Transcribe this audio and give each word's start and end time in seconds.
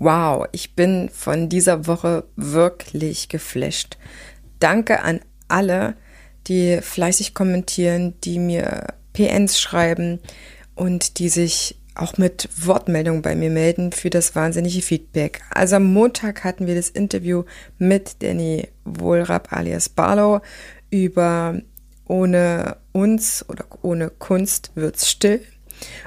Wow, 0.00 0.46
ich 0.52 0.76
bin 0.76 1.08
von 1.12 1.48
dieser 1.48 1.88
Woche 1.88 2.22
wirklich 2.36 3.28
geflasht. 3.28 3.98
Danke 4.60 5.02
an 5.02 5.18
alle, 5.48 5.96
die 6.46 6.78
fleißig 6.80 7.34
kommentieren, 7.34 8.14
die 8.22 8.38
mir 8.38 8.94
PNs 9.12 9.60
schreiben 9.60 10.20
und 10.76 11.18
die 11.18 11.28
sich 11.28 11.80
auch 11.96 12.16
mit 12.16 12.48
Wortmeldungen 12.64 13.22
bei 13.22 13.34
mir 13.34 13.50
melden 13.50 13.90
für 13.90 14.08
das 14.08 14.36
wahnsinnige 14.36 14.82
Feedback. 14.82 15.42
Also 15.50 15.76
am 15.76 15.92
Montag 15.92 16.44
hatten 16.44 16.68
wir 16.68 16.76
das 16.76 16.90
Interview 16.90 17.42
mit 17.78 18.22
Danny 18.22 18.68
Wohlrab 18.84 19.52
alias 19.52 19.88
Barlow 19.88 20.40
über 20.90 21.60
ohne 22.06 22.76
uns 22.92 23.44
oder 23.48 23.64
ohne 23.82 24.10
Kunst 24.10 24.70
wird's 24.76 25.10
still 25.10 25.40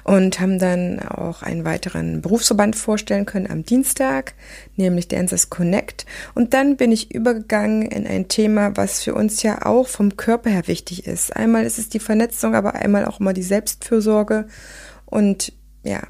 und 0.03 0.39
haben 0.39 0.59
dann 0.59 0.99
auch 0.99 1.41
einen 1.43 1.65
weiteren 1.65 2.21
Berufsverband 2.21 2.75
vorstellen 2.75 3.25
können 3.25 3.49
am 3.49 3.63
Dienstag, 3.63 4.33
nämlich 4.75 5.07
Dancers 5.07 5.49
Connect. 5.49 6.05
Und 6.33 6.53
dann 6.53 6.77
bin 6.77 6.91
ich 6.91 7.13
übergegangen 7.13 7.83
in 7.83 8.07
ein 8.07 8.27
Thema, 8.27 8.75
was 8.75 9.03
für 9.03 9.13
uns 9.13 9.43
ja 9.43 9.65
auch 9.65 9.87
vom 9.87 10.17
Körper 10.17 10.49
her 10.49 10.67
wichtig 10.67 11.07
ist. 11.07 11.35
Einmal 11.35 11.65
ist 11.65 11.79
es 11.79 11.89
die 11.89 11.99
Vernetzung, 11.99 12.55
aber 12.55 12.75
einmal 12.75 13.05
auch 13.05 13.19
immer 13.19 13.33
die 13.33 13.43
Selbstfürsorge. 13.43 14.47
Und 15.05 15.53
ja, 15.83 16.01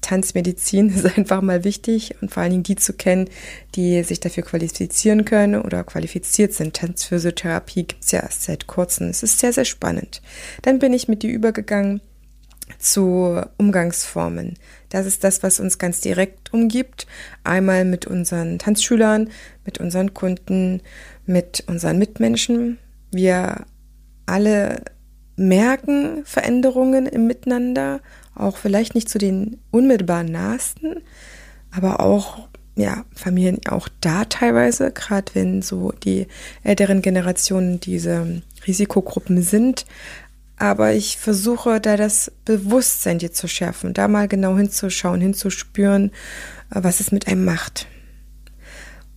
Tanzmedizin 0.00 0.88
ist 0.94 1.06
einfach 1.16 1.40
mal 1.42 1.64
wichtig 1.64 2.16
und 2.20 2.30
vor 2.30 2.42
allen 2.42 2.52
Dingen 2.52 2.62
die 2.62 2.76
zu 2.76 2.92
kennen, 2.92 3.28
die 3.74 4.02
sich 4.02 4.20
dafür 4.20 4.42
qualifizieren 4.42 5.24
können 5.24 5.60
oder 5.60 5.84
qualifiziert 5.84 6.52
sind. 6.52 6.74
Tanzphysiotherapie 6.74 7.84
gibt's 7.84 8.10
ja 8.10 8.20
erst 8.20 8.42
seit 8.44 8.66
kurzem. 8.66 9.08
Es 9.08 9.22
ist 9.22 9.38
sehr, 9.38 9.52
sehr 9.52 9.64
spannend. 9.64 10.22
Dann 10.62 10.78
bin 10.78 10.92
ich 10.92 11.08
mit 11.08 11.22
dir 11.22 11.30
übergegangen 11.30 12.00
zu 12.78 13.40
Umgangsformen. 13.56 14.54
Das 14.88 15.06
ist 15.06 15.24
das, 15.24 15.42
was 15.42 15.60
uns 15.60 15.78
ganz 15.78 16.00
direkt 16.00 16.52
umgibt. 16.52 17.06
Einmal 17.44 17.84
mit 17.84 18.06
unseren 18.06 18.58
Tanzschülern, 18.58 19.30
mit 19.64 19.78
unseren 19.78 20.14
Kunden, 20.14 20.82
mit 21.26 21.64
unseren 21.66 21.98
Mitmenschen. 21.98 22.78
Wir 23.10 23.64
alle 24.26 24.82
merken 25.36 26.22
Veränderungen 26.24 27.06
im 27.06 27.26
Miteinander, 27.26 28.00
auch 28.34 28.56
vielleicht 28.56 28.94
nicht 28.94 29.08
zu 29.08 29.18
den 29.18 29.58
unmittelbar 29.70 30.22
nahesten, 30.22 31.00
aber 31.70 32.00
auch 32.00 32.48
ja, 32.76 33.04
Familien 33.14 33.58
auch 33.68 33.88
da 34.00 34.24
teilweise, 34.24 34.90
gerade 34.90 35.34
wenn 35.34 35.62
so 35.62 35.92
die 35.92 36.26
älteren 36.62 37.02
Generationen 37.02 37.80
diese 37.80 38.42
Risikogruppen 38.66 39.42
sind, 39.42 39.86
aber 40.60 40.92
ich 40.92 41.16
versuche 41.16 41.80
da 41.80 41.96
das 41.96 42.30
Bewusstsein 42.44 43.18
dir 43.18 43.32
zu 43.32 43.48
schärfen, 43.48 43.94
da 43.94 44.08
mal 44.08 44.28
genau 44.28 44.58
hinzuschauen, 44.58 45.20
hinzuspüren, 45.20 46.10
äh, 46.70 46.80
was 46.82 47.00
es 47.00 47.12
mit 47.12 47.26
einem 47.26 47.46
macht. 47.46 47.86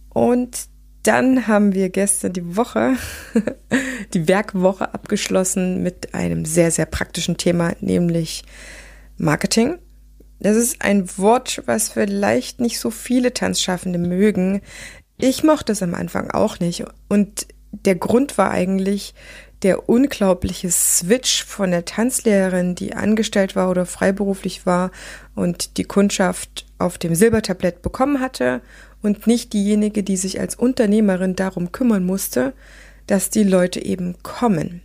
Und 0.09 0.67
dann 1.03 1.47
haben 1.47 1.73
wir 1.73 1.89
gestern 1.89 2.31
die 2.31 2.55
Woche, 2.55 2.95
die 4.13 4.29
Werkwoche 4.29 4.93
abgeschlossen 4.93 5.83
mit 5.83 6.13
einem 6.13 6.45
sehr, 6.45 6.71
sehr 6.71 6.85
praktischen 6.85 7.35
Thema, 7.35 7.73
nämlich 7.81 8.45
Marketing. 9.17 9.79
Das 10.39 10.55
ist 10.55 10.81
ein 10.81 11.09
Wort, 11.17 11.61
was 11.65 11.89
vielleicht 11.89 12.61
nicht 12.61 12.79
so 12.79 12.89
viele 12.89 13.33
Tanzschaffende 13.33 13.99
mögen. 13.99 14.61
Ich 15.17 15.43
mochte 15.43 15.73
es 15.73 15.83
am 15.83 15.93
Anfang 15.93 16.31
auch 16.31 16.61
nicht. 16.61 16.85
Und 17.09 17.47
der 17.71 17.95
Grund 17.95 18.37
war 18.37 18.51
eigentlich, 18.51 19.13
der 19.63 19.89
unglaubliche 19.89 20.69
Switch 20.69 21.43
von 21.43 21.71
der 21.71 21.85
Tanzlehrerin, 21.85 22.75
die 22.75 22.93
angestellt 22.93 23.55
war 23.55 23.69
oder 23.69 23.85
freiberuflich 23.85 24.65
war 24.65 24.91
und 25.35 25.77
die 25.77 25.85
Kundschaft 25.85 26.65
auf 26.77 26.97
dem 26.97 27.15
Silbertablett 27.15 27.81
bekommen 27.81 28.19
hatte 28.19 28.61
und 29.01 29.25
nicht 29.25 29.53
diejenige, 29.53 30.03
die 30.03 30.17
sich 30.17 30.39
als 30.39 30.55
Unternehmerin 30.55 31.35
darum 31.35 31.71
kümmern 31.71 32.05
musste, 32.05 32.53
dass 33.07 33.29
die 33.29 33.43
Leute 33.43 33.83
eben 33.83 34.15
kommen. 34.23 34.81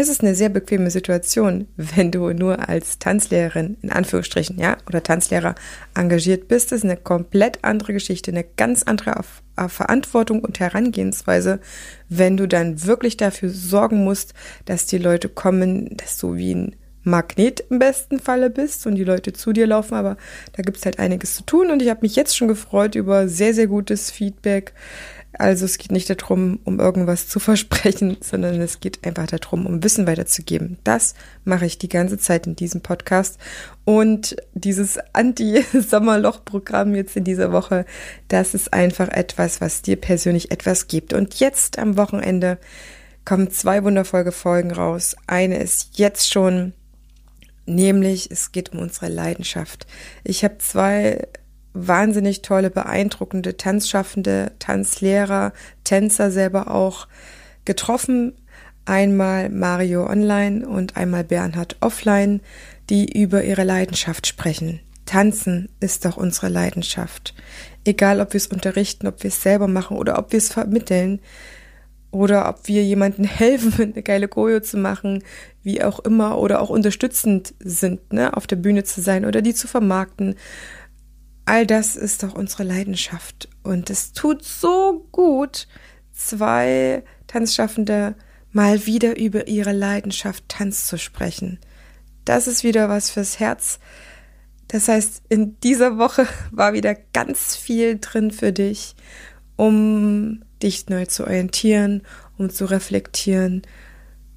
Es 0.00 0.08
ist 0.08 0.22
eine 0.22 0.36
sehr 0.36 0.48
bequeme 0.48 0.92
Situation, 0.92 1.66
wenn 1.76 2.12
du 2.12 2.32
nur 2.32 2.68
als 2.68 3.00
Tanzlehrerin 3.00 3.78
in 3.82 3.90
Anführungsstrichen, 3.90 4.56
ja, 4.56 4.76
oder 4.86 5.02
Tanzlehrer 5.02 5.56
engagiert 5.92 6.46
bist. 6.46 6.70
Das 6.70 6.78
ist 6.78 6.84
eine 6.84 6.96
komplett 6.96 7.64
andere 7.64 7.94
Geschichte, 7.94 8.30
eine 8.30 8.44
ganz 8.44 8.84
andere 8.84 9.24
Verantwortung 9.66 10.44
und 10.44 10.60
Herangehensweise, 10.60 11.58
wenn 12.08 12.36
du 12.36 12.46
dann 12.46 12.84
wirklich 12.84 13.16
dafür 13.16 13.50
sorgen 13.50 14.04
musst, 14.04 14.34
dass 14.66 14.86
die 14.86 14.98
Leute 14.98 15.28
kommen, 15.28 15.96
dass 15.96 16.16
du 16.16 16.36
wie 16.36 16.54
ein 16.54 16.76
Magnet 17.02 17.64
im 17.70 17.80
besten 17.80 18.20
Falle 18.20 18.50
bist 18.50 18.86
und 18.86 18.94
die 18.94 19.04
Leute 19.04 19.32
zu 19.32 19.52
dir 19.52 19.66
laufen, 19.66 19.94
aber 19.94 20.16
da 20.52 20.62
gibt 20.62 20.76
es 20.76 20.84
halt 20.84 21.00
einiges 21.00 21.34
zu 21.34 21.42
tun 21.42 21.70
und 21.70 21.82
ich 21.82 21.88
habe 21.88 22.02
mich 22.02 22.14
jetzt 22.14 22.36
schon 22.36 22.48
gefreut 22.48 22.94
über 22.94 23.28
sehr, 23.28 23.54
sehr 23.54 23.66
gutes 23.66 24.10
Feedback 24.10 24.74
also 25.32 25.64
es 25.64 25.78
geht 25.78 25.92
nicht 25.92 26.08
darum, 26.10 26.58
um 26.64 26.80
irgendwas 26.80 27.28
zu 27.28 27.38
versprechen, 27.40 28.16
sondern 28.20 28.60
es 28.60 28.80
geht 28.80 29.06
einfach 29.06 29.26
darum, 29.26 29.66
um 29.66 29.82
Wissen 29.82 30.06
weiterzugeben. 30.06 30.78
Das 30.84 31.14
mache 31.44 31.66
ich 31.66 31.78
die 31.78 31.88
ganze 31.88 32.18
Zeit 32.18 32.46
in 32.46 32.56
diesem 32.56 32.80
Podcast. 32.80 33.38
Und 33.84 34.36
dieses 34.54 34.98
Anti-Sommerloch-Programm 35.12 36.94
jetzt 36.94 37.16
in 37.16 37.24
dieser 37.24 37.52
Woche, 37.52 37.84
das 38.28 38.54
ist 38.54 38.72
einfach 38.72 39.08
etwas, 39.08 39.60
was 39.60 39.82
dir 39.82 39.96
persönlich 39.96 40.50
etwas 40.50 40.88
gibt. 40.88 41.12
Und 41.12 41.38
jetzt 41.40 41.78
am 41.78 41.96
Wochenende 41.96 42.58
kommen 43.24 43.50
zwei 43.50 43.84
wundervolle 43.84 44.32
Folgen 44.32 44.70
raus. 44.70 45.14
Eine 45.26 45.58
ist 45.58 45.98
jetzt 45.98 46.32
schon 46.32 46.72
nämlich 47.68 48.30
es 48.30 48.50
geht 48.50 48.72
um 48.72 48.78
unsere 48.78 49.08
Leidenschaft. 49.08 49.86
Ich 50.24 50.42
habe 50.42 50.58
zwei 50.58 51.28
wahnsinnig 51.74 52.42
tolle, 52.42 52.70
beeindruckende 52.70 53.56
Tanzschaffende, 53.56 54.52
Tanzlehrer, 54.58 55.52
Tänzer 55.84 56.30
selber 56.30 56.70
auch 56.70 57.08
getroffen. 57.64 58.34
Einmal 58.84 59.50
Mario 59.50 60.06
Online 60.06 60.66
und 60.66 60.96
einmal 60.96 61.24
Bernhard 61.24 61.76
Offline, 61.80 62.40
die 62.88 63.20
über 63.20 63.44
ihre 63.44 63.64
Leidenschaft 63.64 64.26
sprechen. 64.26 64.80
Tanzen 65.04 65.68
ist 65.80 66.04
doch 66.04 66.16
unsere 66.16 66.48
Leidenschaft. 66.48 67.34
Egal, 67.84 68.20
ob 68.20 68.32
wir 68.32 68.38
es 68.38 68.46
unterrichten, 68.46 69.06
ob 69.06 69.22
wir 69.22 69.28
es 69.28 69.42
selber 69.42 69.66
machen 69.66 69.96
oder 69.96 70.18
ob 70.18 70.32
wir 70.32 70.38
es 70.38 70.52
vermitteln 70.52 71.20
oder 72.10 72.48
ob 72.48 72.68
wir 72.68 72.84
jemandem 72.84 73.24
helfen, 73.26 73.92
eine 73.92 74.02
geile 74.02 74.28
Choreo 74.28 74.60
zu 74.60 74.76
machen, 74.76 75.22
wie 75.62 75.82
auch 75.82 76.00
immer, 76.00 76.38
oder 76.38 76.60
auch 76.60 76.70
unterstützend 76.70 77.54
sind, 77.60 78.12
ne, 78.12 78.36
auf 78.36 78.46
der 78.46 78.56
Bühne 78.56 78.84
zu 78.84 79.00
sein 79.00 79.24
oder 79.24 79.42
die 79.42 79.54
zu 79.54 79.68
vermarkten 79.68 80.34
all 81.48 81.66
das 81.66 81.96
ist 81.96 82.22
doch 82.22 82.34
unsere 82.34 82.62
Leidenschaft. 82.62 83.48
Und 83.62 83.88
es 83.88 84.12
tut 84.12 84.44
so 84.44 85.06
gut, 85.12 85.66
zwei 86.12 87.02
Tanzschaffende 87.26 88.14
mal 88.52 88.84
wieder 88.86 89.16
über 89.18 89.48
ihre 89.48 89.72
Leidenschaft 89.72 90.44
Tanz 90.48 90.86
zu 90.86 90.98
sprechen. 90.98 91.58
Das 92.26 92.46
ist 92.46 92.64
wieder 92.64 92.90
was 92.90 93.10
fürs 93.10 93.40
Herz. 93.40 93.78
Das 94.68 94.88
heißt, 94.88 95.22
in 95.30 95.58
dieser 95.60 95.96
Woche 95.96 96.26
war 96.50 96.74
wieder 96.74 96.94
ganz 96.94 97.56
viel 97.56 97.98
drin 97.98 98.30
für 98.30 98.52
dich, 98.52 98.94
um 99.56 100.44
dich 100.62 100.88
neu 100.88 101.06
zu 101.06 101.24
orientieren, 101.24 102.02
um 102.36 102.50
zu 102.50 102.66
reflektieren. 102.66 103.62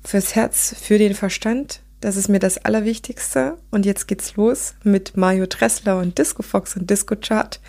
Fürs 0.03 0.33
Herz, 0.35 0.73
für 0.79 0.97
den 0.97 1.13
Verstand, 1.13 1.81
das 2.01 2.17
ist 2.17 2.27
mir 2.27 2.39
das 2.39 2.57
Allerwichtigste. 2.57 3.57
Und 3.69 3.85
jetzt 3.85 4.07
geht's 4.07 4.35
los 4.35 4.75
mit 4.83 5.15
Mario 5.15 5.45
Dressler 5.45 5.99
und 5.99 6.17
Disco 6.17 6.43
Fox 6.43 6.75
und 6.75 6.89
Disco 6.89 7.15
Chart. 7.15 7.59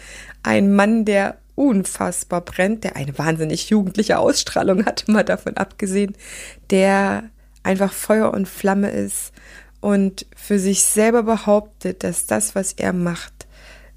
Ein 0.42 0.74
Mann, 0.74 1.04
der 1.04 1.38
unfassbar 1.54 2.40
brennt, 2.40 2.82
der 2.82 2.96
eine 2.96 3.16
wahnsinnig 3.18 3.70
jugendliche 3.70 4.18
Ausstrahlung 4.18 4.84
hat, 4.84 5.04
mal 5.06 5.24
davon 5.24 5.56
abgesehen, 5.56 6.16
der 6.70 7.24
einfach 7.62 7.92
Feuer 7.92 8.32
und 8.32 8.48
Flamme 8.48 8.90
ist 8.90 9.32
und 9.80 10.26
für 10.34 10.58
sich 10.58 10.82
selber 10.82 11.22
behauptet, 11.22 12.02
dass 12.02 12.26
das, 12.26 12.54
was 12.54 12.72
er 12.72 12.92
macht, 12.92 13.46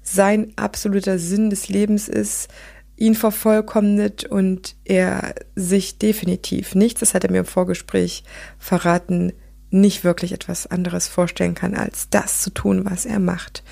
sein 0.02 0.52
absoluter 0.56 1.18
Sinn 1.18 1.50
des 1.50 1.68
Lebens 1.68 2.08
ist, 2.08 2.48
ihn 2.96 3.14
vervollkommnet 3.14 4.24
und 4.24 4.76
er 4.84 5.34
sich 5.54 5.98
definitiv 5.98 6.74
nichts, 6.74 7.00
das 7.00 7.14
hat 7.14 7.24
er 7.24 7.30
mir 7.30 7.40
im 7.40 7.44
Vorgespräch 7.44 8.24
verraten, 8.58 9.32
nicht 9.70 10.04
wirklich 10.04 10.32
etwas 10.32 10.66
anderes 10.66 11.08
vorstellen 11.08 11.54
kann, 11.54 11.74
als 11.74 12.08
das 12.10 12.40
zu 12.42 12.50
tun, 12.50 12.84
was 12.84 13.06
er 13.06 13.18
macht. 13.18 13.62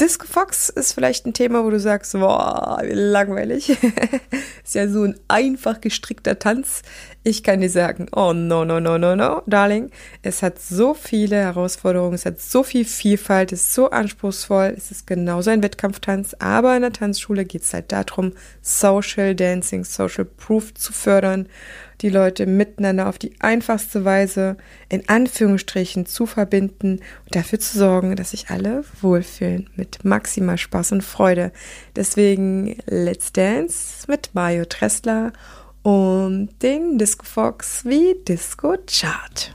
Disco 0.00 0.26
Fox 0.26 0.70
ist 0.70 0.92
vielleicht 0.92 1.24
ein 1.24 1.34
Thema, 1.34 1.64
wo 1.64 1.70
du 1.70 1.78
sagst, 1.78 2.14
boah, 2.14 2.82
langweilig. 2.82 3.68
ist 4.64 4.74
ja 4.74 4.88
so 4.88 5.04
ein 5.04 5.14
einfach 5.28 5.80
gestrickter 5.80 6.36
Tanz. 6.36 6.82
Ich 7.22 7.44
kann 7.44 7.60
dir 7.60 7.70
sagen, 7.70 8.08
oh 8.10 8.32
no, 8.32 8.64
no, 8.64 8.80
no, 8.80 8.98
no, 8.98 9.14
no, 9.14 9.42
darling. 9.46 9.92
Es 10.22 10.42
hat 10.42 10.58
so 10.58 10.94
viele 10.94 11.36
Herausforderungen, 11.36 12.14
es 12.14 12.26
hat 12.26 12.40
so 12.40 12.64
viel 12.64 12.84
Vielfalt, 12.84 13.52
es 13.52 13.68
ist 13.68 13.74
so 13.74 13.88
anspruchsvoll. 13.88 14.74
Es 14.76 14.90
ist 14.90 15.06
genauso 15.06 15.50
ein 15.50 15.62
Wettkampftanz, 15.62 16.34
aber 16.40 16.74
in 16.74 16.82
der 16.82 16.92
Tanzschule 16.92 17.44
geht 17.44 17.62
es 17.62 17.72
halt 17.72 17.92
darum, 17.92 18.32
Social 18.62 19.36
Dancing, 19.36 19.84
Social 19.84 20.24
Proof 20.24 20.74
zu 20.74 20.92
fördern 20.92 21.48
die 22.04 22.10
Leute 22.10 22.44
miteinander 22.44 23.08
auf 23.08 23.16
die 23.16 23.32
einfachste 23.40 24.04
Weise 24.04 24.58
in 24.90 25.08
Anführungsstrichen 25.08 26.04
zu 26.04 26.26
verbinden 26.26 27.00
und 27.24 27.34
dafür 27.34 27.58
zu 27.58 27.78
sorgen, 27.78 28.14
dass 28.14 28.32
sich 28.32 28.50
alle 28.50 28.84
wohlfühlen 29.00 29.70
mit 29.74 30.04
maximal 30.04 30.58
Spaß 30.58 30.92
und 30.92 31.02
Freude. 31.02 31.50
Deswegen 31.96 32.76
Let's 32.84 33.32
Dance 33.32 34.04
mit 34.06 34.34
Mario 34.34 34.66
Tressler 34.66 35.32
und 35.82 36.50
den 36.62 36.98
Disco 36.98 37.24
Fox 37.24 37.86
wie 37.86 38.16
Disco 38.28 38.76
Chart. 38.86 39.54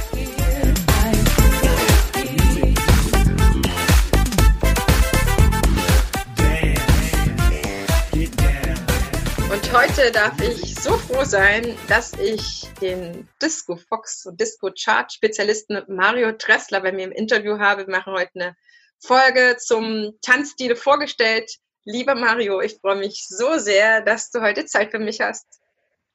Heute 9.73 10.11
darf 10.11 10.37
ich 10.41 10.75
so 10.75 10.97
froh 10.97 11.23
sein, 11.23 11.77
dass 11.87 12.11
ich 12.19 12.67
den 12.81 13.29
Disco 13.41 13.77
Fox 13.77 14.25
und 14.25 14.39
Disco 14.41 14.69
Chart 14.77 15.09
Spezialisten 15.09 15.81
Mario 15.87 16.33
Dressler 16.33 16.81
bei 16.81 16.91
mir 16.91 17.05
im 17.05 17.13
Interview 17.13 17.57
habe. 17.57 17.87
Wir 17.87 17.91
machen 17.91 18.11
heute 18.11 18.31
eine 18.35 18.55
Folge 18.99 19.55
zum 19.59 20.11
Tanzstile 20.21 20.75
vorgestellt. 20.75 21.49
Lieber 21.85 22.15
Mario, 22.15 22.59
ich 22.59 22.79
freue 22.81 22.97
mich 22.97 23.25
so 23.29 23.57
sehr, 23.59 24.01
dass 24.01 24.29
du 24.29 24.41
heute 24.41 24.65
Zeit 24.65 24.91
für 24.91 24.99
mich 24.99 25.21
hast. 25.21 25.45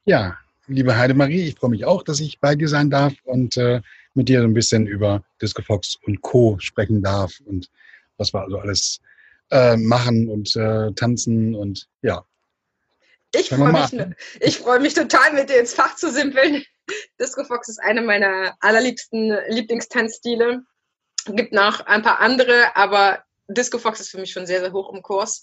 Ja, 0.05 0.37
liebe 0.67 0.95
Heidemarie, 0.95 1.49
ich 1.49 1.55
freue 1.55 1.71
mich 1.71 1.87
auch, 1.87 2.03
dass 2.03 2.21
ich 2.21 2.39
bei 2.41 2.57
dir 2.57 2.69
sein 2.69 2.91
darf 2.91 3.15
und 3.25 3.57
äh, 3.57 3.81
mit 4.13 4.29
dir 4.29 4.43
so 4.43 4.47
ein 4.47 4.55
bisschen 4.55 4.87
über 4.87 5.25
Disco 5.41 5.63
Fox 5.63 5.97
und 6.05 6.21
Co. 6.21 6.59
sprechen 6.59 7.03
darf 7.03 7.33
und 7.47 7.71
was 8.19 8.35
wir 8.35 8.43
also 8.43 8.59
alles 8.59 9.01
äh, 9.51 9.79
machen 9.79 10.29
und 10.29 10.55
äh, 10.57 10.93
tanzen 10.93 11.55
und 11.55 11.89
ja, 12.03 12.23
ich 13.35 13.49
freue 13.49 13.73
mich, 13.73 14.17
ich 14.41 14.59
freu 14.59 14.79
mich 14.79 14.95
total, 14.95 15.33
mit 15.33 15.51
dir 15.51 15.59
ins 15.59 15.75
Fach 15.75 15.97
zu 15.97 16.11
simpeln. 16.11 16.65
Disco 17.21 17.45
Fox 17.45 17.69
ist 17.69 17.79
einer 17.79 18.03
meiner 18.03 18.57
allerliebsten 18.61 19.37
Lieblingstanzstile. 19.49 20.63
Gibt 21.27 21.53
noch 21.53 21.81
ein 21.81 22.03
paar 22.03 22.21
andere, 22.21 22.77
aber 22.77 23.25
Disco 23.49 23.79
Fox 23.79 24.01
ist 24.01 24.11
für 24.11 24.19
mich 24.19 24.33
schon 24.33 24.47
sehr, 24.47 24.61
sehr 24.61 24.73
hoch 24.73 24.93
im 24.93 25.03
Kurs. 25.03 25.43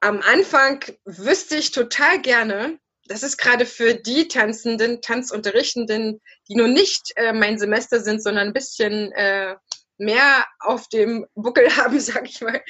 Am 0.00 0.20
Anfang 0.20 0.84
wüsste 1.04 1.56
ich 1.56 1.70
total 1.70 2.20
gerne, 2.20 2.78
das 3.08 3.22
ist 3.22 3.38
gerade 3.38 3.66
für 3.66 3.94
die 3.94 4.28
Tanzenden, 4.28 5.00
Tanzunterrichtenden, 5.00 6.20
die 6.48 6.54
nur 6.54 6.68
nicht 6.68 7.12
äh, 7.16 7.32
mein 7.32 7.58
Semester 7.58 8.00
sind, 8.00 8.22
sondern 8.22 8.48
ein 8.48 8.52
bisschen 8.52 9.12
äh, 9.12 9.56
mehr 9.96 10.46
auf 10.60 10.88
dem 10.88 11.26
Buckel 11.34 11.68
haben, 11.76 11.98
sag 12.00 12.28
ich 12.28 12.40
mal, 12.40 12.62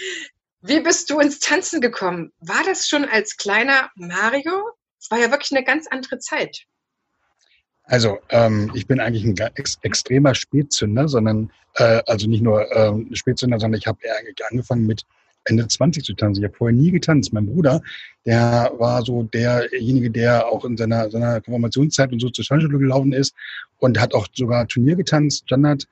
wie 0.63 0.81
bist 0.81 1.11
du 1.11 1.21
ins 1.21 1.39
Tanzen 1.39 1.81
gekommen? 1.81 2.33
War 2.41 2.63
das 2.65 2.89
schon 2.89 3.05
als 3.05 3.37
kleiner 3.37 3.91
Mario? 3.95 4.71
Es 5.01 5.11
war 5.11 5.19
ja 5.19 5.31
wirklich 5.31 5.53
eine 5.53 5.65
ganz 5.65 5.87
andere 5.87 6.19
Zeit. 6.19 6.65
Also 7.85 8.19
ähm, 8.29 8.71
ich 8.75 8.87
bin 8.87 9.01
eigentlich 9.01 9.25
ein 9.25 9.37
ex 9.55 9.79
extremer 9.83 10.35
Spätzünder, 10.35 11.09
sondern 11.09 11.51
äh, 11.77 12.03
also 12.07 12.29
nicht 12.29 12.43
nur 12.43 12.71
ähm, 12.77 13.09
Spätzünder, 13.15 13.59
sondern 13.59 13.79
ich 13.79 13.87
habe 13.87 13.99
angefangen 14.51 14.87
mit 14.87 15.05
Ende 15.45 15.67
20 15.67 16.05
zu 16.05 16.15
tanzen. 16.15 16.43
Ich 16.43 16.49
habe 16.49 16.57
vorher 16.57 16.77
nie 16.77 16.91
getanzt. 16.91 17.33
Mein 17.33 17.47
Bruder, 17.47 17.81
der 18.27 18.73
war 18.77 19.03
so 19.05 19.23
derjenige, 19.23 20.11
der 20.11 20.49
auch 20.49 20.65
in 20.65 20.77
seiner, 20.77 21.11
seiner 21.11 21.41
Konfirmationszeit 21.41 22.13
und 22.13 22.21
so 22.21 22.29
zur 22.29 22.45
Tanzschule 22.45 22.79
gelaufen 22.79 23.13
ist 23.13 23.35
und 23.79 23.99
hat 23.99 24.13
auch 24.13 24.27
sogar 24.35 24.69
Turnier 24.69 24.97
getanzt, 24.97 25.45
Standard. 25.47 25.87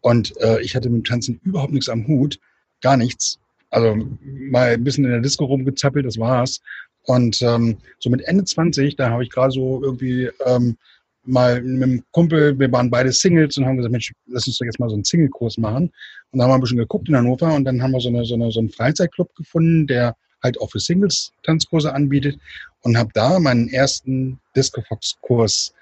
Und 0.00 0.36
äh, 0.40 0.60
ich 0.62 0.74
hatte 0.74 0.90
mit 0.90 1.04
dem 1.04 1.08
Tanzen 1.08 1.40
überhaupt 1.44 1.72
nichts 1.72 1.88
am 1.88 2.08
Hut, 2.08 2.40
gar 2.80 2.96
nichts. 2.96 3.38
Also 3.70 3.96
mal 4.22 4.74
ein 4.74 4.84
bisschen 4.84 5.04
in 5.04 5.10
der 5.10 5.20
Disco 5.20 5.44
rumgezappelt, 5.44 6.06
das 6.06 6.18
war's. 6.18 6.60
Und 7.02 7.40
ähm, 7.42 7.78
so 7.98 8.10
mit 8.10 8.22
Ende 8.22 8.44
20, 8.44 8.96
da 8.96 9.10
habe 9.10 9.22
ich 9.22 9.30
gerade 9.30 9.52
so 9.52 9.82
irgendwie 9.82 10.28
ähm, 10.44 10.76
mal 11.24 11.62
mit 11.62 11.82
einem 11.82 12.04
Kumpel, 12.12 12.58
wir 12.58 12.70
waren 12.72 12.90
beide 12.90 13.12
Singles 13.12 13.56
und 13.56 13.66
haben 13.66 13.76
gesagt, 13.76 13.92
Mensch, 13.92 14.12
lass 14.26 14.46
uns 14.46 14.58
doch 14.58 14.64
jetzt 14.64 14.78
mal 14.78 14.88
so 14.88 14.94
einen 14.94 15.04
Single-Kurs 15.04 15.58
machen. 15.58 15.92
Und 16.30 16.38
da 16.38 16.44
haben 16.44 16.50
wir 16.50 16.54
ein 16.56 16.60
bisschen 16.60 16.78
geguckt 16.78 17.08
in 17.08 17.16
Hannover 17.16 17.54
und 17.54 17.64
dann 17.64 17.82
haben 17.82 17.92
wir 17.92 18.00
so, 18.00 18.08
eine, 18.08 18.24
so, 18.24 18.34
eine, 18.34 18.50
so 18.50 18.60
einen 18.60 18.70
Freizeitclub 18.70 19.34
gefunden, 19.34 19.86
der 19.86 20.16
halt 20.42 20.60
auch 20.60 20.70
für 20.70 20.80
Singles 20.80 21.32
Tanzkurse 21.42 21.92
anbietet 21.92 22.38
und 22.82 22.96
habe 22.96 23.10
da 23.14 23.38
meinen 23.38 23.68
ersten 23.68 24.38
Disco 24.54 24.82
Fox 24.82 25.16
Kurs 25.20 25.72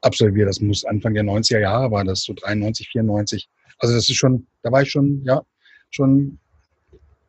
absolviert. 0.00 0.48
Das 0.48 0.60
muss 0.60 0.84
Anfang 0.84 1.14
der 1.14 1.24
90er 1.24 1.60
Jahre 1.60 1.90
war 1.90 2.04
das, 2.04 2.22
so 2.22 2.34
93, 2.34 2.88
94. 2.88 3.48
Also 3.78 3.94
das 3.94 4.08
ist 4.08 4.16
schon, 4.16 4.46
da 4.62 4.72
war 4.72 4.82
ich 4.82 4.90
schon, 4.90 5.22
ja, 5.24 5.42
schon 5.90 6.38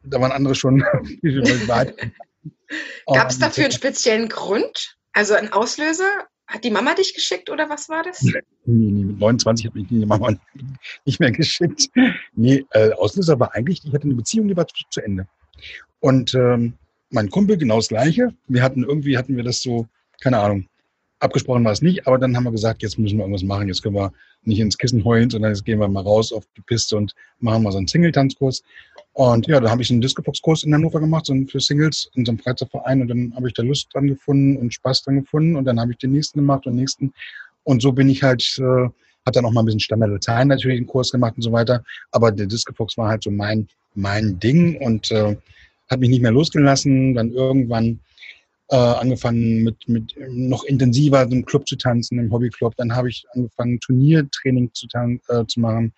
da 0.03 0.21
waren 0.21 0.31
andere 0.31 0.55
schon 0.55 0.81
weit. 0.81 1.95
Gab 3.05 3.29
es 3.29 3.39
dafür 3.39 3.65
einen 3.65 3.73
speziellen 3.73 4.29
Grund? 4.29 4.97
Also 5.13 5.33
ein 5.35 5.51
Auslöser? 5.51 6.27
Hat 6.47 6.63
die 6.63 6.71
Mama 6.71 6.93
dich 6.93 7.13
geschickt 7.13 7.49
oder 7.49 7.69
was 7.69 7.87
war 7.87 8.03
das? 8.03 8.21
Nee, 8.21 8.41
nee, 8.65 9.03
mit 9.05 9.17
29 9.17 9.65
hat 9.65 9.75
mich 9.75 9.87
die 9.87 10.05
Mama 10.05 10.35
nicht 11.05 11.19
mehr 11.19 11.31
geschickt. 11.31 11.89
Nee, 12.35 12.65
äh, 12.71 12.91
Auslöser 12.93 13.39
war 13.39 13.55
eigentlich, 13.55 13.81
ich 13.85 13.93
hatte 13.93 14.03
eine 14.03 14.15
Beziehung, 14.15 14.47
die 14.47 14.57
war 14.57 14.67
zu, 14.67 14.75
zu 14.89 15.01
Ende. 15.01 15.27
Und 15.99 16.33
ähm, 16.33 16.73
mein 17.09 17.29
Kumpel 17.29 17.57
genau 17.57 17.77
das 17.77 17.87
Gleiche. 17.87 18.33
Wir 18.47 18.61
hatten 18.61 18.83
irgendwie, 18.83 19.17
hatten 19.17 19.37
wir 19.37 19.43
das 19.43 19.61
so, 19.61 19.87
keine 20.21 20.39
Ahnung, 20.39 20.67
abgesprochen 21.23 21.63
war 21.63 21.71
es 21.71 21.81
nicht, 21.81 22.05
aber 22.05 22.17
dann 22.17 22.35
haben 22.35 22.43
wir 22.43 22.51
gesagt, 22.51 22.81
jetzt 22.83 22.99
müssen 22.99 23.17
wir 23.17 23.23
irgendwas 23.23 23.43
machen. 23.43 23.69
Jetzt 23.69 23.81
können 23.81 23.95
wir 23.95 24.11
nicht 24.43 24.59
ins 24.59 24.77
Kissen 24.77 25.05
heulen, 25.05 25.29
sondern 25.29 25.51
jetzt 25.51 25.63
gehen 25.63 25.79
wir 25.79 25.87
mal 25.87 26.03
raus 26.03 26.33
auf 26.33 26.43
die 26.57 26.61
Piste 26.61 26.97
und 26.97 27.13
machen 27.39 27.63
mal 27.63 27.71
so 27.71 27.77
einen 27.77 27.87
Single-Tanzkurs. 27.87 28.61
Und 29.13 29.47
ja, 29.47 29.59
da 29.61 29.69
habe 29.69 29.81
ich 29.81 29.89
einen 29.89 30.01
Disco-Fox-Kurs 30.01 30.63
in 30.63 30.73
Hannover 30.73 30.99
gemacht, 30.99 31.27
so 31.27 31.35
für 31.47 31.61
Singles 31.61 32.09
in 32.15 32.25
so 32.25 32.31
einem 32.31 32.39
Freizeitverein. 32.39 33.01
Und 33.01 33.07
dann 33.07 33.33
habe 33.35 33.47
ich 33.47 33.53
da 33.53 33.63
Lust 33.63 33.87
dran 33.93 34.07
gefunden 34.07 34.57
und 34.57 34.73
Spaß 34.73 35.03
dran 35.03 35.21
gefunden. 35.21 35.55
Und 35.55 35.63
dann 35.65 35.79
habe 35.79 35.91
ich 35.91 35.97
den 35.97 36.11
nächsten 36.11 36.39
gemacht 36.39 36.65
und 36.65 36.73
den 36.73 36.81
nächsten. 36.81 37.13
Und 37.63 37.81
so 37.81 37.93
bin 37.93 38.09
ich 38.09 38.21
halt, 38.21 38.43
äh, 38.59 38.61
habe 38.61 38.91
dann 39.31 39.45
auch 39.45 39.51
mal 39.51 39.61
ein 39.61 39.65
bisschen 39.65 39.79
Standard 39.79 40.11
Latein 40.11 40.49
natürlich 40.49 40.77
einen 40.77 40.87
Kurs 40.87 41.11
gemacht 41.11 41.35
und 41.37 41.43
so 41.43 41.53
weiter. 41.53 41.83
Aber 42.11 42.31
der 42.31 42.47
Disco-Fox 42.47 42.97
war 42.97 43.07
halt 43.07 43.23
so 43.23 43.31
mein, 43.31 43.67
mein 43.95 44.39
Ding 44.39 44.75
und 44.81 45.09
äh, 45.11 45.37
hat 45.89 45.99
mich 46.01 46.09
nicht 46.09 46.21
mehr 46.21 46.31
losgelassen. 46.31 47.13
Dann 47.13 47.31
irgendwann 47.31 47.99
äh, 48.73 48.75
angefangen 48.75 49.61
mit, 49.61 49.87
mit 49.87 50.15
noch 50.29 50.63
intensiver 50.63 51.21
im 51.21 51.45
Club 51.45 51.67
zu 51.67 51.75
tanzen, 51.75 52.17
im 52.17 52.31
Hobbyclub. 52.31 52.75
Dann 52.75 52.95
habe 52.95 53.07
ich 53.07 53.23
angefangen, 53.35 53.79
Turniertraining 53.79 54.71
zu, 54.73 54.87
äh, 55.27 55.45
zu 55.45 55.59
machen. 55.59 55.93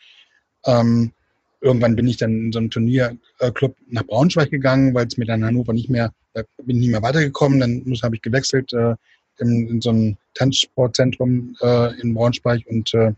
Ähm, 0.65 1.13
irgendwann 1.61 1.95
bin 1.95 2.05
ich 2.05 2.17
dann 2.17 2.31
in 2.31 2.51
so 2.51 2.59
einem 2.59 2.69
Turnierclub 2.69 3.77
nach 3.87 4.03
Braunschweig 4.03 4.51
gegangen, 4.51 4.93
weil 4.93 5.07
es 5.07 5.15
mir 5.15 5.23
dann 5.23 5.39
in 5.39 5.45
Hannover 5.45 5.71
nicht 5.71 5.89
mehr, 5.89 6.11
da 6.33 6.43
bin 6.63 6.75
ich 6.75 6.81
nicht 6.81 6.91
mehr 6.91 7.01
weitergekommen. 7.01 7.61
Dann 7.61 7.85
habe 8.03 8.17
ich 8.17 8.21
gewechselt 8.21 8.73
äh, 8.73 8.95
in, 9.39 9.69
in, 9.69 9.79
so 9.79 9.91
einem 9.91 10.17
Tanzsportzentrum 10.33 11.55
äh, 11.61 11.97
in 12.01 12.13
Braunschweig 12.13 12.65
und 12.67 12.93
äh, 12.93 13.13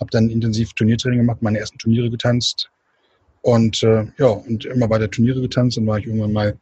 habe 0.00 0.10
dann 0.10 0.30
intensiv 0.30 0.72
Turniertraining 0.72 1.20
gemacht, 1.20 1.42
meine 1.42 1.60
ersten 1.60 1.78
Turniere 1.78 2.10
getanzt 2.10 2.70
und 3.42 3.84
äh, 3.84 4.04
ja 4.18 4.26
und 4.26 4.64
immer 4.64 4.90
weiter 4.90 5.08
Turniere 5.08 5.40
getanzt. 5.40 5.76
Dann 5.76 5.86
war 5.86 5.98
ich 6.00 6.06
irgendwann 6.06 6.32
mal 6.32 6.58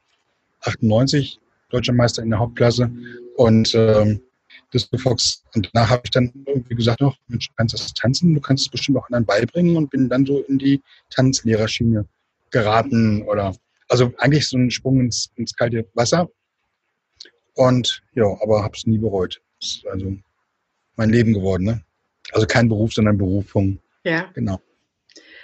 98 0.61 1.41
deutscher 1.71 1.93
Meister 1.93 2.23
in 2.23 2.31
der 2.31 2.39
Hauptklasse 2.39 2.91
und 3.37 3.75
ähm, 3.75 4.21
Disco 4.73 4.99
Fox. 4.99 5.43
Und 5.55 5.71
danach 5.73 5.91
habe 5.91 6.03
ich 6.05 6.11
dann 6.11 6.33
irgendwie 6.47 6.75
gesagt, 6.75 7.03
oh, 7.03 7.13
Mensch, 7.29 7.49
du 7.49 7.55
kannst 7.57 7.75
das 7.75 7.95
tanzen, 7.95 8.35
du 8.35 8.41
kannst 8.41 8.65
es 8.67 8.71
bestimmt 8.71 8.99
auch 8.99 9.07
anderen 9.07 9.25
beibringen 9.25 9.77
und 9.77 9.91
bin 9.91 10.09
dann 10.09 10.27
so 10.27 10.43
in 10.43 10.59
die 10.59 10.83
Tanzlehrerschiene 11.11 12.07
geraten 12.51 13.23
oder 13.23 13.55
also 13.89 14.13
eigentlich 14.19 14.49
so 14.49 14.57
ein 14.57 14.71
Sprung 14.71 15.01
ins, 15.01 15.31
ins 15.37 15.55
kalte 15.55 15.87
Wasser. 15.95 16.29
Und 17.55 18.03
ja, 18.15 18.27
aber 18.43 18.65
habe 18.65 18.77
es 18.77 18.87
nie 18.87 18.99
bereut. 18.99 19.41
Das 19.61 19.71
ist 19.71 19.87
also 19.87 20.17
mein 20.97 21.11
Leben 21.11 21.33
geworden. 21.33 21.65
Ne? 21.65 21.85
Also 22.33 22.47
kein 22.47 22.69
Beruf, 22.69 22.93
sondern 22.93 23.19
Berufung. 23.19 23.79
Ja. 24.05 24.31
Genau. 24.35 24.61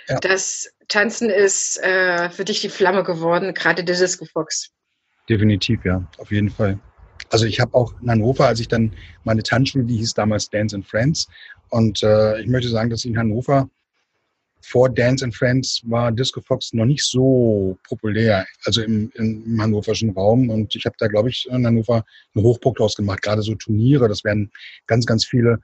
Ja. 0.08 0.18
Das 0.18 0.72
Tanzen 0.88 1.30
ist 1.30 1.80
äh, 1.82 2.30
für 2.30 2.44
dich 2.44 2.60
die 2.60 2.68
Flamme 2.68 3.04
geworden, 3.04 3.54
gerade 3.54 3.84
der 3.84 3.96
Disco 3.96 4.24
Fox. 4.24 4.72
Definitiv, 5.30 5.84
ja, 5.84 6.04
auf 6.18 6.32
jeden 6.32 6.50
Fall. 6.50 6.78
Also 7.30 7.46
ich 7.46 7.60
habe 7.60 7.72
auch 7.74 7.94
in 8.02 8.10
Hannover, 8.10 8.48
als 8.48 8.58
ich 8.58 8.66
dann 8.66 8.92
meine 9.22 9.44
Tanzschule, 9.44 9.84
die 9.84 9.98
hieß 9.98 10.14
damals 10.14 10.50
Dance 10.50 10.74
and 10.74 10.84
Friends. 10.84 11.28
Und 11.68 12.02
äh, 12.02 12.40
ich 12.40 12.48
möchte 12.48 12.68
sagen, 12.68 12.90
dass 12.90 13.04
in 13.04 13.16
Hannover 13.16 13.70
vor 14.60 14.88
Dance 14.90 15.24
and 15.24 15.34
Friends 15.34 15.82
war 15.86 16.10
Disco 16.10 16.40
Fox 16.40 16.72
noch 16.72 16.84
nicht 16.84 17.04
so 17.04 17.78
populär, 17.88 18.44
also 18.64 18.82
im, 18.82 19.12
im 19.14 19.62
hannoverschen 19.62 20.10
Raum. 20.10 20.50
Und 20.50 20.74
ich 20.74 20.84
habe 20.84 20.96
da, 20.98 21.06
glaube 21.06 21.30
ich, 21.30 21.46
in 21.48 21.64
Hannover 21.64 22.04
eine 22.34 22.44
Hochburg 22.44 22.76
draus 22.76 22.96
gemacht, 22.96 23.22
gerade 23.22 23.42
so 23.42 23.54
Turniere. 23.54 24.08
Das 24.08 24.24
werden 24.24 24.50
ganz, 24.88 25.06
ganz 25.06 25.24
viele 25.24 25.60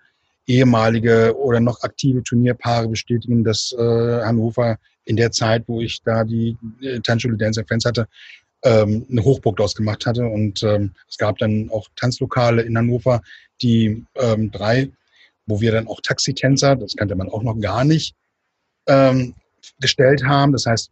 ehemalige 0.47 1.37
oder 1.37 1.59
noch 1.59 1.83
aktive 1.83 2.23
Turnierpaare 2.23 2.89
bestätigen, 2.89 3.43
dass 3.43 3.75
äh, 3.77 3.83
Hannover 4.23 4.79
in 5.05 5.17
der 5.17 5.33
Zeit, 5.33 5.65
wo 5.67 5.81
ich 5.81 6.03
da 6.03 6.23
die 6.23 6.57
äh, 6.81 7.01
Tanzschule 7.01 7.37
Dance 7.37 7.65
Friends 7.67 7.85
hatte, 7.85 8.07
ähm, 8.67 9.07
eine 9.09 9.25
Hochburg 9.25 9.57
daraus 9.57 9.75
gemacht 9.75 10.05
hatte. 10.07 10.27
Und 10.27 10.63
ähm, 10.63 10.93
es 11.09 11.17
gab 11.17 11.39
dann 11.39 11.71
auch 11.71 11.87
Tanzlokale 11.95 12.63
in 12.63 12.77
Hannover, 12.77 13.23
die 13.63 14.05
ähm, 14.17 14.51
drei, 14.51 14.91
wo 15.47 15.61
wir 15.61 15.73
dann 15.73 15.87
auch 15.87 16.01
Taxitänzer, 16.01 16.75
das 16.75 16.97
kannte 16.97 17.15
man 17.15 17.29
auch 17.29 17.43
noch 17.43 17.59
gar 17.61 17.85
nicht, 17.85 18.15
ähm, 18.89 19.35
gestellt 19.81 20.25
haben. 20.25 20.53
Das 20.53 20.67
heißt, 20.67 20.91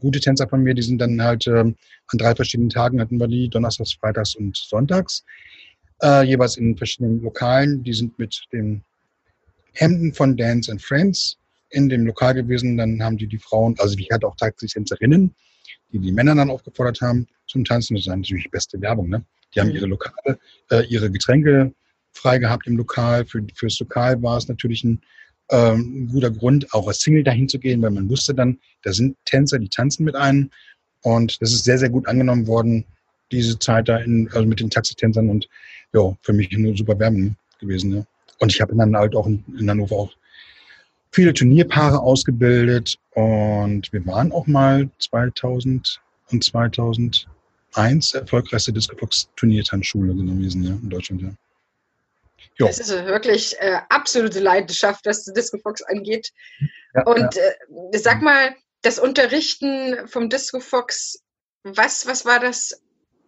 gute 0.00 0.20
Tänzer 0.20 0.48
von 0.48 0.62
mir, 0.62 0.74
die 0.74 0.82
sind 0.82 0.98
dann 0.98 1.22
halt 1.22 1.46
ähm, 1.46 1.76
an 2.08 2.18
drei 2.18 2.34
verschiedenen 2.34 2.70
Tagen 2.70 3.00
hatten 3.00 3.18
wir 3.18 3.28
die, 3.28 3.48
Donnerstags, 3.48 3.92
Freitags 3.92 4.34
und 4.34 4.56
Sonntags 4.56 5.24
äh, 6.02 6.24
jeweils 6.24 6.56
in 6.56 6.76
verschiedenen 6.76 7.22
Lokalen. 7.22 7.82
Die 7.84 7.92
sind 7.92 8.18
mit 8.18 8.44
dem 8.52 8.82
Hemden 9.74 10.12
von 10.12 10.36
Dance 10.36 10.70
and 10.70 10.82
Friends 10.82 11.38
in 11.70 11.88
dem 11.88 12.06
Lokal 12.06 12.34
gewesen. 12.34 12.76
Dann 12.76 13.02
haben 13.02 13.18
die 13.18 13.26
die 13.26 13.38
Frauen, 13.38 13.76
also 13.78 13.96
ich 13.96 14.10
hatte 14.10 14.26
auch 14.26 14.36
Taxitänzerinnen, 14.36 15.34
die 15.92 15.98
die 15.98 16.12
Männer 16.12 16.34
dann 16.34 16.50
aufgefordert 16.50 17.00
haben 17.00 17.26
zum 17.46 17.64
Tanzen. 17.64 17.94
Das 17.94 18.02
ist 18.02 18.08
natürlich 18.08 18.44
die 18.44 18.50
beste 18.50 18.80
Werbung. 18.80 19.08
Ne? 19.08 19.24
Die 19.54 19.60
haben 19.60 19.68
mhm. 19.68 19.76
ihre 19.76 19.86
Lokale, 19.86 20.38
äh, 20.70 20.84
ihre 20.86 21.10
Getränke 21.10 21.72
frei 22.12 22.38
gehabt 22.38 22.66
im 22.66 22.76
Lokal. 22.76 23.24
Für, 23.26 23.44
fürs 23.54 23.78
Lokal 23.78 24.22
war 24.22 24.36
es 24.36 24.48
natürlich 24.48 24.84
ein, 24.84 25.00
ähm, 25.50 26.04
ein 26.04 26.08
guter 26.08 26.30
Grund, 26.30 26.72
auch 26.72 26.88
als 26.88 27.00
Single 27.00 27.24
dahin 27.24 27.48
zu 27.48 27.58
gehen, 27.58 27.80
weil 27.82 27.90
man 27.90 28.08
wusste 28.08 28.34
dann, 28.34 28.58
da 28.82 28.92
sind 28.92 29.16
Tänzer, 29.24 29.58
die 29.58 29.68
tanzen 29.68 30.04
mit 30.04 30.14
einem. 30.14 30.50
Und 31.02 31.40
das 31.40 31.52
ist 31.52 31.64
sehr, 31.64 31.78
sehr 31.78 31.90
gut 31.90 32.06
angenommen 32.08 32.46
worden, 32.46 32.84
diese 33.30 33.58
Zeit 33.58 33.88
da 33.88 33.98
in, 33.98 34.28
also 34.32 34.46
mit 34.46 34.60
den 34.60 34.70
Taxitänzern. 34.70 35.30
Und 35.30 35.48
ja, 35.92 36.16
für 36.22 36.32
mich 36.32 36.54
eine 36.54 36.76
super 36.76 36.98
Werbung 36.98 37.36
gewesen. 37.60 37.96
Ja. 37.96 38.06
Und 38.40 38.52
ich 38.52 38.60
habe 38.60 38.76
dann 38.76 38.96
halt 38.96 39.14
auch 39.14 39.26
in, 39.26 39.44
in 39.58 39.70
Hannover 39.70 39.96
auch 39.96 40.12
viele 41.10 41.32
Turnierpaare 41.32 42.00
ausgebildet 42.00 42.98
und 43.14 43.92
wir 43.92 44.04
waren 44.06 44.32
auch 44.32 44.46
mal 44.46 44.90
2000 44.98 46.00
und 46.30 46.44
2001 46.44 48.14
erfolgreichste 48.14 48.72
Discofox 48.72 49.28
Turniertanzschule 49.36 50.14
gewesen 50.14 50.62
ja, 50.62 50.70
in 50.70 50.90
Deutschland. 50.90 51.22
Ja. 51.22 51.30
Jo. 52.56 52.66
Das 52.66 52.78
ist 52.78 52.90
wirklich 52.90 53.56
äh, 53.60 53.78
absolute 53.88 54.40
Leidenschaft, 54.40 55.06
was 55.06 55.24
Discofox 55.24 55.82
angeht. 55.82 56.32
Ja, 56.94 57.06
und 57.06 57.34
ja. 57.34 57.42
Äh, 57.92 57.98
sag 57.98 58.20
mal, 58.20 58.54
das 58.82 58.98
Unterrichten 58.98 60.08
vom 60.08 60.28
Discofox, 60.28 61.22
was, 61.62 62.06
was 62.06 62.24
war 62.24 62.40
das 62.40 62.80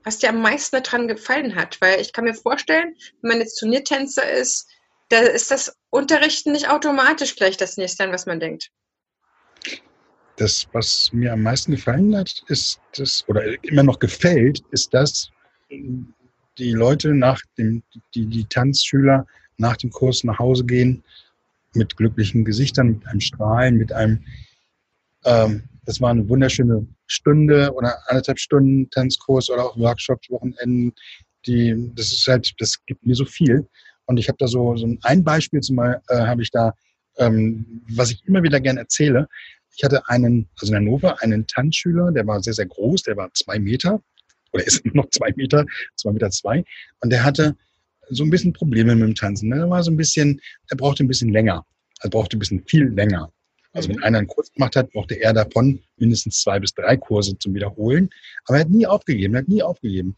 was 0.04 0.18
dir 0.18 0.30
am 0.30 0.40
meisten 0.40 0.82
daran 0.82 1.08
gefallen 1.08 1.54
hat? 1.54 1.80
Weil 1.80 2.00
ich 2.00 2.12
kann 2.12 2.24
mir 2.24 2.34
vorstellen, 2.34 2.96
wenn 3.20 3.32
man 3.32 3.40
jetzt 3.40 3.56
Turniertänzer 3.56 4.28
ist, 4.30 4.68
da 5.10 5.18
ist 5.18 5.50
das 5.50 5.76
Unterrichten 5.90 6.52
nicht 6.52 6.70
automatisch 6.70 7.36
gleich 7.36 7.56
das 7.56 7.76
nächste, 7.76 8.10
was 8.10 8.26
man 8.26 8.40
denkt. 8.40 8.70
Das, 10.36 10.66
was 10.72 11.12
mir 11.12 11.34
am 11.34 11.42
meisten 11.42 11.72
gefallen 11.72 12.16
hat, 12.16 12.42
ist 12.46 12.80
das, 12.94 13.24
oder 13.28 13.42
immer 13.64 13.82
noch 13.82 13.98
gefällt, 13.98 14.62
ist 14.70 14.94
dass 14.94 15.30
die 16.58 16.72
Leute 16.72 17.14
nach 17.14 17.40
dem, 17.58 17.82
die, 18.14 18.26
die 18.26 18.44
Tanzschüler 18.46 19.26
nach 19.58 19.76
dem 19.76 19.90
Kurs 19.90 20.24
nach 20.24 20.38
Hause 20.38 20.64
gehen 20.64 21.04
mit 21.74 21.96
glücklichen 21.96 22.44
Gesichtern, 22.44 22.92
mit 22.92 23.06
einem 23.06 23.20
Strahlen, 23.20 23.76
mit 23.76 23.92
einem 23.92 24.24
ähm, 25.24 25.68
das 25.84 26.00
war 26.00 26.10
eine 26.10 26.28
wunderschöne 26.28 26.86
Stunde 27.06 27.72
oder 27.74 27.98
anderthalb 28.06 28.38
Stunden 28.38 28.88
Tanzkurs 28.90 29.50
oder 29.50 29.64
auch 29.64 29.76
Workshops, 29.76 30.30
Wochenenden. 30.30 30.92
Die, 31.46 31.90
das 31.94 32.12
ist 32.12 32.26
halt, 32.26 32.52
das 32.58 32.84
gibt 32.86 33.04
mir 33.04 33.14
so 33.14 33.24
viel. 33.24 33.66
Und 34.10 34.18
ich 34.18 34.26
habe 34.26 34.38
da 34.38 34.48
so, 34.48 34.76
so 34.76 34.92
ein 35.02 35.22
Beispiel 35.22 35.60
zumal 35.60 36.02
äh, 36.08 36.16
habe 36.16 36.42
ich 36.42 36.50
da, 36.50 36.74
ähm, 37.18 37.80
was 37.94 38.10
ich 38.10 38.26
immer 38.26 38.42
wieder 38.42 38.58
gerne 38.58 38.80
erzähle. 38.80 39.28
Ich 39.76 39.84
hatte 39.84 40.08
einen, 40.08 40.48
also 40.60 40.72
in 40.72 40.78
Hannover, 40.78 41.22
einen 41.22 41.46
Tanzschüler, 41.46 42.10
der 42.10 42.26
war 42.26 42.42
sehr, 42.42 42.54
sehr 42.54 42.66
groß, 42.66 43.04
der 43.04 43.16
war 43.16 43.32
zwei 43.34 43.60
Meter 43.60 44.02
oder 44.50 44.66
ist 44.66 44.84
noch 44.96 45.08
zwei 45.10 45.32
Meter, 45.36 45.64
zwei 45.94 46.10
Meter 46.10 46.28
zwei. 46.30 46.64
Und 46.98 47.10
der 47.10 47.22
hatte 47.22 47.54
so 48.08 48.24
ein 48.24 48.30
bisschen 48.30 48.52
Probleme 48.52 48.96
mit 48.96 49.06
dem 49.06 49.14
Tanzen. 49.14 49.50
Ne? 49.50 49.58
Er 49.58 49.70
war 49.70 49.84
so 49.84 49.92
ein 49.92 49.96
bisschen, 49.96 50.40
er 50.70 50.76
brauchte 50.76 51.04
ein 51.04 51.08
bisschen 51.08 51.30
länger. 51.30 51.64
Er 52.00 52.10
brauchte 52.10 52.36
ein 52.36 52.40
bisschen 52.40 52.64
viel 52.66 52.88
länger. 52.88 53.32
Also 53.74 53.90
wenn 53.90 53.98
mhm. 53.98 54.02
einer 54.02 54.18
einen 54.18 54.26
Kurs 54.26 54.52
gemacht 54.52 54.74
hat, 54.74 54.90
brauchte 54.90 55.14
er 55.14 55.32
davon 55.32 55.78
mindestens 55.98 56.40
zwei 56.40 56.58
bis 56.58 56.74
drei 56.74 56.96
Kurse 56.96 57.38
zum 57.38 57.54
Wiederholen. 57.54 58.10
Aber 58.46 58.58
er 58.58 58.62
hat 58.62 58.70
nie 58.70 58.88
aufgegeben, 58.88 59.34
er 59.34 59.42
hat 59.42 59.48
nie 59.48 59.62
aufgegeben. 59.62 60.16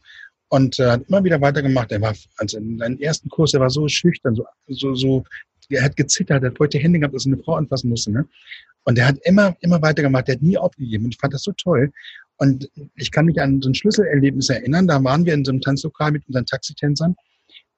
Und 0.49 0.79
äh, 0.79 0.91
hat 0.91 1.03
immer 1.07 1.23
wieder 1.23 1.41
weitergemacht. 1.41 1.91
Er 1.91 2.01
war, 2.01 2.13
also 2.37 2.57
in 2.57 2.77
seinem 2.77 2.99
ersten 2.99 3.29
Kurs, 3.29 3.53
er 3.53 3.59
war 3.59 3.69
so 3.69 3.87
schüchtern, 3.87 4.35
so, 4.35 4.45
so, 4.67 4.93
so, 4.93 5.23
er 5.69 5.83
hat 5.83 5.95
gezittert, 5.95 6.43
er 6.43 6.51
hat 6.51 6.59
heute 6.59 6.77
Hände 6.77 6.99
gehabt, 6.99 7.15
dass 7.15 7.25
er 7.25 7.33
eine 7.33 7.43
Frau 7.43 7.55
anfassen 7.55 7.89
musste. 7.89 8.11
Ne? 8.11 8.27
Und 8.83 8.99
er 8.99 9.07
hat 9.07 9.17
immer, 9.23 9.55
immer 9.61 9.81
weitergemacht, 9.81 10.29
er 10.29 10.35
hat 10.35 10.41
nie 10.41 10.57
aufgegeben. 10.57 11.05
Und 11.05 11.13
ich 11.15 11.19
fand 11.19 11.33
das 11.33 11.43
so 11.43 11.53
toll. 11.53 11.91
Und 12.37 12.69
ich 12.95 13.11
kann 13.11 13.25
mich 13.25 13.41
an 13.41 13.61
so 13.61 13.69
ein 13.69 13.75
Schlüsselerlebnis 13.75 14.49
erinnern. 14.49 14.87
Da 14.87 15.03
waren 15.03 15.25
wir 15.25 15.33
in 15.33 15.45
so 15.45 15.51
einem 15.51 15.61
Tanzlokal 15.61 16.11
mit 16.11 16.27
unseren 16.27 16.45
Taxitänzern. 16.45 17.15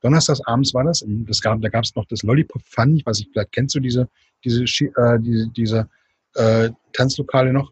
Donnerstags 0.01 0.41
abends 0.45 0.73
war 0.73 0.83
das. 0.83 1.03
das 1.07 1.41
gab, 1.41 1.61
da 1.61 1.69
gab 1.69 1.83
es 1.83 1.95
noch 1.95 2.05
das 2.07 2.23
Lollipop 2.23 2.61
Fun. 2.65 2.95
Ich 2.97 3.05
weiß 3.05 3.19
nicht, 3.19 3.31
vielleicht 3.31 3.51
kennst 3.51 3.75
du 3.75 3.79
diese 3.79 4.09
diese, 4.45 4.63
äh, 4.63 5.19
diese, 5.19 5.49
diese 5.49 5.89
äh, 6.35 6.69
Tanzlokale 6.93 7.51
noch. 7.51 7.71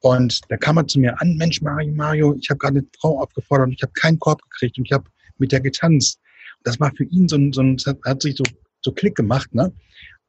Und 0.00 0.40
da 0.48 0.56
kam 0.56 0.76
er 0.76 0.86
zu 0.86 1.00
mir 1.00 1.20
an, 1.20 1.36
Mensch, 1.36 1.60
Mario, 1.60 1.92
Mario, 1.92 2.36
ich 2.40 2.50
habe 2.50 2.58
gerade 2.58 2.78
eine 2.78 2.86
Frau 3.00 3.20
aufgefordert 3.20 3.68
und 3.68 3.72
ich 3.72 3.82
habe 3.82 3.92
keinen 3.92 4.18
Korb 4.18 4.40
gekriegt 4.42 4.78
und 4.78 4.84
ich 4.84 4.92
habe 4.92 5.04
mit 5.38 5.52
der 5.52 5.60
getanzt. 5.60 6.20
Das 6.64 6.78
war 6.78 6.92
für 6.94 7.04
ihn 7.04 7.28
so 7.28 7.36
ein, 7.36 7.52
so 7.52 7.62
ein 7.62 7.76
hat 8.04 8.22
sich 8.22 8.36
so, 8.36 8.44
so 8.80 8.92
Klick 8.92 9.16
gemacht, 9.16 9.54
ne? 9.54 9.72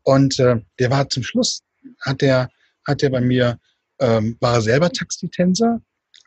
Und 0.03 0.39
äh, 0.39 0.59
der 0.79 0.89
war 0.89 1.09
zum 1.09 1.23
Schluss, 1.23 1.61
hat 2.01 2.21
der, 2.21 2.49
hat 2.87 3.01
der 3.01 3.09
bei 3.09 3.21
mir, 3.21 3.59
ähm, 3.99 4.37
war 4.39 4.55
er 4.55 4.61
selber 4.61 4.91
Taxitänzer 4.91 5.81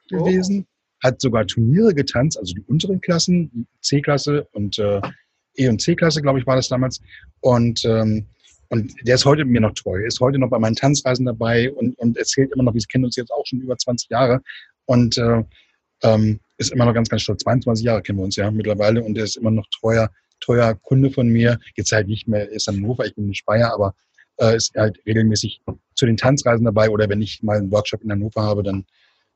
gewesen, 0.08 0.66
oh. 0.66 1.08
hat 1.08 1.20
sogar 1.20 1.46
Turniere 1.46 1.94
getanzt, 1.94 2.38
also 2.38 2.54
die 2.54 2.62
unteren 2.62 3.00
Klassen, 3.00 3.66
C-Klasse 3.80 4.46
und 4.52 4.78
äh, 4.78 5.00
E- 5.56 5.68
und 5.68 5.80
C-Klasse, 5.80 6.22
glaube 6.22 6.38
ich, 6.38 6.46
war 6.46 6.56
das 6.56 6.68
damals. 6.68 7.00
Und 7.40 7.84
ähm, 7.84 8.26
und 8.72 8.94
der 9.06 9.16
ist 9.16 9.26
heute 9.26 9.44
mir 9.44 9.60
noch 9.60 9.74
treu, 9.74 10.02
ist 10.02 10.18
heute 10.20 10.38
noch 10.38 10.48
bei 10.48 10.58
meinen 10.58 10.74
Tanzreisen 10.74 11.26
dabei 11.26 11.70
und, 11.70 11.96
und 11.98 12.16
erzählt 12.16 12.52
immer 12.52 12.62
noch, 12.62 12.72
wir 12.72 12.80
kennen 12.90 13.04
uns 13.04 13.16
jetzt 13.16 13.30
auch 13.30 13.44
schon 13.44 13.60
über 13.60 13.76
20 13.76 14.08
Jahre 14.08 14.40
und 14.86 15.18
äh, 15.18 15.44
ähm, 16.02 16.40
ist 16.56 16.72
immer 16.72 16.86
noch 16.86 16.94
ganz, 16.94 17.10
ganz 17.10 17.20
stolz. 17.20 17.42
22 17.42 17.84
Jahre 17.84 18.00
kennen 18.00 18.18
wir 18.18 18.24
uns 18.24 18.36
ja 18.36 18.50
mittlerweile 18.50 19.04
und 19.04 19.18
er 19.18 19.24
ist 19.24 19.36
immer 19.36 19.50
noch 19.50 19.66
treuer, 19.78 20.10
treuer 20.40 20.74
Kunde 20.74 21.10
von 21.10 21.28
mir. 21.28 21.58
Jetzt 21.76 21.92
halt 21.92 22.08
nicht 22.08 22.26
mehr, 22.26 22.48
ist 22.48 22.66
in 22.66 22.76
Hannover, 22.76 23.04
ich 23.04 23.14
bin 23.14 23.26
in 23.26 23.34
Speyer, 23.34 23.74
aber 23.74 23.94
äh, 24.38 24.56
ist 24.56 24.74
halt 24.74 24.98
regelmäßig 25.04 25.60
zu 25.94 26.06
den 26.06 26.16
Tanzreisen 26.16 26.64
dabei 26.64 26.88
oder 26.88 27.06
wenn 27.10 27.20
ich 27.20 27.42
mal 27.42 27.58
einen 27.58 27.70
Workshop 27.70 28.02
in 28.02 28.10
Hannover 28.10 28.40
habe, 28.40 28.62
dann 28.62 28.86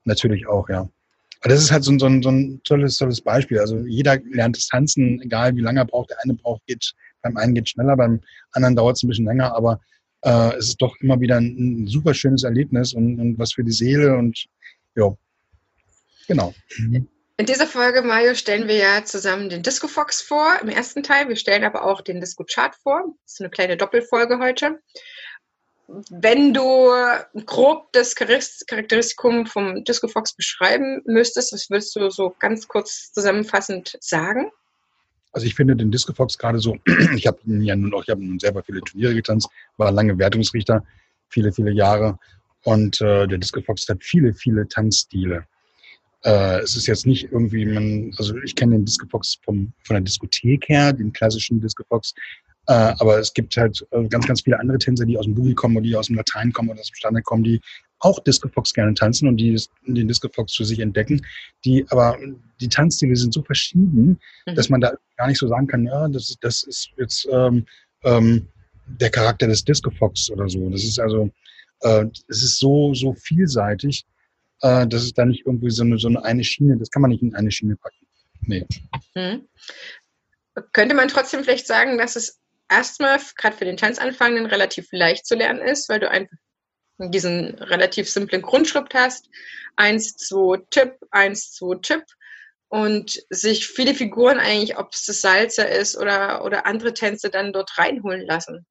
natürlich 0.03 0.47
auch, 0.47 0.67
ja. 0.67 0.89
Aber 1.41 1.49
das 1.53 1.61
ist 1.61 1.71
halt 1.71 1.83
so 1.83 1.91
ein, 1.91 1.99
so 1.99 2.07
ein, 2.07 2.23
so 2.23 2.29
ein 2.29 2.59
tolles, 2.63 2.97
tolles 2.97 3.21
Beispiel. 3.21 3.59
Also 3.59 3.77
jeder 3.85 4.17
lernt 4.31 4.57
das 4.57 4.65
Tanzen, 4.65 5.21
egal 5.21 5.55
wie 5.55 5.61
lange 5.61 5.81
er 5.81 5.85
braucht. 5.85 6.09
Der 6.09 6.17
eine 6.23 6.33
braucht, 6.33 6.65
geht 6.65 6.95
beim 7.27 7.37
einen 7.37 7.53
geht 7.53 7.69
schneller, 7.69 7.95
beim 7.95 8.21
anderen 8.51 8.75
dauert 8.75 8.97
es 8.97 9.03
ein 9.03 9.09
bisschen 9.09 9.25
länger, 9.25 9.55
aber 9.55 9.79
äh, 10.21 10.55
es 10.57 10.69
ist 10.69 10.81
doch 10.81 10.95
immer 11.01 11.19
wieder 11.19 11.37
ein, 11.37 11.83
ein 11.83 11.87
super 11.87 12.13
schönes 12.13 12.43
Erlebnis 12.43 12.93
und, 12.93 13.19
und, 13.19 13.39
was 13.39 13.53
für 13.53 13.63
die 13.63 13.71
Seele 13.71 14.17
und 14.17 14.45
ja, 14.95 15.13
genau. 16.27 16.53
In 17.39 17.45
dieser 17.45 17.67
Folge, 17.67 18.01
Mario, 18.01 18.33
stellen 18.33 18.67
wir 18.67 18.77
ja 18.77 19.03
zusammen 19.05 19.49
den 19.49 19.61
Disco 19.61 19.87
Fox 19.87 20.21
vor 20.21 20.57
im 20.61 20.69
ersten 20.69 21.03
Teil. 21.03 21.29
Wir 21.29 21.35
stellen 21.35 21.63
aber 21.63 21.85
auch 21.85 22.01
den 22.01 22.19
Disco 22.19 22.43
Chart 22.43 22.75
vor. 22.81 23.03
Das 23.23 23.33
ist 23.33 23.41
eine 23.41 23.51
kleine 23.51 23.77
Doppelfolge 23.77 24.39
heute. 24.39 24.79
Wenn 26.09 26.53
du 26.53 26.91
grob 27.45 27.93
das 27.93 28.15
Charakteristikum 28.15 29.45
vom 29.45 29.83
Disco 29.85 30.07
Fox 30.07 30.33
beschreiben 30.33 31.01
müsstest, 31.05 31.53
was 31.53 31.69
würdest 31.69 31.95
du 31.95 32.09
so 32.09 32.35
ganz 32.39 32.67
kurz 32.67 33.11
zusammenfassend 33.13 33.97
sagen? 34.01 34.51
Also 35.37 35.45
ich 35.45 35.53
finde 35.53 35.75
den 35.75 35.91
Disco 35.91 36.13
Fox 36.13 36.35
gerade 36.35 36.57
so, 36.57 36.77
ich 37.15 37.27
habe 37.27 37.37
ja 37.45 37.75
nun 37.75 37.93
auch, 37.93 38.01
ich 38.01 38.09
habe 38.09 38.25
nun 38.25 38.39
selber 38.39 38.63
viele 38.63 38.81
Turniere 38.81 39.13
getanzt, 39.13 39.47
war 39.77 39.91
lange 39.91 40.17
Wertungsrichter, 40.17 40.83
viele, 41.29 41.53
viele 41.53 41.69
Jahre. 41.69 42.17
Und 42.63 42.99
äh, 43.01 43.27
der 43.27 43.37
Disco 43.37 43.61
Fox 43.61 43.87
hat 43.87 44.03
viele, 44.03 44.33
viele 44.33 44.67
Tanzstile. 44.67 45.45
Äh, 46.23 46.61
es 46.61 46.75
ist 46.75 46.87
jetzt 46.87 47.05
nicht 47.05 47.31
irgendwie, 47.31 47.67
man, 47.67 48.11
also 48.17 48.35
ich 48.39 48.55
kenne 48.55 48.77
den 48.77 48.85
Disco 48.85 49.05
Fox 49.11 49.37
vom, 49.45 49.71
von 49.83 49.93
der 49.93 50.01
Diskothek 50.01 50.69
her, 50.69 50.91
den 50.91 51.13
klassischen 51.13 51.61
Disco 51.61 51.83
Fox, 51.87 52.15
äh, 52.65 52.95
aber 52.97 53.19
es 53.19 53.31
gibt 53.31 53.55
halt 53.57 53.85
äh, 53.91 54.07
ganz, 54.07 54.25
ganz 54.25 54.41
viele 54.41 54.59
andere 54.59 54.79
Tänzer, 54.79 55.05
die 55.05 55.19
aus 55.19 55.25
dem 55.25 55.35
Boogie 55.35 55.53
kommen 55.53 55.77
oder 55.77 55.83
die 55.85 55.95
aus 55.95 56.07
dem 56.07 56.15
Latein 56.15 56.51
kommen 56.51 56.69
oder 56.69 56.79
aus 56.79 56.87
dem 56.87 56.95
Standard 56.95 57.25
kommen, 57.25 57.43
die 57.43 57.61
auch 57.99 58.19
Disco 58.19 58.47
Fox 58.49 58.73
gerne 58.73 58.93
tanzen 58.93 59.27
und 59.27 59.37
die 59.37 59.59
den 59.85 60.07
Disco 60.07 60.29
Fox 60.29 60.55
für 60.55 60.65
sich 60.65 60.79
entdecken. 60.79 61.25
Die, 61.65 61.85
aber 61.89 62.17
die 62.61 62.69
Tanzstile 62.69 63.15
sind 63.15 63.33
so 63.33 63.41
verschieden, 63.43 64.19
mhm. 64.45 64.55
dass 64.55 64.69
man 64.69 64.81
da 64.81 64.93
gar 65.17 65.27
nicht 65.27 65.39
so 65.39 65.47
sagen 65.47 65.67
kann, 65.67 65.85
ja, 65.85 66.07
das, 66.07 66.35
das 66.41 66.63
ist 66.63 66.89
jetzt 66.97 67.27
ähm, 67.31 67.65
ähm, 68.03 68.47
der 68.85 69.09
Charakter 69.09 69.47
des 69.47 69.63
Disco 69.63 69.91
Fox 69.91 70.29
oder 70.29 70.47
so. 70.47 70.69
Das 70.69 70.83
ist 70.83 70.99
also, 70.99 71.29
äh, 71.81 72.05
es 72.27 72.43
ist 72.43 72.59
so, 72.59 72.93
so 72.93 73.13
vielseitig, 73.13 74.05
äh, 74.61 74.87
dass 74.87 75.03
es 75.03 75.13
da 75.13 75.25
nicht 75.25 75.45
irgendwie 75.45 75.71
so 75.71 75.83
eine, 75.83 75.97
so 75.97 76.07
eine, 76.07 76.23
eine 76.23 76.43
Schiene, 76.43 76.77
das 76.77 76.89
kann 76.89 77.01
man 77.01 77.11
nicht 77.11 77.23
in 77.23 77.35
eine 77.35 77.51
Schiene 77.51 77.75
packen. 77.75 78.07
Nee. 78.41 78.65
Mhm. 79.15 79.47
Könnte 80.71 80.95
man 80.95 81.07
trotzdem 81.07 81.43
vielleicht 81.43 81.67
sagen, 81.67 81.97
dass 81.97 82.15
es 82.15 82.39
erstmal 82.69 83.19
gerade 83.35 83.55
für 83.55 83.65
den 83.65 83.77
Tanzanfangenden 83.77 84.47
relativ 84.47 84.87
leicht 84.91 85.25
zu 85.25 85.35
lernen 85.35 85.61
ist, 85.61 85.89
weil 85.89 85.99
du 85.99 86.09
einfach 86.09 86.37
diesen 86.97 87.55
relativ 87.55 88.09
simplen 88.09 88.41
Grundschritt 88.41 88.93
hast. 88.93 89.29
Eins, 89.75 90.15
zwei, 90.15 90.57
Tipp, 90.69 90.93
eins, 91.11 91.53
zwei, 91.53 91.75
Tipp. 91.81 92.03
Und 92.69 93.23
sich 93.29 93.67
viele 93.67 93.93
Figuren 93.93 94.39
eigentlich, 94.39 94.77
ob 94.77 94.91
es 94.91 95.05
das 95.05 95.21
Salzer 95.21 95.69
ist 95.69 95.97
oder, 95.97 96.43
oder 96.43 96.65
andere 96.65 96.93
Tänze, 96.93 97.29
dann 97.29 97.53
dort 97.53 97.77
reinholen 97.77 98.25
lassen. 98.25 98.65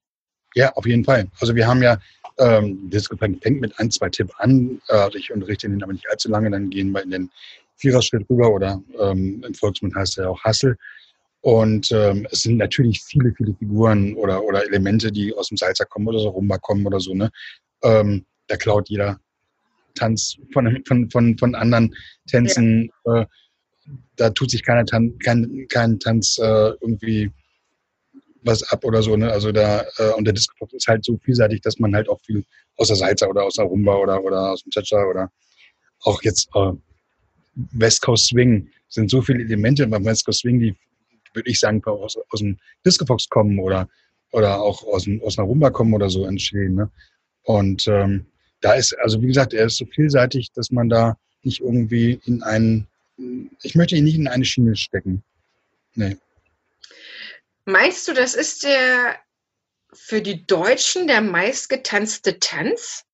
Ja, 0.54 0.72
auf 0.74 0.86
jeden 0.86 1.04
Fall. 1.04 1.28
Also 1.40 1.54
wir 1.54 1.66
haben 1.66 1.82
ja, 1.82 1.98
ähm, 2.38 2.90
das 2.90 3.06
fängt 3.06 3.44
mit 3.44 3.78
ein, 3.78 3.90
zwei 3.90 4.10
Tipp 4.10 4.30
an. 4.38 4.80
Äh, 4.88 5.16
ich 5.16 5.32
unterrichte 5.32 5.68
den 5.68 5.82
aber 5.82 5.92
nicht 5.92 6.08
allzu 6.10 6.28
lange, 6.28 6.50
dann 6.50 6.70
gehen 6.70 6.90
wir 6.92 7.02
in 7.02 7.10
den 7.10 7.30
Viererschritt 7.76 8.28
rüber 8.28 8.50
oder 8.50 8.82
ähm, 8.98 9.42
im 9.46 9.54
Volksmund 9.54 9.94
heißt 9.94 10.18
er 10.18 10.24
ja 10.24 10.30
auch 10.30 10.44
Hassel. 10.44 10.76
Und 11.42 11.92
ähm, 11.92 12.26
es 12.30 12.40
sind 12.40 12.56
natürlich 12.56 13.02
viele, 13.02 13.32
viele 13.32 13.54
Figuren 13.54 14.14
oder, 14.14 14.42
oder 14.42 14.64
Elemente, 14.64 15.12
die 15.12 15.32
aus 15.34 15.48
dem 15.48 15.56
Salzer 15.56 15.84
kommen 15.84 16.08
oder 16.08 16.18
so 16.18 16.30
Rumba 16.30 16.58
kommen 16.58 16.86
oder 16.86 17.00
so. 17.00 17.14
Ne? 17.14 17.30
Ähm, 17.82 18.26
da 18.48 18.56
klaut 18.56 18.88
jeder 18.88 19.20
Tanz 19.94 20.36
von, 20.52 20.82
von, 20.86 21.10
von, 21.10 21.38
von 21.38 21.54
anderen 21.54 21.94
Tänzen. 22.28 22.90
Ja. 23.04 23.22
Äh, 23.22 23.26
da 24.16 24.30
tut 24.30 24.50
sich 24.50 24.64
keiner 24.64 24.84
Tan 24.84 25.18
kein, 25.18 25.66
kein 25.68 25.98
Tanz 26.00 26.38
äh, 26.38 26.72
irgendwie 26.80 27.30
was 28.42 28.62
ab 28.64 28.84
oder 28.84 29.02
so. 29.02 29.16
Ne? 29.16 29.30
Also 29.30 29.52
da, 29.52 29.84
äh, 29.98 30.12
und 30.16 30.24
der 30.24 30.32
Disco 30.32 30.68
ist 30.72 30.86
halt 30.86 31.04
so 31.04 31.18
vielseitig, 31.18 31.60
dass 31.60 31.78
man 31.78 31.94
halt 31.94 32.08
auch 32.08 32.20
viel 32.22 32.44
aus 32.76 32.88
der 32.88 32.96
Salsa 32.96 33.26
oder 33.26 33.44
aus 33.44 33.54
der 33.54 33.64
Rumba 33.64 33.96
oder, 33.96 34.22
oder 34.22 34.52
aus 34.52 34.62
dem 34.62 34.70
Cha-Cha 34.70 35.04
oder 35.04 35.30
auch 36.00 36.22
jetzt 36.22 36.48
äh, 36.54 36.72
West 37.72 38.02
Coast 38.02 38.28
Swing 38.28 38.68
sind 38.88 39.10
so 39.10 39.22
viele 39.22 39.42
Elemente 39.42 39.86
beim 39.86 40.04
West 40.04 40.24
Coast 40.24 40.40
Swing, 40.40 40.60
die 40.60 40.74
würde 41.34 41.50
ich 41.50 41.58
sagen, 41.58 41.82
aus, 41.84 42.16
aus 42.30 42.40
dem 42.40 42.58
Disco 42.84 43.04
Fox 43.04 43.28
kommen 43.28 43.58
oder, 43.58 43.88
oder 44.32 44.60
auch 44.60 44.82
aus, 44.84 45.04
dem, 45.04 45.22
aus 45.22 45.38
einer 45.38 45.48
Rumba 45.48 45.70
kommen 45.70 45.94
oder 45.94 46.08
so 46.08 46.24
entstehen. 46.24 46.74
Ne? 46.74 46.90
Und 47.46 47.86
ähm, 47.86 48.26
da 48.60 48.74
ist, 48.74 48.92
also 48.98 49.22
wie 49.22 49.28
gesagt, 49.28 49.54
er 49.54 49.66
ist 49.66 49.76
so 49.76 49.86
vielseitig, 49.86 50.50
dass 50.52 50.72
man 50.72 50.88
da 50.88 51.16
nicht 51.42 51.60
irgendwie 51.60 52.20
in 52.24 52.42
einen, 52.42 52.88
ich 53.62 53.76
möchte 53.76 53.94
ihn 53.94 54.04
nicht 54.04 54.16
in 54.16 54.26
eine 54.26 54.44
Schiene 54.44 54.74
stecken. 54.74 55.22
Nee. 55.94 56.16
Meinst 57.64 58.08
du, 58.08 58.14
das 58.14 58.34
ist 58.34 58.64
der 58.64 59.16
für 59.92 60.20
die 60.20 60.44
Deutschen 60.44 61.06
der 61.06 61.20
meistgetanzte 61.20 62.40
Tanz? 62.40 63.04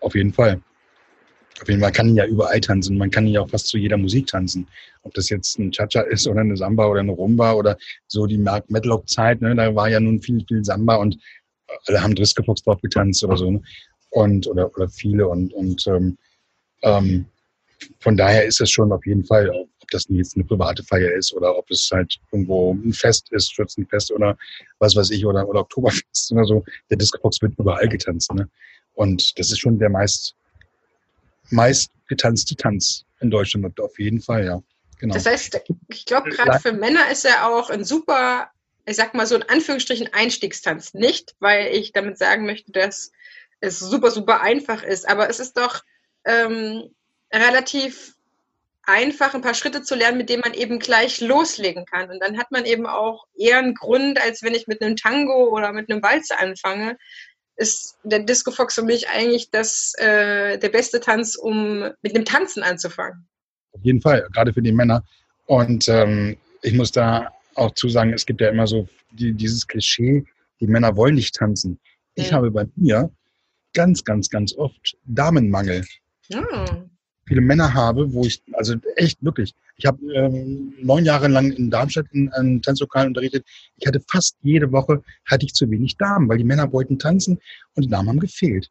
Auf 0.00 0.14
jeden 0.14 0.32
Fall. 0.32 0.62
Auf 1.60 1.68
jeden 1.68 1.80
Fall 1.80 1.92
kann 1.92 2.08
ihn 2.08 2.16
ja 2.16 2.26
überall 2.26 2.60
tanzen. 2.60 2.96
Man 2.98 3.10
kann 3.10 3.26
ihn 3.26 3.32
ja 3.32 3.40
auch 3.40 3.50
fast 3.50 3.66
zu 3.66 3.78
jeder 3.78 3.96
Musik 3.96 4.28
tanzen. 4.28 4.68
Ob 5.02 5.14
das 5.14 5.28
jetzt 5.28 5.58
ein 5.58 5.72
Cha-Cha 5.72 6.02
ist 6.02 6.28
oder 6.28 6.42
eine 6.42 6.56
Samba 6.56 6.86
oder 6.86 7.00
eine 7.00 7.12
Rumba 7.12 7.54
oder 7.54 7.76
so 8.06 8.26
die 8.26 8.38
Mark 8.38 8.70
Medlock-Zeit. 8.70 9.40
Ne? 9.40 9.56
Da 9.56 9.74
war 9.74 9.88
ja 9.88 9.98
nun 9.98 10.20
viel, 10.20 10.44
viel 10.46 10.64
Samba 10.64 10.96
und 10.96 11.18
alle 11.86 12.02
haben 12.02 12.14
Driscofox 12.14 12.62
drauf 12.62 12.80
getanzt 12.80 13.24
oder 13.24 13.36
so. 13.36 13.50
Ne? 13.50 13.62
Und, 14.10 14.46
oder, 14.46 14.72
oder 14.74 14.88
viele. 14.88 15.28
Und, 15.28 15.52
und 15.52 15.86
ähm, 15.86 16.16
ähm, 16.82 17.26
von 18.00 18.16
daher 18.16 18.44
ist 18.44 18.60
es 18.60 18.70
schon 18.70 18.92
auf 18.92 19.04
jeden 19.04 19.24
Fall, 19.24 19.50
ob 19.50 19.68
das 19.90 20.06
jetzt 20.08 20.36
eine 20.36 20.44
private 20.44 20.82
Feier 20.82 21.12
ist 21.12 21.34
oder 21.34 21.56
ob 21.56 21.70
es 21.70 21.90
halt 21.92 22.18
irgendwo 22.32 22.72
ein 22.72 22.92
Fest 22.92 23.30
ist, 23.32 23.52
Schützenfest 23.52 24.10
oder 24.10 24.36
was 24.78 24.96
weiß 24.96 25.10
ich, 25.10 25.24
oder, 25.26 25.46
oder 25.46 25.60
Oktoberfest 25.60 26.32
oder 26.32 26.44
so. 26.44 26.64
Der 26.90 26.96
Discofox 26.96 27.42
wird 27.42 27.58
überall 27.58 27.88
getanzt. 27.88 28.32
Ne? 28.32 28.48
Und 28.94 29.38
das 29.38 29.50
ist 29.50 29.58
schon 29.58 29.78
der 29.78 29.90
meist 29.90 30.34
meist 31.50 31.90
getanzte 32.08 32.56
Tanz 32.56 33.04
in 33.20 33.30
Deutschland 33.30 33.78
auf 33.80 33.98
jeden 33.98 34.20
Fall, 34.20 34.44
ja. 34.44 34.62
Genau. 34.98 35.14
Das 35.14 35.26
heißt, 35.26 35.60
ich 35.88 36.06
glaube, 36.06 36.30
gerade 36.30 36.58
für 36.58 36.72
Männer 36.72 37.10
ist 37.10 37.24
er 37.24 37.48
auch 37.48 37.68
ein 37.68 37.84
super, 37.84 38.50
ich 38.86 38.96
sag 38.96 39.14
mal 39.14 39.26
so 39.26 39.34
in 39.34 39.42
Anführungsstrichen 39.42 40.12
Einstiegstanz. 40.12 40.94
Nicht, 40.94 41.34
weil 41.40 41.74
ich 41.74 41.92
damit 41.92 42.18
sagen 42.18 42.46
möchte, 42.46 42.72
dass 42.72 43.10
es 43.60 43.78
super, 43.78 44.10
super 44.10 44.40
einfach 44.40 44.82
ist, 44.82 45.08
aber 45.08 45.28
es 45.28 45.40
ist 45.40 45.56
doch 45.56 45.82
ähm, 46.24 46.90
relativ 47.32 48.14
einfach, 48.84 49.34
ein 49.34 49.42
paar 49.42 49.54
Schritte 49.54 49.82
zu 49.82 49.96
lernen, 49.96 50.18
mit 50.18 50.30
denen 50.30 50.42
man 50.44 50.54
eben 50.54 50.78
gleich 50.78 51.20
loslegen 51.20 51.84
kann. 51.86 52.08
Und 52.10 52.20
dann 52.20 52.38
hat 52.38 52.52
man 52.52 52.64
eben 52.64 52.86
auch 52.86 53.26
eher 53.36 53.58
einen 53.58 53.74
Grund, 53.74 54.20
als 54.22 54.42
wenn 54.42 54.54
ich 54.54 54.68
mit 54.68 54.80
einem 54.80 54.94
Tango 54.94 55.48
oder 55.48 55.72
mit 55.72 55.90
einem 55.90 56.02
Walze 56.02 56.38
anfange, 56.38 56.96
ist 57.56 57.96
der 58.04 58.20
Disco 58.20 58.52
Fox 58.52 58.74
für 58.74 58.82
mich 58.82 59.08
eigentlich 59.08 59.50
das, 59.50 59.94
äh, 59.98 60.58
der 60.58 60.68
beste 60.68 61.00
Tanz, 61.00 61.34
um 61.34 61.90
mit 62.02 62.14
dem 62.14 62.24
Tanzen 62.24 62.62
anzufangen. 62.62 63.26
Auf 63.72 63.80
jeden 63.82 64.00
Fall, 64.00 64.28
gerade 64.32 64.52
für 64.52 64.62
die 64.62 64.72
Männer. 64.72 65.02
Und 65.46 65.88
ähm, 65.88 66.36
ich 66.62 66.74
muss 66.74 66.92
da 66.92 67.32
auch 67.56 67.74
zu 67.74 67.88
sagen, 67.88 68.12
es 68.12 68.26
gibt 68.26 68.40
ja 68.40 68.48
immer 68.48 68.66
so 68.66 68.88
die, 69.12 69.32
dieses 69.32 69.66
Klischee, 69.66 70.24
die 70.60 70.66
Männer 70.66 70.96
wollen 70.96 71.14
nicht 71.14 71.34
tanzen. 71.34 71.78
Ich 72.14 72.30
mhm. 72.30 72.36
habe 72.36 72.50
bei 72.50 72.66
mir 72.76 73.10
ganz, 73.74 74.04
ganz, 74.04 74.30
ganz 74.30 74.54
oft 74.56 74.96
Damenmangel. 75.04 75.84
Mhm 76.32 76.90
viele 77.26 77.40
Männer 77.40 77.74
habe, 77.74 78.12
wo 78.12 78.24
ich, 78.24 78.42
also 78.52 78.76
echt 78.94 79.22
wirklich, 79.22 79.54
ich 79.76 79.84
habe 79.84 79.98
ähm, 80.14 80.72
neun 80.80 81.04
Jahre 81.04 81.28
lang 81.28 81.50
in 81.52 81.70
Darmstadt 81.70 82.06
in 82.12 82.32
einem 82.32 82.62
Tanzlokal 82.62 83.08
unterrichtet. 83.08 83.44
Ich 83.76 83.86
hatte 83.86 84.00
fast 84.08 84.36
jede 84.42 84.70
Woche 84.72 85.02
hatte 85.26 85.44
ich 85.44 85.52
zu 85.52 85.68
wenig 85.70 85.96
Damen, 85.96 86.28
weil 86.28 86.38
die 86.38 86.44
Männer 86.44 86.72
wollten 86.72 86.98
tanzen 86.98 87.38
und 87.74 87.84
die 87.84 87.90
Damen 87.90 88.08
haben 88.08 88.20
gefehlt. 88.20 88.70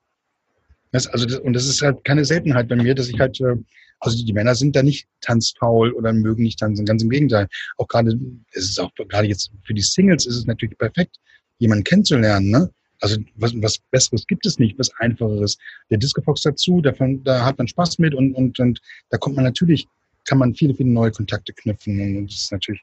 Das, 0.95 1.07
also 1.07 1.25
das, 1.25 1.39
und 1.39 1.51
das 1.51 1.67
ist 1.67 1.81
halt 1.81 2.05
keine 2.05 2.23
Seltenheit 2.23 2.69
bei 2.69 2.77
mir, 2.77 2.95
dass 2.95 3.09
ich 3.09 3.19
halt, 3.19 3.41
äh, 3.41 3.57
also 3.99 4.23
die 4.23 4.31
Männer 4.31 4.55
sind 4.55 4.77
da 4.77 4.81
nicht 4.81 5.09
tanzfaul 5.19 5.91
oder 5.91 6.13
mögen 6.13 6.43
nicht 6.43 6.59
tanzen. 6.59 6.85
Ganz 6.85 7.03
im 7.03 7.09
Gegenteil. 7.09 7.49
Auch 7.77 7.89
gerade, 7.89 8.17
es 8.53 8.69
ist 8.69 8.79
auch 8.79 8.93
gerade 8.95 9.27
jetzt 9.27 9.51
für 9.63 9.73
die 9.73 9.81
Singles 9.81 10.25
ist 10.25 10.37
es 10.37 10.45
natürlich 10.45 10.77
perfekt, 10.77 11.17
jemanden 11.57 11.83
kennenzulernen, 11.83 12.49
ne? 12.49 12.71
Also 13.01 13.17
was, 13.35 13.53
was 13.61 13.77
Besseres 13.91 14.25
gibt 14.25 14.45
es 14.45 14.57
nicht, 14.57 14.79
was 14.79 14.89
Einfacheres. 14.99 15.57
Der 15.89 15.97
Discofox 15.97 16.43
dazu, 16.43 16.79
davon, 16.79 17.21
da 17.25 17.43
hat 17.43 17.57
man 17.57 17.67
Spaß 17.67 17.99
mit 17.99 18.15
und, 18.15 18.33
und, 18.33 18.57
und 18.57 18.79
da 19.09 19.17
kommt 19.17 19.35
man 19.35 19.43
natürlich, 19.43 19.89
kann 20.23 20.37
man 20.37 20.55
viele, 20.55 20.73
viele 20.75 20.89
neue 20.89 21.11
Kontakte 21.11 21.51
knüpfen 21.51 22.19
und 22.19 22.31
das 22.31 22.43
ist 22.43 22.51
natürlich 22.53 22.81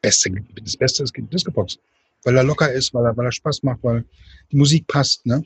Beste, 0.00 0.30
das 0.64 0.78
Beste 0.78 1.02
ist 1.02 1.12
Discofox. 1.14 1.78
Weil 2.24 2.38
er 2.38 2.42
locker 2.42 2.72
ist, 2.72 2.94
weil 2.94 3.04
er, 3.04 3.14
weil 3.18 3.26
er 3.26 3.32
Spaß 3.32 3.64
macht, 3.64 3.82
weil 3.82 4.02
die 4.50 4.56
Musik 4.56 4.86
passt, 4.86 5.26
ne? 5.26 5.44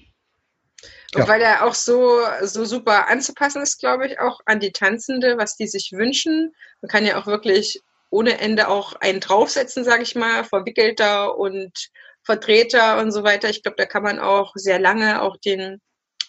Und 1.15 1.29
weil 1.29 1.43
er 1.43 1.65
auch 1.65 1.75
so, 1.75 2.21
so 2.43 2.65
super 2.65 3.09
anzupassen 3.09 3.63
ist, 3.63 3.79
glaube 3.79 4.07
ich, 4.07 4.19
auch 4.19 4.41
an 4.47 4.61
die 4.61 4.73
Tanzende, 4.73 5.37
was 5.37 5.57
die 5.57 5.69
sich 5.69 5.93
wünschen. 5.93 6.55
Man 6.81 6.89
kann 6.89 7.05
ja 7.05 7.21
auch 7.21 7.27
wirklich 7.27 7.81
ohne 8.11 8.39
Ende 8.39 8.69
auch 8.69 8.95
einen 8.95 9.21
draufsetzen, 9.21 9.85
sage 9.85 10.03
ich 10.03 10.15
mal, 10.15 10.45
verwickelter 10.45 11.37
und 11.37 11.91
Vertreter 12.25 12.99
und 12.99 13.11
so 13.11 13.25
weiter. 13.25 13.49
Ich 13.51 13.63
glaube, 13.63 13.77
da 13.77 13.87
kann 13.87 14.03
man 14.03 14.19
auch 14.19 14.53
sehr 14.55 14.79
lange 14.79 15.23
auch 15.23 15.37
den 15.39 15.81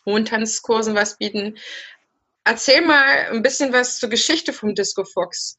hohen 0.05 0.25
Tanzkursen 0.25 0.95
was 0.95 1.17
bieten. 1.17 1.57
Erzähl 2.43 2.81
mal 2.81 3.27
ein 3.31 3.41
bisschen 3.41 3.73
was 3.73 3.99
zur 3.99 4.09
Geschichte 4.09 4.53
vom 4.53 4.75
Disco 4.75 5.05
Fox. 5.05 5.57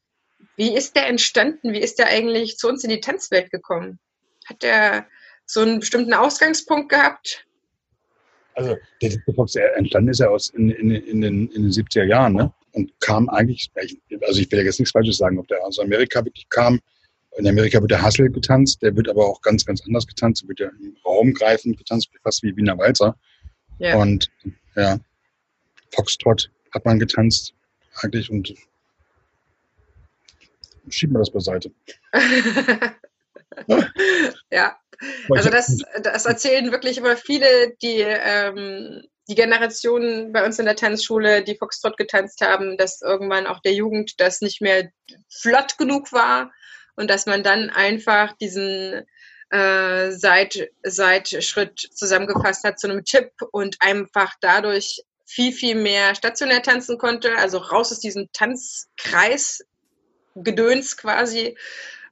Wie 0.57 0.75
ist 0.75 0.97
der 0.97 1.07
entstanden? 1.07 1.73
Wie 1.73 1.81
ist 1.81 1.99
der 1.99 2.09
eigentlich 2.09 2.59
zu 2.59 2.69
uns 2.69 2.85
in 2.85 2.91
die 2.91 3.01
Tanzwelt 3.01 3.51
gekommen? 3.51 3.99
Hat 4.47 4.63
der 4.63 5.07
so 5.47 5.61
einen 5.61 5.81
bestimmten 5.81 6.15
Ausgangspunkt 6.15 6.91
gehabt? 6.91 7.47
Also 8.55 8.77
der 9.03 9.11
Fox 9.35 9.55
entstanden 9.57 10.11
ist 10.11 10.21
ja 10.21 10.29
aus 10.29 10.51
in, 10.51 10.71
in, 10.71 10.91
in, 10.91 11.21
den, 11.21 11.49
in 11.49 11.63
den 11.63 11.71
70er 11.71 12.05
Jahren 12.05 12.35
ne? 12.35 12.53
und 12.73 12.93
kam 13.01 13.29
eigentlich, 13.29 13.71
also 13.75 14.41
ich 14.41 14.51
will 14.51 14.59
ja 14.59 14.65
jetzt 14.65 14.79
nichts 14.79 14.93
Falsches 14.93 15.17
sagen, 15.17 15.39
ob 15.39 15.49
der 15.49 15.65
aus 15.65 15.79
Amerika 15.79 16.25
wirklich 16.25 16.49
kam 16.49 16.81
in 17.37 17.49
Amerika 17.49 17.81
wird 17.81 17.91
der 17.91 18.03
Hustle 18.03 18.31
getanzt, 18.31 18.83
der 18.83 18.95
wird 18.97 19.09
aber 19.09 19.27
auch 19.27 19.41
ganz, 19.43 19.65
ganz 19.65 19.83
anders 19.85 20.07
getanzt. 20.07 20.43
Der 20.43 20.49
wird 20.49 20.61
ja 20.61 20.69
im 20.69 20.97
Raum 21.05 21.33
greifend 21.35 21.77
getanzt, 21.77 22.09
fast 22.23 22.43
wie 22.43 22.57
Wiener 22.57 22.79
Walzer. 22.79 23.17
Ja. 23.79 23.97
Und 23.97 24.31
ja, 24.77 24.99
Foxtrot 25.93 26.51
hat 26.73 26.85
man 26.85 26.99
getanzt 26.99 27.55
eigentlich 28.03 28.31
und 28.31 28.55
schieben 30.89 31.15
wir 31.15 31.21
das 31.21 31.31
beiseite. 31.33 31.73
ja, 34.51 34.77
also 35.31 35.51
das, 35.51 35.79
das 36.03 36.27
erzählen 36.27 36.71
wirklich 36.73 36.99
immer 36.99 37.17
viele, 37.17 37.75
die 37.83 38.01
ähm, 38.01 39.03
die 39.29 39.35
Generationen 39.35 40.33
bei 40.33 40.45
uns 40.45 40.59
in 40.59 40.67
der 40.67 40.77
Tanzschule, 40.77 41.43
die 41.43 41.57
Foxtrot 41.57 41.97
getanzt 41.97 42.41
haben, 42.41 42.77
dass 42.77 43.01
irgendwann 43.01 43.47
auch 43.47 43.61
der 43.61 43.73
Jugend 43.73 44.21
das 44.21 44.41
nicht 44.41 44.61
mehr 44.61 44.91
flott 45.31 45.79
genug 45.79 46.13
war 46.13 46.53
und 46.97 47.09
dass 47.09 47.27
man 47.27 47.43
dann 47.43 47.71
einfach 47.71 48.37
diesen 48.37 49.07
äh, 49.51 50.11
Seit, 50.11 50.71
Seitschritt 50.83 51.79
zusammengefasst 51.79 52.65
hat 52.65 52.79
zu 52.79 52.89
einem 52.89 53.05
Tipp 53.05 53.31
und 53.53 53.77
einfach 53.81 54.35
dadurch 54.41 55.03
viel, 55.27 55.53
viel 55.53 55.75
mehr 55.75 56.15
stationär 56.15 56.63
tanzen 56.63 56.99
konnte, 56.99 57.37
also 57.39 57.59
raus 57.59 57.93
aus 57.93 58.01
diesem 58.01 58.29
Tanzkreis, 58.33 59.65
Gedöns 60.35 60.97
quasi, 60.97 61.57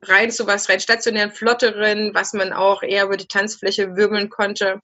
rein 0.02 0.30
zu 0.30 0.46
was 0.46 0.68
rein 0.68 0.80
stationären, 0.80 1.30
flotteren, 1.30 2.14
was 2.14 2.32
man 2.32 2.52
auch 2.52 2.82
eher 2.82 3.04
über 3.04 3.16
die 3.16 3.26
Tanzfläche 3.26 3.96
wirbeln 3.96 4.28
konnte. 4.28 4.80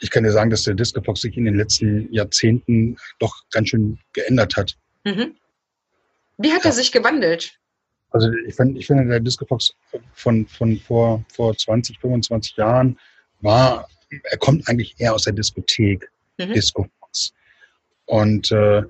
Ich 0.00 0.10
kann 0.10 0.24
dir 0.24 0.32
sagen, 0.32 0.50
dass 0.50 0.64
der 0.64 0.74
Disco 0.74 1.00
Fox 1.02 1.20
sich 1.20 1.36
in 1.36 1.44
den 1.44 1.56
letzten 1.56 2.12
Jahrzehnten 2.12 2.96
doch 3.18 3.34
ganz 3.50 3.68
schön 3.68 3.98
geändert 4.12 4.56
hat. 4.56 4.76
Mhm. 5.04 5.36
Wie 6.38 6.52
hat 6.52 6.64
er 6.64 6.72
sich 6.72 6.90
gewandelt? 6.92 7.58
Also 8.10 8.30
ich, 8.46 8.54
find, 8.54 8.76
ich 8.76 8.86
finde, 8.86 9.06
der 9.06 9.20
Disco 9.20 9.46
Fox 9.46 9.72
von, 10.14 10.46
von 10.46 10.78
vor, 10.78 11.24
vor 11.32 11.56
20, 11.56 11.98
25 11.98 12.56
Jahren 12.56 12.98
war, 13.40 13.88
er 14.24 14.38
kommt 14.38 14.68
eigentlich 14.68 14.94
eher 14.98 15.14
aus 15.14 15.22
der 15.22 15.32
Diskothek, 15.32 16.10
mhm. 16.38 16.52
Disco 16.52 16.86
Fox. 17.00 17.32
Und 18.06 18.50
äh, 18.52 18.82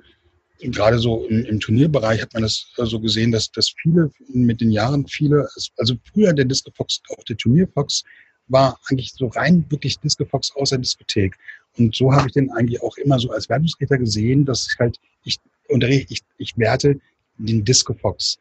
gerade 0.70 0.98
so 0.98 1.26
im, 1.26 1.44
im, 1.44 1.60
Turnierbereich 1.60 2.22
hat 2.22 2.32
man 2.34 2.42
das 2.42 2.66
so 2.76 3.00
gesehen, 3.00 3.32
dass, 3.32 3.50
dass 3.50 3.74
viele 3.82 4.10
mit 4.28 4.60
den 4.60 4.70
Jahren 4.70 5.06
viele, 5.08 5.48
also 5.76 5.94
früher 6.12 6.32
der 6.32 6.44
Disco 6.44 6.70
Fox, 6.74 7.00
auch 7.10 7.24
der 7.24 7.36
Turnier 7.36 7.68
Fox, 7.68 8.04
war 8.48 8.78
eigentlich 8.88 9.12
so 9.12 9.28
rein 9.28 9.64
wirklich 9.70 9.98
Disco 9.98 10.24
Fox 10.24 10.54
aus 10.54 10.70
der 10.70 10.78
Diskothek. 10.78 11.36
Und 11.78 11.94
so 11.94 12.12
habe 12.12 12.28
ich 12.28 12.34
den 12.34 12.50
eigentlich 12.52 12.82
auch 12.82 12.96
immer 12.98 13.18
so 13.18 13.30
als 13.30 13.48
Wertungsrichter 13.48 13.98
gesehen, 13.98 14.44
dass 14.44 14.68
ich 14.70 14.78
halt, 14.78 14.98
ich 15.24 15.38
unterrichte, 15.68 16.12
ich, 16.12 16.20
ich 16.38 16.58
werte 16.58 17.00
den 17.38 17.64
Disco 17.64 17.94
Fox 17.94 18.38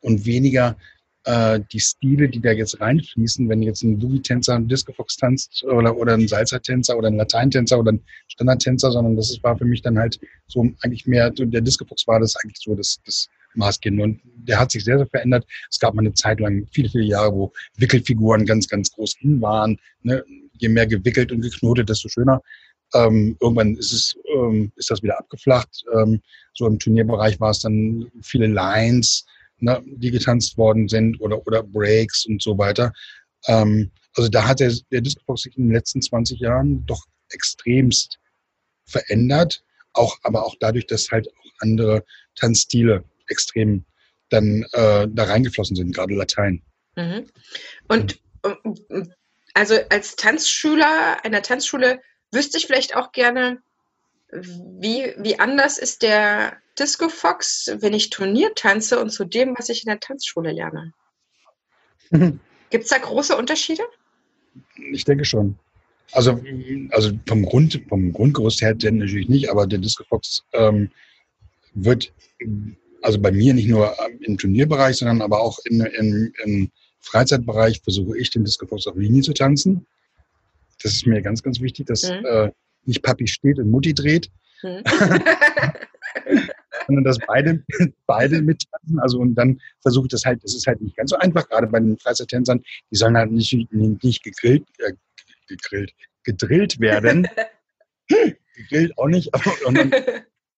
und 0.00 0.26
weniger 0.26 0.76
äh, 1.24 1.60
die 1.72 1.80
Stile, 1.80 2.28
die 2.28 2.40
da 2.40 2.50
jetzt 2.52 2.80
reinfließen, 2.80 3.48
wenn 3.48 3.62
jetzt 3.62 3.82
ein 3.82 3.98
Boogie-Tänzer 3.98 4.54
einen 4.54 4.68
Disco-Fox 4.68 5.16
tanzt 5.16 5.64
oder, 5.64 5.96
oder 5.96 6.14
ein 6.14 6.26
Salsa-Tänzer 6.26 6.96
oder 6.96 7.08
ein 7.08 7.16
Lateintänzer 7.16 7.78
oder 7.78 7.92
ein 7.92 8.00
Standard-Tänzer, 8.28 8.90
sondern 8.90 9.16
das 9.16 9.38
war 9.42 9.56
für 9.56 9.64
mich 9.64 9.82
dann 9.82 9.98
halt 9.98 10.18
so 10.48 10.68
eigentlich 10.80 11.06
mehr, 11.06 11.30
der 11.30 11.60
Disco-Fox 11.60 12.06
war 12.06 12.20
das 12.20 12.34
eigentlich 12.36 12.58
so 12.60 12.74
das, 12.74 13.00
das 13.04 13.28
Maßgebende 13.54 14.04
und 14.04 14.20
der 14.24 14.58
hat 14.58 14.70
sich 14.70 14.84
sehr, 14.84 14.98
sehr 14.98 15.06
verändert. 15.06 15.46
Es 15.70 15.78
gab 15.78 15.94
mal 15.94 16.00
eine 16.00 16.14
Zeit 16.14 16.40
lang, 16.40 16.66
viele, 16.72 16.88
viele 16.88 17.04
Jahre, 17.04 17.32
wo 17.32 17.52
Wickelfiguren 17.76 18.46
ganz, 18.46 18.66
ganz 18.68 18.90
groß 18.92 19.16
hin 19.18 19.40
waren. 19.40 19.78
Ne? 20.02 20.24
Je 20.58 20.68
mehr 20.68 20.86
gewickelt 20.86 21.32
und 21.32 21.42
geknotet, 21.42 21.88
desto 21.88 22.08
schöner. 22.08 22.40
Ähm, 22.94 23.36
irgendwann 23.40 23.76
ist 23.76 23.92
es, 23.92 24.16
ähm, 24.34 24.72
ist 24.76 24.90
das 24.90 25.02
wieder 25.02 25.18
abgeflacht. 25.18 25.84
Ähm, 25.94 26.20
so 26.54 26.66
im 26.66 26.78
Turnierbereich 26.78 27.40
war 27.40 27.50
es 27.50 27.60
dann 27.60 28.10
viele 28.22 28.46
Lines, 28.46 29.24
ne, 29.62 29.82
die 29.86 30.10
getanzt 30.10 30.58
worden 30.58 30.88
sind 30.88 31.20
oder, 31.20 31.46
oder 31.46 31.62
Breaks 31.62 32.26
und 32.26 32.42
so 32.42 32.58
weiter. 32.58 32.92
Ähm, 33.46 33.90
also 34.16 34.28
da 34.28 34.46
hat 34.46 34.60
der, 34.60 34.72
der 34.90 35.00
Disco 35.00 35.36
sich 35.36 35.56
in 35.56 35.64
den 35.64 35.72
letzten 35.72 36.02
20 36.02 36.40
Jahren 36.40 36.84
doch 36.86 37.04
extremst 37.30 38.18
verändert. 38.84 39.62
Auch, 39.94 40.16
aber 40.22 40.44
auch 40.44 40.56
dadurch, 40.60 40.86
dass 40.86 41.10
halt 41.10 41.28
auch 41.28 41.50
andere 41.60 42.04
Tanzstile 42.34 43.04
extrem 43.28 43.84
dann 44.30 44.64
äh, 44.72 45.06
da 45.10 45.24
reingeflossen 45.24 45.76
sind, 45.76 45.94
gerade 45.94 46.14
Latein. 46.14 46.62
Mhm. 46.96 47.26
Und 47.88 48.20
also 49.54 49.78
als 49.90 50.16
Tanzschüler 50.16 51.24
einer 51.24 51.42
Tanzschule 51.42 52.00
wüsste 52.32 52.58
ich 52.58 52.66
vielleicht 52.66 52.96
auch 52.96 53.12
gerne, 53.12 53.62
wie, 54.32 55.14
wie 55.18 55.38
anders 55.38 55.78
ist 55.78 56.02
der 56.02 56.61
Disco 56.78 57.08
Fox, 57.08 57.70
wenn 57.80 57.92
ich 57.92 58.10
Turnier 58.10 58.54
tanze 58.54 59.00
und 59.00 59.10
zu 59.10 59.24
dem, 59.24 59.54
was 59.58 59.68
ich 59.68 59.84
in 59.84 59.88
der 59.88 60.00
Tanzschule 60.00 60.52
lerne? 60.52 60.92
Gibt 62.10 62.84
es 62.84 62.90
da 62.90 62.98
große 62.98 63.36
Unterschiede? 63.36 63.82
Ich 64.92 65.04
denke 65.04 65.24
schon. 65.24 65.58
Also, 66.12 66.42
also 66.90 67.12
vom, 67.26 67.44
Grund, 67.44 67.80
vom 67.88 68.12
Grundgerüst 68.12 68.60
her 68.60 68.74
denn 68.74 68.98
natürlich 68.98 69.28
nicht, 69.28 69.50
aber 69.50 69.66
der 69.66 69.78
Disco 69.78 70.04
Fox 70.04 70.42
ähm, 70.52 70.90
wird, 71.74 72.12
also 73.02 73.18
bei 73.18 73.32
mir 73.32 73.54
nicht 73.54 73.68
nur 73.68 73.94
im 74.20 74.36
Turnierbereich, 74.36 74.96
sondern 74.96 75.22
aber 75.22 75.40
auch 75.40 75.58
in, 75.64 75.80
in, 75.80 76.32
im 76.44 76.70
Freizeitbereich 77.00 77.80
versuche 77.82 78.18
ich 78.18 78.30
den 78.30 78.44
Disco 78.44 78.66
Fox 78.66 78.86
auf 78.86 78.96
Linie 78.96 79.22
zu 79.22 79.32
tanzen. 79.32 79.86
Das 80.82 80.92
ist 80.92 81.06
mir 81.06 81.22
ganz, 81.22 81.42
ganz 81.42 81.60
wichtig, 81.60 81.86
dass 81.86 82.02
mhm. 82.04 82.26
äh, 82.26 82.50
nicht 82.84 83.02
Papi 83.02 83.26
steht 83.26 83.58
und 83.58 83.70
Mutti 83.70 83.94
dreht. 83.94 84.30
Mhm. 84.62 84.82
sondern 86.86 87.04
dass 87.04 87.18
beide, 87.18 87.62
beide 88.06 88.42
mittanzen. 88.42 88.98
Also 89.00 89.18
und 89.18 89.34
dann 89.34 89.60
versuche 89.80 90.06
ich 90.06 90.10
das 90.10 90.24
halt, 90.24 90.42
das 90.44 90.54
ist 90.54 90.66
halt 90.66 90.80
nicht 90.80 90.96
ganz 90.96 91.10
so 91.10 91.16
einfach, 91.16 91.48
gerade 91.48 91.66
bei 91.66 91.80
den 91.80 91.98
Freizeittänzern, 91.98 92.62
die 92.90 92.96
sollen 92.96 93.16
halt 93.16 93.32
nicht, 93.32 93.72
nicht 93.72 94.22
gegrillt, 94.22 94.64
äh, 94.78 94.92
gegrillt, 95.48 95.92
gedrillt 96.24 96.80
werden. 96.80 97.28
gegrillt 98.56 98.96
auch 98.98 99.08
nicht, 99.08 99.32
aber 99.34 99.52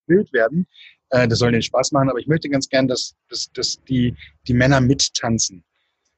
gegrillt 0.06 0.32
werden. 0.32 0.66
Äh, 1.10 1.28
das 1.28 1.38
soll 1.38 1.52
den 1.52 1.62
Spaß 1.62 1.92
machen, 1.92 2.10
aber 2.10 2.18
ich 2.18 2.26
möchte 2.26 2.48
ganz 2.48 2.68
gern, 2.68 2.88
dass, 2.88 3.14
dass, 3.28 3.50
dass 3.52 3.82
die, 3.84 4.14
die 4.46 4.54
Männer 4.54 4.80
mittanzen. 4.80 5.64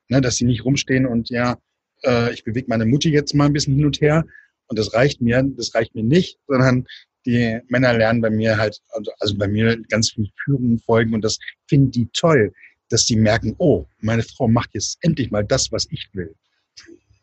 Ne, 0.09 0.21
dass 0.21 0.37
sie 0.37 0.45
nicht 0.45 0.65
rumstehen 0.65 1.05
und 1.05 1.31
ja, 1.31 1.59
äh, 2.05 2.33
ich 2.33 2.45
bewege 2.45 2.67
meine 2.69 2.87
Mutti 2.87 3.11
jetzt 3.11 3.35
mal 3.35 3.47
ein 3.47 3.53
bisschen 3.53 3.75
hin 3.75 3.87
und 3.87 4.01
her 4.01 4.25
und 4.69 4.79
das 4.79 4.95
reicht 4.95 5.21
mir, 5.21 5.43
das 5.57 5.75
reicht 5.75 5.97
mir 5.97 6.05
nicht, 6.05 6.39
sondern 6.47 6.87
die 7.27 7.61
Männer 7.69 7.93
lernen 7.93 8.21
bei 8.21 8.31
mir 8.31 8.57
halt, 8.57 8.81
also, 8.91 9.11
also 9.21 9.37
bei 9.37 9.49
mir 9.49 9.77
ganz 9.89 10.13
viel 10.13 10.31
Führung 10.45 10.79
folgen 10.79 11.13
und 11.15 11.23
das 11.23 11.39
finden 11.67 11.91
die 11.91 12.09
toll, 12.13 12.53
dass 12.89 13.05
die 13.05 13.17
merken, 13.17 13.55
oh, 13.59 13.85
meine 14.01 14.23
Frau 14.23 14.49
macht 14.49 14.71
jetzt 14.75 14.99
endlich 15.01 15.31
mal 15.31 15.45
das, 15.45 15.73
was 15.73 15.87
ich 15.91 16.09
will. 16.13 16.35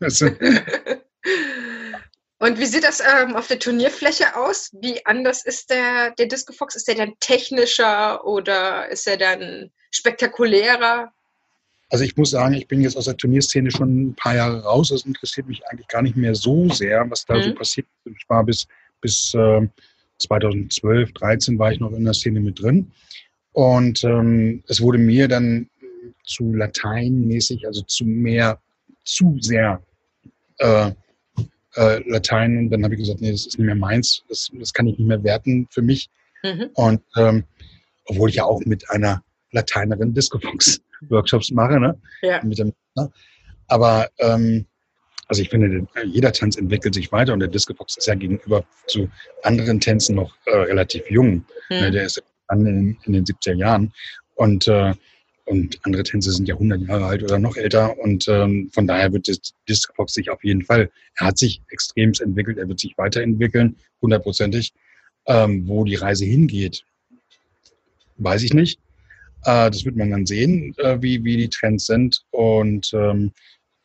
und 2.38 2.58
wie 2.58 2.66
sieht 2.66 2.84
das 2.84 3.00
ähm, 3.00 3.34
auf 3.36 3.46
der 3.46 3.58
Turnierfläche 3.58 4.36
aus? 4.36 4.70
Wie 4.80 5.04
anders 5.06 5.44
ist 5.46 5.70
der, 5.70 6.10
der 6.18 6.26
Disco 6.26 6.52
Fox? 6.52 6.76
Ist 6.76 6.86
der 6.88 6.96
dann 6.96 7.14
technischer 7.20 8.26
oder 8.26 8.88
ist 8.90 9.06
er 9.06 9.16
dann 9.16 9.70
spektakulärer? 9.90 11.10
Also 11.88 12.04
ich 12.04 12.16
muss 12.16 12.30
sagen, 12.30 12.54
ich 12.54 12.66
bin 12.66 12.80
jetzt 12.80 12.96
aus 12.96 13.04
der 13.04 13.16
Turnierszene 13.16 13.70
schon 13.70 14.08
ein 14.08 14.14
paar 14.16 14.34
Jahre 14.34 14.62
raus. 14.64 14.88
Das 14.88 15.06
interessiert 15.06 15.46
mich 15.46 15.64
eigentlich 15.66 15.88
gar 15.88 16.02
nicht 16.02 16.16
mehr 16.16 16.34
so 16.34 16.68
sehr, 16.70 17.08
was 17.08 17.24
da 17.24 17.36
mhm. 17.36 17.42
so 17.42 17.54
passiert. 17.54 17.86
Ich 18.04 18.28
war 18.28 18.44
bis, 18.44 18.66
bis 19.00 19.32
äh, 19.34 19.66
2012, 20.18 21.12
13 21.12 21.58
war 21.58 21.72
ich 21.72 21.80
noch 21.80 21.92
in 21.92 22.04
der 22.04 22.14
Szene 22.14 22.40
mit 22.40 22.60
drin. 22.60 22.92
Und 23.52 24.02
ähm, 24.04 24.62
es 24.66 24.80
wurde 24.80 24.98
mir 24.98 25.28
dann 25.28 25.68
zu 26.24 26.52
lateinmäßig, 26.52 27.66
also 27.66 27.82
zu 27.82 28.04
mehr, 28.04 28.60
zu 29.04 29.36
sehr 29.40 29.82
äh, 30.58 30.90
äh, 31.76 32.08
Latein. 32.08 32.58
Und 32.58 32.70
dann 32.70 32.84
habe 32.84 32.94
ich 32.94 33.00
gesagt, 33.00 33.20
nee, 33.20 33.30
das 33.30 33.46
ist 33.46 33.58
nicht 33.58 33.66
mehr 33.66 33.74
meins. 33.74 34.24
Das, 34.28 34.50
das 34.52 34.72
kann 34.72 34.86
ich 34.86 34.98
nicht 34.98 35.06
mehr 35.06 35.22
werten 35.22 35.66
für 35.70 35.82
mich. 35.82 36.08
Mhm. 36.42 36.70
Und 36.74 37.02
ähm, 37.16 37.44
obwohl 38.06 38.28
ich 38.28 38.36
ja 38.36 38.44
auch 38.44 38.60
mit 38.64 38.90
einer 38.90 39.22
Lateinerin 39.52 40.14
Discofox-Workshops 40.14 41.50
mache, 41.52 41.80
ne? 41.80 41.98
Ja. 42.22 42.42
Mit 42.42 42.58
dem, 42.58 42.72
ne? 42.96 43.10
Aber 43.68 44.08
ähm, 44.18 44.66
also 45.28 45.42
ich 45.42 45.48
finde, 45.48 45.86
jeder 46.04 46.32
Tanz 46.32 46.56
entwickelt 46.56 46.94
sich 46.94 47.10
weiter 47.12 47.32
und 47.32 47.40
der 47.40 47.48
Disco 47.48 47.74
Fox 47.74 47.96
ist 47.96 48.06
ja 48.06 48.14
gegenüber 48.14 48.64
zu 48.86 49.08
anderen 49.42 49.80
Tänzen 49.80 50.16
noch 50.16 50.36
äh, 50.46 50.56
relativ 50.56 51.10
jung. 51.10 51.44
Mhm. 51.70 51.92
Der 51.92 52.04
ist 52.04 52.22
dann 52.48 52.66
in, 52.66 52.96
in, 53.04 53.12
den 53.14 53.24
70er 53.24 53.54
Jahren 53.54 53.92
und 54.34 54.68
äh, 54.68 54.94
und 55.46 55.78
andere 55.82 56.02
Tänze 56.02 56.32
sind 56.32 56.48
ja 56.48 56.54
100 56.54 56.88
Jahre 56.88 57.04
alt 57.04 57.22
oder 57.22 57.38
noch 57.38 57.56
älter 57.56 57.98
und 57.98 58.26
ähm, 58.28 58.70
von 58.72 58.86
daher 58.86 59.12
wird 59.12 59.28
das 59.28 59.38
Disco 59.68 59.92
Fox 59.94 60.14
sich 60.14 60.30
auf 60.30 60.42
jeden 60.42 60.62
Fall, 60.62 60.90
er 61.16 61.26
hat 61.26 61.36
sich 61.36 61.60
extremst 61.68 62.22
entwickelt, 62.22 62.56
er 62.56 62.66
wird 62.66 62.80
sich 62.80 62.96
weiterentwickeln, 62.96 63.76
hundertprozentig. 64.00 64.72
Ähm, 65.26 65.66
wo 65.66 65.84
die 65.84 65.94
Reise 65.94 66.26
hingeht, 66.26 66.84
weiß 68.18 68.42
ich 68.42 68.52
nicht. 68.52 68.78
Äh, 69.44 69.70
das 69.70 69.84
wird 69.86 69.96
man 69.96 70.10
dann 70.10 70.26
sehen, 70.26 70.74
äh, 70.78 71.00
wie, 71.00 71.24
wie 71.24 71.38
die 71.38 71.48
Trends 71.48 71.86
sind 71.86 72.24
und 72.30 72.92
ähm, 72.92 73.32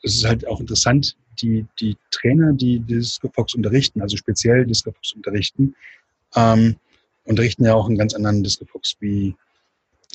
es 0.04 0.16
ist 0.16 0.26
halt 0.26 0.48
auch 0.48 0.60
interessant, 0.60 1.16
die, 1.42 1.66
die 1.80 1.98
Trainer, 2.12 2.54
die 2.54 2.80
Disco 2.80 3.30
Fox 3.34 3.54
unterrichten, 3.54 4.02
also 4.02 4.18
speziell 4.18 4.66
Disco 4.66 4.92
Fox 4.92 5.14
unterrichten, 5.14 5.76
ähm, 6.36 6.76
unterrichten 7.24 7.66
ja 7.66 7.76
auch 7.76 7.88
einen 7.88 7.98
ganz 7.98 8.14
anderen 8.14 8.44
Disco 8.44 8.66
Fox 8.66 8.96
wie, 9.00 9.36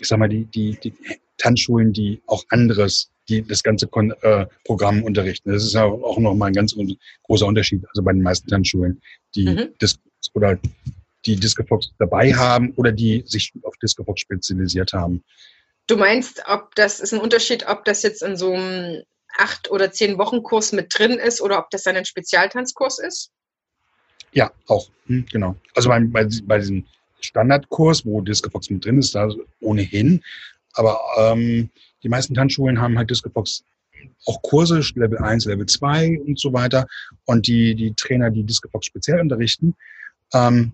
ich 0.00 0.08
sag 0.08 0.18
mal, 0.18 0.28
die, 0.28 0.44
die, 0.46 0.78
die 0.82 0.94
Tanzschulen, 1.38 1.92
die 1.92 2.20
auch 2.26 2.44
anderes, 2.48 3.10
die 3.28 3.42
das 3.46 3.62
ganze 3.62 3.86
Kon 3.86 4.12
äh, 4.22 4.46
Programm 4.64 5.02
unterrichten. 5.02 5.52
Das 5.52 5.64
ist 5.64 5.74
ja 5.74 5.84
auch 5.84 6.18
nochmal 6.18 6.50
ein 6.50 6.54
ganz 6.54 6.76
großer 7.22 7.46
Unterschied, 7.46 7.84
also 7.88 8.02
bei 8.02 8.12
den 8.12 8.22
meisten 8.22 8.48
Tanzschulen, 8.48 9.00
die 9.34 9.48
mhm. 9.48 9.68
Disco 9.80 10.00
oder 10.32 10.58
die 11.26 11.36
Disco 11.36 11.64
Fox 11.64 11.90
dabei 11.98 12.34
haben 12.34 12.72
oder 12.76 12.92
die 12.92 13.22
sich 13.26 13.52
auf 13.62 13.74
Disco 13.78 14.04
Fox 14.04 14.20
spezialisiert 14.20 14.92
haben. 14.92 15.22
Du 15.86 15.96
meinst, 15.96 16.42
ob 16.46 16.74
das 16.74 17.00
ist 17.00 17.12
ein 17.12 17.20
Unterschied, 17.20 17.66
ob 17.66 17.84
das 17.84 18.02
jetzt 18.02 18.22
in 18.22 18.36
so 18.36 18.52
einem 18.52 19.02
acht 19.38 19.70
oder 19.70 19.92
zehn 19.92 20.18
Wochen 20.18 20.42
Kurs 20.42 20.72
mit 20.72 20.96
drin 20.96 21.12
ist 21.12 21.40
oder 21.40 21.58
ob 21.58 21.70
das 21.70 21.82
dann 21.82 21.96
ein 21.96 22.04
Spezialtanzkurs 22.04 22.98
ist? 22.98 23.30
Ja, 24.32 24.50
auch, 24.66 24.88
hm, 25.06 25.26
genau. 25.30 25.56
Also 25.74 25.88
bei, 25.88 26.00
bei, 26.00 26.28
bei 26.44 26.58
diesem 26.58 26.84
Standardkurs, 27.20 28.04
wo 28.04 28.20
Discofox 28.20 28.70
mit 28.70 28.84
drin 28.84 28.98
ist, 28.98 29.14
da 29.14 29.28
ohnehin. 29.60 30.22
Aber 30.74 31.00
ähm, 31.18 31.70
die 32.02 32.08
meisten 32.08 32.34
Tanzschulen 32.34 32.80
haben 32.80 32.98
halt 32.98 33.10
Discofox 33.10 33.64
auch 34.26 34.42
Kurse, 34.42 34.80
Level 34.94 35.18
1, 35.18 35.46
Level 35.46 35.66
2 35.66 36.20
und 36.26 36.38
so 36.38 36.52
weiter. 36.52 36.86
Und 37.24 37.46
die, 37.46 37.74
die 37.74 37.94
Trainer, 37.94 38.30
die 38.30 38.44
Discofox 38.44 38.86
speziell 38.86 39.20
unterrichten, 39.20 39.74
ähm, 40.32 40.72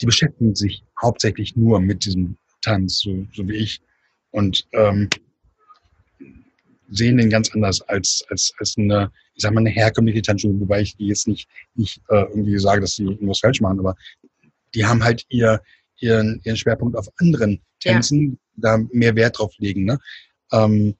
die 0.00 0.06
beschäftigen 0.06 0.54
sich 0.54 0.82
hauptsächlich 1.00 1.56
nur 1.56 1.80
mit 1.80 2.04
diesem 2.04 2.36
Tanz, 2.62 3.00
so, 3.00 3.26
so 3.32 3.46
wie 3.48 3.56
ich. 3.56 3.80
Und 4.30 4.66
ähm, 4.72 5.08
sehen 6.88 7.16
den 7.16 7.30
ganz 7.30 7.52
anders 7.52 7.80
als, 7.82 8.24
als, 8.28 8.52
als 8.58 8.76
eine, 8.76 9.10
ich 9.34 9.42
sag 9.42 9.52
mal, 9.52 9.60
eine 9.60 9.70
herkömmliche 9.70 10.22
Tanzschule, 10.22 10.60
wobei 10.60 10.82
ich 10.82 10.96
die 10.96 11.06
jetzt 11.06 11.26
nicht, 11.26 11.48
nicht 11.74 12.00
äh, 12.08 12.22
irgendwie 12.22 12.58
sage, 12.58 12.80
dass 12.80 12.96
sie 12.96 13.04
irgendwas 13.04 13.40
falsch 13.40 13.60
machen, 13.60 13.78
aber 13.80 13.96
die 14.74 14.84
haben 14.84 15.02
halt 15.02 15.24
ihr, 15.28 15.60
ihren, 15.98 16.40
ihren 16.44 16.56
Schwerpunkt 16.56 16.96
auf 16.96 17.08
anderen 17.18 17.60
Tänzen, 17.80 18.38
ja. 18.56 18.78
da 18.78 18.84
mehr 18.92 19.16
Wert 19.16 19.38
drauf 19.38 19.52
legen. 19.58 19.84
Ne? 19.84 19.98
Ähm, 20.52 20.94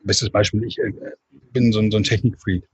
bestes 0.00 0.30
Beispiel, 0.30 0.64
ich 0.64 0.78
äh, 0.78 0.92
bin 1.52 1.72
so 1.72 1.80
ein, 1.80 1.90
so 1.90 1.96
ein 1.96 2.04
Technikfreak. 2.04 2.64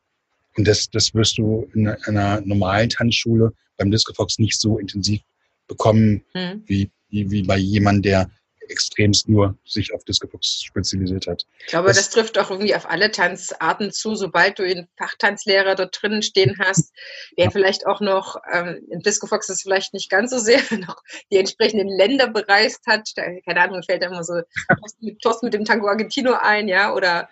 Und 0.56 0.68
das, 0.68 0.90
das 0.90 1.14
wirst 1.14 1.38
du 1.38 1.68
in 1.74 1.88
einer 1.88 2.40
normalen 2.42 2.90
Tanzschule 2.90 3.52
beim 3.78 3.90
Disco 3.90 4.12
Fox 4.12 4.38
nicht 4.38 4.60
so 4.60 4.78
intensiv 4.78 5.22
bekommen, 5.66 6.22
mhm. 6.34 6.62
wie, 6.66 6.90
wie, 7.08 7.30
wie 7.30 7.42
bei 7.42 7.56
jemandem, 7.56 8.02
der 8.02 8.30
extremst 8.72 9.28
nur 9.28 9.56
sich 9.64 9.94
auf 9.94 10.04
Disco 10.04 10.26
Fox 10.26 10.62
spezialisiert 10.62 11.26
hat. 11.26 11.46
Ich 11.60 11.66
glaube, 11.66 11.88
das, 11.88 11.96
das, 11.96 12.10
trifft 12.10 12.38
auch 12.38 12.50
irgendwie 12.50 12.74
auf 12.74 12.88
alle 12.88 13.10
Tanzarten 13.10 13.92
zu. 13.92 14.14
Sobald 14.14 14.58
du 14.58 14.64
einen 14.64 14.88
Fachtanzlehrer 14.96 15.74
dort 15.74 15.96
drinnen 16.00 16.22
stehen 16.22 16.56
hast, 16.58 16.92
der 17.38 17.50
vielleicht 17.50 17.86
auch 17.86 18.00
noch, 18.00 18.36
ähm, 18.52 18.80
im 18.90 19.00
Disco 19.00 19.26
Fox 19.26 19.48
ist 19.48 19.62
vielleicht 19.62 19.94
nicht 19.94 20.10
ganz 20.10 20.30
so 20.30 20.38
sehr, 20.38 20.60
noch 20.78 20.96
die 21.30 21.38
entsprechenden 21.38 21.88
Länder 21.88 22.28
bereist 22.28 22.80
hat. 22.86 23.08
Da, 23.16 23.22
keine 23.46 23.60
Ahnung, 23.60 23.82
fällt 23.82 24.02
da 24.02 24.06
immer 24.06 24.24
so 24.24 24.40
Tost 25.22 25.42
mit 25.42 25.54
dem 25.54 25.64
Tango 25.64 25.88
Argentino 25.88 26.32
ein, 26.32 26.68
ja, 26.68 26.94
oder 26.94 27.28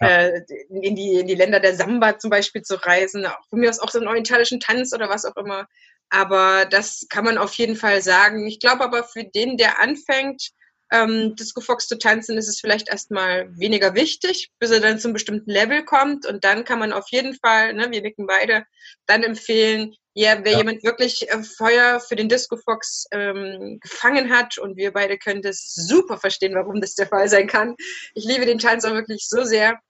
ja. 0.00 0.08
Äh, 0.08 0.44
in, 0.70 0.96
die, 0.96 1.20
in 1.20 1.26
die 1.26 1.34
Länder 1.34 1.60
der 1.60 1.76
Samba 1.76 2.18
zum 2.18 2.30
Beispiel 2.30 2.62
zu 2.62 2.74
reisen, 2.74 3.26
auch 3.26 3.46
von 3.48 3.60
mir 3.60 3.70
aus 3.70 3.78
auch 3.78 3.90
so 3.90 3.98
einen 3.98 4.08
orientalischen 4.08 4.60
Tanz 4.60 4.92
oder 4.92 5.08
was 5.08 5.24
auch 5.24 5.36
immer. 5.36 5.68
Aber 6.10 6.66
das 6.66 7.06
kann 7.08 7.24
man 7.24 7.38
auf 7.38 7.54
jeden 7.54 7.76
Fall 7.76 8.02
sagen. 8.02 8.46
Ich 8.46 8.60
glaube 8.60 8.84
aber 8.84 9.04
für 9.04 9.24
den, 9.24 9.56
der 9.56 9.80
anfängt, 9.80 10.50
ähm, 10.92 11.34
Disco 11.36 11.60
Fox 11.60 11.88
zu 11.88 11.98
tanzen, 11.98 12.36
ist 12.36 12.48
es 12.48 12.60
vielleicht 12.60 12.88
erstmal 12.88 13.48
weniger 13.58 13.94
wichtig, 13.94 14.50
bis 14.58 14.70
er 14.70 14.80
dann 14.80 14.98
zum 14.98 15.12
bestimmten 15.12 15.50
Level 15.50 15.84
kommt. 15.84 16.26
Und 16.26 16.44
dann 16.44 16.64
kann 16.64 16.78
man 16.78 16.92
auf 16.92 17.06
jeden 17.10 17.34
Fall, 17.34 17.74
ne, 17.74 17.90
wir 17.90 18.02
nicken 18.02 18.26
beide, 18.26 18.64
dann 19.06 19.22
empfehlen, 19.22 19.94
ja, 20.16 20.38
wer 20.44 20.52
ja. 20.52 20.58
jemand 20.58 20.84
wirklich 20.84 21.28
äh, 21.28 21.42
Feuer 21.42 21.98
für 22.00 22.14
den 22.14 22.28
Disco 22.28 22.56
Fox 22.56 23.06
ähm, 23.10 23.78
gefangen 23.80 24.30
hat 24.30 24.58
und 24.58 24.76
wir 24.76 24.92
beide 24.92 25.18
können 25.18 25.42
das 25.42 25.74
super 25.74 26.18
verstehen, 26.18 26.54
warum 26.54 26.80
das 26.80 26.94
der 26.94 27.08
Fall 27.08 27.28
sein 27.28 27.48
kann. 27.48 27.74
Ich 28.14 28.24
liebe 28.24 28.46
den 28.46 28.58
Tanz 28.58 28.84
auch 28.84 28.92
wirklich 28.92 29.26
so 29.28 29.42
sehr, 29.42 29.80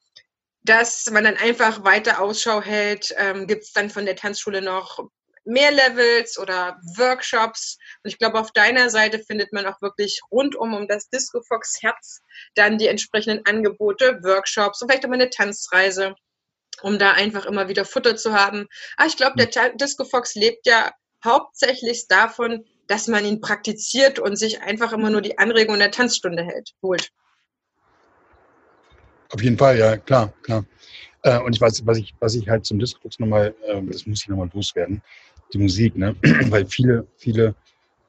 dass 0.63 1.11
man 1.11 1.25
dann 1.25 1.37
einfach 1.37 1.85
weiter 1.85 2.21
Ausschau 2.21 2.63
hält. 2.63 3.15
Ähm, 3.19 3.47
Gibt 3.47 3.65
es 3.65 3.73
dann 3.73 3.91
von 3.91 4.07
der 4.07 4.17
Tanzschule 4.17 4.63
noch 4.63 5.07
mehr 5.45 5.71
Levels 5.71 6.39
oder 6.39 6.79
Workshops. 6.97 7.79
Und 8.03 8.11
ich 8.11 8.19
glaube, 8.19 8.39
auf 8.39 8.53
deiner 8.53 8.91
Seite 8.91 9.19
findet 9.19 9.53
man 9.53 9.67
auch 9.67 9.81
wirklich 9.83 10.21
rundum 10.31 10.75
um 10.75 10.89
das 10.89 11.09
Disco 11.09 11.43
Fox 11.43 11.83
Herz 11.83 12.23
dann 12.55 12.79
die 12.79 12.89
entsprechenden 12.89 13.45
Angebote, 13.47 14.21
Workshops 14.23 14.81
und 14.81 14.89
vielleicht 14.89 15.05
auch 15.05 15.11
mal 15.11 15.17
eine 15.17 15.31
Tanzreise 15.31 16.15
um 16.83 16.99
da 16.99 17.13
einfach 17.13 17.47
immer 17.47 17.69
wieder 17.69 17.85
Futter 17.85 18.17
zu 18.17 18.33
haben. 18.33 18.67
Ah, 18.97 19.07
ich 19.07 19.17
glaube, 19.17 19.37
der 19.37 19.71
Disco 19.75 20.05
Fox 20.05 20.35
lebt 20.35 20.67
ja 20.67 20.93
hauptsächlich 21.25 22.09
davon, 22.09 22.65
dass 22.87 23.09
man 23.09 23.25
ihn 23.25 23.41
praktiziert 23.41 24.19
und 24.19 24.37
sich 24.37 24.61
einfach 24.61 24.93
immer 24.93 25.11
nur 25.11 25.23
die 25.23 25.39
Anregung 25.39 25.79
der 25.79 25.91
Tanzstunde 25.91 26.43
hält, 26.43 26.73
holt. 26.83 27.11
Auf 29.31 29.43
jeden 29.43 29.57
Fall, 29.57 29.79
ja, 29.79 29.97
klar, 29.97 30.33
klar. 30.43 30.65
Äh, 31.23 31.41
und 31.41 31.55
ich 31.55 31.61
weiß, 31.61 31.87
was 31.87 31.99
ich, 31.99 32.15
was 32.21 32.35
ich 32.35 32.49
halt 32.49 32.67
zum 32.67 32.79
Disco 32.79 33.01
Fox 33.01 33.19
nochmal, 33.19 33.55
äh, 33.65 33.81
das 33.83 34.07
muss 34.07 34.23
ich 34.23 34.29
nochmal 34.29 34.51
loswerden, 34.53 35.03
die 35.53 35.59
Musik, 35.59 35.97
ne? 35.97 36.17
Weil 36.51 36.67
viele, 36.67 37.07
viele, 37.17 37.55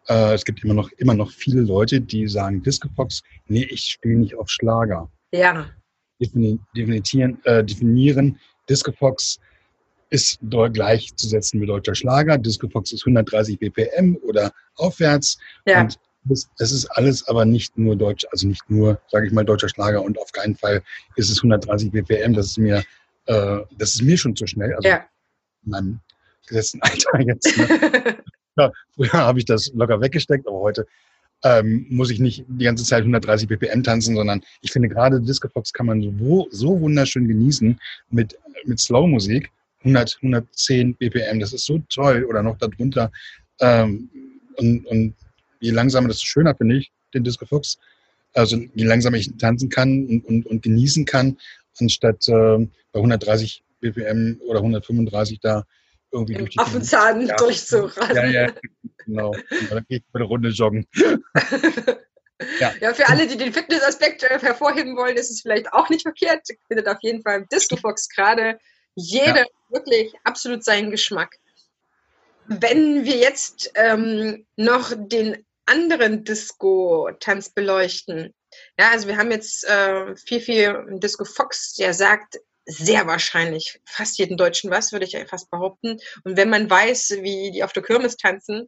äh, 0.08 0.34
es 0.34 0.46
gibt 0.46 0.64
immer 0.64 0.74
noch, 0.74 0.90
immer 0.98 1.14
noch 1.14 1.32
viele 1.32 1.62
Leute, 1.62 2.02
die 2.02 2.28
sagen, 2.28 2.62
Disco 2.62 2.90
Fox, 2.96 3.22
nee, 3.48 3.68
ich 3.70 3.82
spiele 3.82 4.18
nicht 4.18 4.36
auf 4.36 4.50
Schlager. 4.50 5.10
Ja. 5.32 5.70
Definieren, 6.20 7.40
äh, 7.44 7.64
definieren 7.64 8.40
Disco 8.70 8.92
Fox 8.92 9.40
ist 10.10 10.40
dort 10.42 10.74
gleichzusetzen 10.74 11.60
mit 11.60 11.70
deutscher 11.70 11.96
Schlager. 11.96 12.38
Disco 12.38 12.70
Fox 12.70 12.94
ist 12.94 13.06
130 13.06 13.60
BPM 13.60 14.18
oder 14.24 14.52
aufwärts. 14.76 15.38
Ja. 15.66 15.82
Und 15.82 16.00
das, 16.24 16.50
das 16.58 16.72
ist 16.72 16.86
alles 16.88 17.28
aber 17.28 17.46
nicht 17.46 17.78
nur 17.78 17.96
deutsch, 17.96 18.26
also 18.32 18.48
nicht 18.48 18.68
nur, 18.70 19.00
sage 19.10 19.28
ich 19.28 19.34
mal, 19.34 19.46
deutscher 19.46 19.70
Schlager 19.70 20.02
und 20.02 20.18
auf 20.18 20.32
keinen 20.32 20.56
Fall 20.56 20.82
ist 21.16 21.30
es 21.30 21.40
130 21.40 21.92
BPM. 21.92 22.34
Das 22.34 22.48
ist 22.48 22.58
mir, 22.58 22.84
äh, 23.26 23.60
das 23.78 23.96
ist 23.96 24.02
mir 24.02 24.18
schon 24.18 24.36
zu 24.36 24.48
schnell. 24.48 24.74
Also 24.74 24.88
ja. 24.88 25.06
Gesetzten 26.48 26.80
Alter 26.82 27.20
jetzt. 27.22 27.58
Ne? 27.58 28.18
ja, 28.58 28.72
früher 28.96 29.14
habe 29.14 29.40
ich 29.40 29.46
das 29.46 29.72
locker 29.74 30.00
weggesteckt, 30.02 30.48
aber 30.48 30.60
heute 30.60 30.88
ähm, 31.44 31.86
muss 31.90 32.10
ich 32.10 32.20
nicht 32.20 32.46
die 32.48 32.66
ganze 32.66 32.84
Zeit 32.84 33.02
130 33.02 33.48
BPM 33.48 33.84
tanzen, 33.84 34.16
sondern 34.16 34.42
ich 34.62 34.72
finde 34.72 34.90
gerade 34.90 35.22
Disco 35.22 35.48
Fox 35.48 35.72
kann 35.72 35.86
man 35.86 36.02
so, 36.02 36.48
so 36.50 36.80
wunderschön 36.80 37.28
genießen 37.28 37.80
mit, 38.10 38.38
mit 38.66 38.80
Slow-Musik. 38.80 39.52
100, 39.80 40.18
110 40.24 40.96
BPM, 40.96 41.40
das 41.40 41.54
ist 41.54 41.66
so 41.66 41.80
toll 41.90 42.26
oder 42.28 42.42
noch 42.42 42.58
darunter. 42.58 43.12
Ähm, 43.60 44.10
und, 44.58 44.86
und 44.88 45.14
je 45.60 45.72
langsamer, 45.72 46.08
desto 46.08 46.26
schöner 46.26 46.56
finde 46.56 46.78
ich 46.78 46.92
den 47.14 47.24
Disco 47.24 47.46
Fox. 47.46 47.78
Also 48.34 48.58
je 48.74 48.86
langsamer 48.86 49.18
ich 49.18 49.32
tanzen 49.38 49.70
kann 49.70 50.08
und, 50.08 50.26
und, 50.26 50.46
und 50.48 50.64
genießen 50.64 51.06
kann, 51.06 51.38
anstatt 51.80 52.28
äh, 52.28 52.68
bei 52.92 53.00
130 53.00 53.64
BPM 53.82 54.40
oder 54.48 54.60
135 54.60 55.40
da 55.40 55.64
irgendwie 56.16 56.34
Im 56.34 56.40
durch 56.40 56.52
die 56.52 56.60
Affenzahn 56.60 57.28
ja. 57.28 57.36
durchzurasen. 57.36 58.16
Ja, 58.16 58.26
ja, 58.26 58.54
genau. 59.06 59.32
Und 59.32 59.72
dann 59.72 59.86
gehe 59.88 60.00
ich 60.00 60.04
eine 60.14 60.24
Runde 60.24 60.50
joggen. 60.50 60.88
ja. 62.60 62.74
ja, 62.80 62.94
für 62.94 63.08
alle, 63.10 63.28
die 63.28 63.38
den 63.38 63.54
Fitnessaspekt 63.54 64.24
äh, 64.24 64.40
hervorheben 64.40 64.96
wollen, 64.96 65.18
ist 65.18 65.30
es 65.30 65.42
vielleicht 65.42 65.72
auch 65.74 65.90
nicht 65.90 66.04
verkehrt. 66.04 66.48
Findet 66.68 66.88
auf 66.88 66.98
jeden 67.02 67.22
Fall 67.22 67.40
im 67.40 67.48
Discofox 67.50 68.10
gerade 68.10 68.58
jeder 68.96 69.42
ja. 69.42 69.46
wirklich 69.70 70.14
absolut 70.24 70.64
seinen 70.64 70.90
Geschmack. 70.90 71.36
Wenn 72.48 73.06
wir 73.06 73.18
jetzt 73.18 73.72
ähm, 73.76 74.46
noch 74.56 74.94
den 74.96 75.46
anderen 75.66 76.24
Disco-Tanz 76.24 77.50
beleuchten, 77.50 78.34
ja, 78.80 78.92
also 78.92 79.08
wir 79.08 79.18
haben 79.18 79.32
jetzt 79.32 79.68
äh, 79.68 80.16
viel, 80.16 80.40
viel 80.40 80.86
Disco 81.00 81.26
Fox, 81.26 81.74
der 81.74 81.94
sagt, 81.94 82.40
sehr 82.66 83.08
wahrscheinlich 83.08 83.80
fast 83.86 84.18
jeden 84.18 84.38
Deutschen 84.38 84.72
was, 84.72 84.92
würde 84.92 85.06
ich 85.06 85.18
fast 85.28 85.50
behaupten. 85.52 86.00
Und 86.24 86.38
wenn 86.38 86.50
man 86.50 86.70
weiß, 86.70 87.18
wie 87.22 87.52
die 87.52 87.64
auf 87.64 87.74
der 87.74 87.84
Kirmes 87.84 88.18
tanzen, 88.18 88.68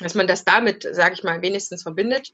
dass 0.00 0.14
man 0.14 0.26
das 0.26 0.44
damit, 0.44 0.86
sage 0.90 1.14
ich 1.14 1.22
mal, 1.22 1.42
wenigstens 1.42 1.82
verbindet. 1.82 2.32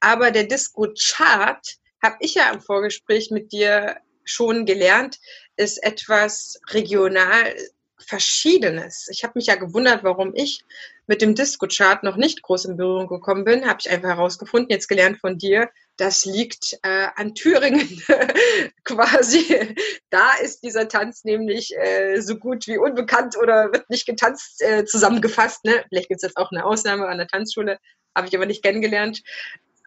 Aber 0.00 0.30
der 0.30 0.44
Disco-Chart, 0.44 1.76
habe 2.02 2.16
ich 2.20 2.34
ja 2.34 2.50
im 2.50 2.60
Vorgespräch 2.60 3.30
mit 3.30 3.52
dir 3.52 3.96
schon 4.24 4.66
gelernt, 4.66 5.18
ist 5.56 5.82
etwas 5.82 6.60
regional 6.70 7.54
Verschiedenes. 8.02 9.08
Ich 9.10 9.24
habe 9.24 9.32
mich 9.36 9.46
ja 9.46 9.54
gewundert, 9.54 10.04
warum 10.04 10.32
ich 10.34 10.64
mit 11.06 11.22
dem 11.22 11.34
Disco-Chart 11.34 12.02
noch 12.02 12.16
nicht 12.16 12.42
groß 12.42 12.66
in 12.66 12.76
Berührung 12.76 13.08
gekommen 13.08 13.44
bin. 13.44 13.66
Habe 13.66 13.78
ich 13.80 13.90
einfach 13.90 14.10
herausgefunden, 14.10 14.70
jetzt 14.70 14.88
gelernt 14.88 15.18
von 15.20 15.38
dir, 15.38 15.68
das 15.96 16.24
liegt 16.24 16.78
äh, 16.82 17.08
an 17.14 17.34
Thüringen 17.34 18.02
quasi. 18.84 19.74
Da 20.10 20.32
ist 20.42 20.62
dieser 20.62 20.88
Tanz 20.88 21.24
nämlich 21.24 21.76
äh, 21.76 22.20
so 22.20 22.36
gut 22.36 22.66
wie 22.66 22.78
unbekannt 22.78 23.36
oder 23.36 23.72
wird 23.72 23.88
nicht 23.90 24.06
getanzt 24.06 24.62
äh, 24.62 24.84
zusammengefasst. 24.84 25.64
Ne? 25.64 25.84
Vielleicht 25.88 26.08
gibt 26.08 26.22
es 26.22 26.28
jetzt 26.28 26.36
auch 26.36 26.50
eine 26.50 26.64
Ausnahme 26.64 27.06
an 27.06 27.18
der 27.18 27.28
Tanzschule, 27.28 27.78
habe 28.16 28.26
ich 28.26 28.34
aber 28.34 28.46
nicht 28.46 28.62
kennengelernt. 28.62 29.22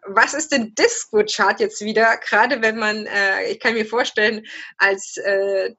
Was 0.08 0.36
ist 0.36 0.51
denn 0.51 0.75
Disco-Chart 0.75 1.60
jetzt 1.60 1.82
wieder? 1.82 2.17
Gerade 2.17 2.62
wenn 2.62 2.78
man, 2.78 3.08
äh, 3.08 3.49
ich 3.49 3.60
kann 3.60 3.73
mir 3.73 3.88
vorstellen, 3.88 4.45
als 4.78 5.17
äh, 5.17 5.73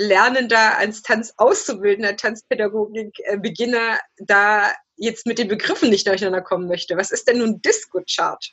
Tanzlernender, 0.00 0.78
als 0.78 1.02
Tanzauszubildender, 1.02 2.16
Tanzpädagogik-Beginner 2.16 3.94
äh, 3.94 4.24
da 4.26 4.72
jetzt 4.96 5.26
mit 5.26 5.38
den 5.38 5.48
Begriffen 5.48 5.90
nicht 5.90 6.06
durcheinander 6.06 6.40
kommen 6.40 6.68
möchte. 6.68 6.96
Was 6.96 7.10
ist 7.10 7.28
denn 7.28 7.38
nun 7.38 7.60
Disco-Chart? 7.62 8.52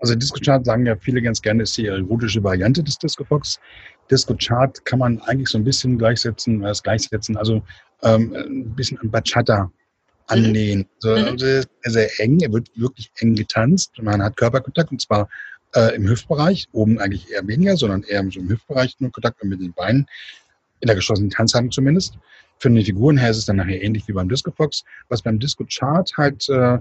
Also 0.00 0.14
Disco 0.14 0.38
Chart 0.42 0.64
sagen 0.64 0.86
ja 0.86 0.96
viele 0.96 1.20
ganz 1.20 1.42
gerne, 1.42 1.64
ist 1.64 1.76
die 1.76 1.86
erotische 1.86 2.42
Variante 2.42 2.82
des 2.82 2.96
Disco 2.96 3.22
Fox. 3.22 3.60
Disco 4.10 4.34
Chart 4.34 4.82
kann 4.86 4.98
man 4.98 5.20
eigentlich 5.22 5.50
so 5.50 5.58
ein 5.58 5.64
bisschen 5.64 5.98
gleichsetzen, 5.98 6.62
das 6.62 6.82
gleichsetzen, 6.82 7.36
also 7.36 7.62
ähm, 8.02 8.34
ein 8.34 8.74
bisschen 8.74 8.98
an 9.00 9.10
Bachata 9.10 9.70
annähen. 10.28 10.86
Mhm. 11.04 11.10
Also, 11.10 11.36
sehr, 11.36 11.64
sehr 11.84 12.20
eng, 12.20 12.40
er 12.40 12.50
wird 12.50 12.70
wirklich 12.76 13.12
eng 13.18 13.34
getanzt. 13.34 13.92
Man 14.00 14.22
hat 14.22 14.38
Körperkontakt 14.38 14.90
und 14.90 15.02
zwar 15.02 15.28
äh, 15.74 15.94
im 15.94 16.08
Hüftbereich, 16.08 16.66
oben 16.72 16.98
eigentlich 16.98 17.30
eher 17.30 17.46
weniger, 17.46 17.76
sondern 17.76 18.02
eher 18.02 18.24
so 18.30 18.40
im 18.40 18.48
Hüftbereich 18.48 18.96
nur 19.00 19.12
Kontakt 19.12 19.44
mit 19.44 19.60
den 19.60 19.74
Beinen, 19.74 20.06
in 20.80 20.86
der 20.86 20.96
geschlossenen 20.96 21.30
Tanzhandlung 21.30 21.70
zumindest. 21.70 22.14
Für 22.58 22.70
die 22.70 22.84
Figuren 22.84 23.16
her 23.16 23.30
ist 23.30 23.38
es 23.38 23.46
dann 23.46 23.56
nachher 23.56 23.82
ähnlich 23.82 24.06
wie 24.06 24.12
beim 24.12 24.28
Disco 24.28 24.50
Fox. 24.50 24.84
Was 25.08 25.22
beim 25.22 25.38
Disco 25.38 25.64
Chart 25.64 26.10
halt 26.16 26.48
äh, 26.48 26.78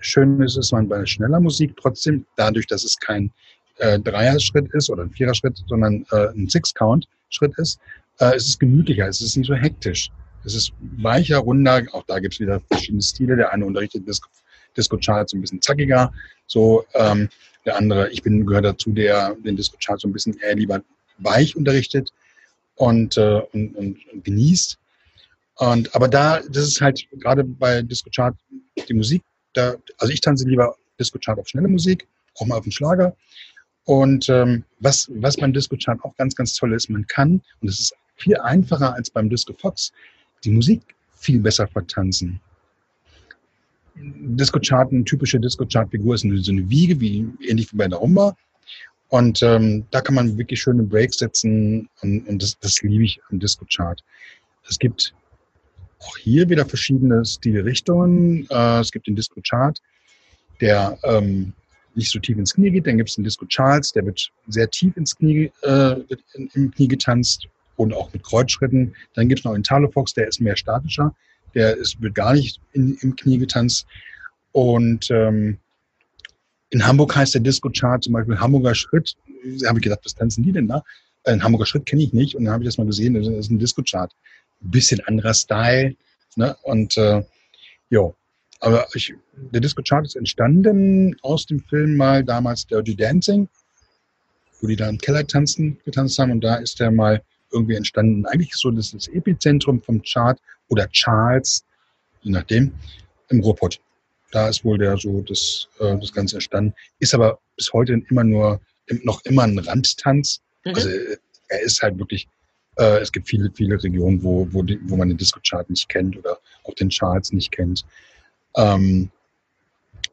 schön 0.00 0.40
ist, 0.42 0.56
ist 0.56 0.72
man 0.72 0.88
bei 0.88 1.06
schneller 1.06 1.40
Musik 1.40 1.74
trotzdem, 1.80 2.26
dadurch, 2.36 2.66
dass 2.66 2.84
es 2.84 2.98
kein 2.98 3.30
äh, 3.78 3.98
Dreier-Schritt 3.98 4.68
ist 4.74 4.90
oder 4.90 5.04
ein 5.04 5.10
Vierer-Schritt, 5.10 5.62
sondern 5.66 6.04
äh, 6.12 6.28
ein 6.28 6.48
Six-Count-Schritt 6.48 7.54
ist, 7.58 7.80
äh, 8.20 8.36
ist 8.36 8.48
es 8.48 8.58
gemütlicher, 8.58 9.08
es 9.08 9.20
ist 9.20 9.36
nicht 9.36 9.46
so 9.46 9.54
hektisch. 9.54 10.10
Es 10.44 10.54
ist 10.54 10.72
weicher, 10.98 11.38
runder, 11.38 11.82
auch 11.92 12.04
da 12.06 12.18
gibt 12.18 12.34
es 12.34 12.40
wieder 12.40 12.60
verschiedene 12.68 13.02
Stile. 13.02 13.36
Der 13.36 13.52
eine 13.52 13.64
unterrichtet 13.64 14.06
Disco, 14.06 14.28
Disco 14.76 14.98
Chart 14.98 15.28
so 15.28 15.36
ein 15.36 15.40
bisschen 15.40 15.62
zackiger, 15.62 16.12
so 16.46 16.84
ähm, 16.94 17.28
der 17.64 17.76
andere, 17.76 18.10
ich 18.10 18.22
bin 18.22 18.44
gehört 18.44 18.64
dazu, 18.64 18.90
der 18.90 19.36
den 19.36 19.56
Disco 19.56 19.76
Chart 19.78 20.00
so 20.00 20.08
ein 20.08 20.12
bisschen 20.12 20.36
eher 20.40 20.56
lieber 20.56 20.82
weich 21.18 21.56
unterrichtet 21.56 22.12
und, 22.86 23.16
äh, 23.16 23.40
und, 23.52 23.76
und, 23.76 23.98
und 24.12 24.24
genießt. 24.24 24.78
Und 25.56 25.94
aber 25.94 26.08
da, 26.08 26.40
das 26.40 26.64
ist 26.66 26.80
halt 26.80 27.06
gerade 27.12 27.44
bei 27.44 27.82
Disco 27.82 28.10
Chart 28.10 28.34
die 28.88 28.94
Musik 28.94 29.22
da, 29.52 29.74
also 29.98 30.12
ich 30.12 30.20
tanze 30.20 30.48
lieber 30.48 30.76
Disco-Chart 30.98 31.38
auf 31.38 31.48
schnelle 31.48 31.68
Musik, 31.68 32.06
auch 32.38 32.46
mal 32.46 32.56
auf 32.56 32.64
den 32.64 32.72
Schlager. 32.72 33.14
Und 33.84 34.28
ähm, 34.28 34.64
was, 34.78 35.10
was 35.14 35.36
beim 35.36 35.52
Disco 35.52 35.76
Chart 35.76 35.98
auch 36.04 36.16
ganz, 36.16 36.34
ganz 36.34 36.54
toll 36.54 36.72
ist, 36.72 36.88
man 36.88 37.06
kann, 37.06 37.42
und 37.60 37.68
es 37.68 37.80
ist 37.80 37.94
viel 38.16 38.36
einfacher 38.38 38.94
als 38.94 39.10
beim 39.10 39.28
Disco 39.28 39.52
Fox, 39.52 39.92
die 40.44 40.50
Musik 40.50 40.82
viel 41.16 41.40
besser 41.40 41.66
vertanzen. 41.66 42.40
Disco 43.94 44.58
Chart, 44.60 44.90
eine 44.90 45.04
typische 45.04 45.38
Disco 45.38 45.66
Chart 45.66 45.90
Figur 45.90 46.14
ist 46.14 46.22
so 46.22 46.52
eine 46.52 46.70
Wiege, 46.70 47.00
wie 47.00 47.26
ähnlich 47.46 47.72
wie 47.72 47.76
bei 47.76 47.88
der 47.88 47.98
Rumba. 47.98 48.36
Und 49.12 49.42
ähm, 49.42 49.84
da 49.90 50.00
kann 50.00 50.14
man 50.14 50.38
wirklich 50.38 50.62
schöne 50.62 50.84
Breaks 50.84 51.18
setzen 51.18 51.86
und, 52.00 52.26
und 52.26 52.42
das, 52.42 52.58
das 52.60 52.80
liebe 52.80 53.04
ich 53.04 53.20
am 53.30 53.40
Disco 53.40 53.66
Chart. 53.66 54.02
Es 54.66 54.78
gibt 54.78 55.12
auch 55.98 56.16
hier 56.16 56.48
wieder 56.48 56.64
verschiedene 56.64 57.22
Stilrichtungen. 57.22 58.46
Äh, 58.48 58.80
es 58.80 58.90
gibt 58.90 59.06
den 59.06 59.14
Disco 59.14 59.42
Chart, 59.42 59.78
der 60.62 60.96
ähm, 61.02 61.52
nicht 61.94 62.10
so 62.10 62.20
tief 62.20 62.38
ins 62.38 62.54
Knie 62.54 62.70
geht. 62.70 62.86
Dann 62.86 62.96
gibt 62.96 63.10
es 63.10 63.16
den 63.16 63.24
Disco 63.24 63.44
Charles, 63.44 63.92
der 63.92 64.06
wird 64.06 64.32
sehr 64.48 64.70
tief 64.70 64.96
ins 64.96 65.14
Knie, 65.14 65.52
äh, 65.60 65.96
im 66.54 66.70
Knie 66.70 66.88
getanzt 66.88 67.48
und 67.76 67.92
auch 67.92 68.10
mit 68.14 68.22
Kreuzschritten. 68.22 68.96
Dann 69.12 69.28
gibt 69.28 69.40
es 69.40 69.44
noch 69.44 69.52
den 69.52 69.62
Talo 69.62 69.90
Fox, 69.90 70.14
der 70.14 70.26
ist 70.26 70.40
mehr 70.40 70.56
statischer. 70.56 71.14
Der 71.54 71.76
ist, 71.76 72.00
wird 72.00 72.14
gar 72.14 72.32
nicht 72.32 72.62
in, 72.72 72.96
im 73.02 73.14
Knie 73.14 73.36
getanzt. 73.36 73.86
Und 74.52 75.10
ähm, 75.10 75.58
in 76.72 76.86
Hamburg 76.86 77.14
heißt 77.14 77.34
der 77.34 77.42
Disco 77.42 77.68
Chart 77.70 78.02
zum 78.02 78.14
Beispiel 78.14 78.40
Hamburger 78.40 78.74
Schritt. 78.74 79.14
Da 79.60 79.68
habe 79.68 79.78
ich 79.78 79.84
gedacht, 79.84 80.00
was 80.04 80.14
tanzen 80.14 80.42
die 80.42 80.52
denn 80.52 80.68
da? 80.68 80.82
Ein 81.24 81.44
Hamburger 81.44 81.66
Schritt 81.66 81.84
kenne 81.84 82.02
ich 82.02 82.14
nicht. 82.14 82.34
Und 82.34 82.44
dann 82.44 82.54
habe 82.54 82.64
ich 82.64 82.68
das 82.68 82.78
mal 82.78 82.86
gesehen, 82.86 83.12
das 83.14 83.26
ist 83.28 83.50
ein 83.50 83.58
Disco 83.58 83.82
Chart. 83.82 84.10
Ein 84.62 84.70
bisschen 84.70 85.00
anderer 85.00 85.34
Style. 85.34 85.94
Ne? 86.36 86.56
Und 86.62 86.96
äh, 86.96 87.22
jo, 87.90 88.14
aber 88.60 88.86
ich, 88.94 89.12
der 89.52 89.60
Disco 89.60 89.82
Chart 89.82 90.06
ist 90.06 90.16
entstanden 90.16 91.14
aus 91.20 91.44
dem 91.44 91.60
Film 91.60 91.94
mal 91.94 92.24
damals 92.24 92.66
Dirty 92.66 92.96
Dancing, 92.96 93.48
wo 94.62 94.66
die 94.66 94.76
da 94.76 94.88
im 94.88 94.96
Keller 94.96 95.26
tanzen, 95.26 95.78
getanzt 95.84 96.18
haben. 96.18 96.30
Und 96.30 96.42
da 96.42 96.54
ist 96.54 96.80
der 96.80 96.90
mal 96.90 97.22
irgendwie 97.50 97.74
entstanden. 97.74 98.24
Eigentlich 98.24 98.54
so 98.54 98.70
das, 98.70 98.92
das 98.92 99.08
Epizentrum 99.08 99.82
vom 99.82 100.00
Chart 100.02 100.40
oder 100.68 100.88
Charles, 100.88 101.66
je 102.22 102.32
nachdem, 102.32 102.72
im 103.28 103.40
Ruhrpott. 103.40 103.78
Da 104.32 104.48
ist 104.48 104.64
wohl 104.64 104.78
der 104.78 104.96
so 104.96 105.20
das, 105.20 105.68
äh, 105.78 105.96
das 105.98 106.12
Ganze 106.12 106.36
entstanden. 106.36 106.74
Ist 106.98 107.14
aber 107.14 107.38
bis 107.56 107.72
heute 107.72 108.02
immer 108.10 108.24
nur 108.24 108.60
noch 109.04 109.24
immer 109.24 109.44
ein 109.44 109.58
Randtanz. 109.58 110.40
Mhm. 110.64 110.74
Also 110.74 110.88
er 111.48 111.60
ist 111.60 111.80
halt 111.82 111.98
wirklich, 111.98 112.26
äh, 112.76 112.98
es 112.98 113.12
gibt 113.12 113.28
viele, 113.28 113.50
viele 113.54 113.82
Regionen, 113.82 114.22
wo, 114.22 114.48
wo, 114.50 114.62
die, 114.62 114.78
wo 114.84 114.96
man 114.96 115.08
den 115.08 115.18
Disco-Chart 115.18 115.68
nicht 115.70 115.88
kennt 115.88 116.16
oder 116.16 116.38
auch 116.64 116.74
den 116.74 116.88
Charts 116.88 117.32
nicht 117.32 117.52
kennt. 117.52 117.84
Ähm, 118.56 119.10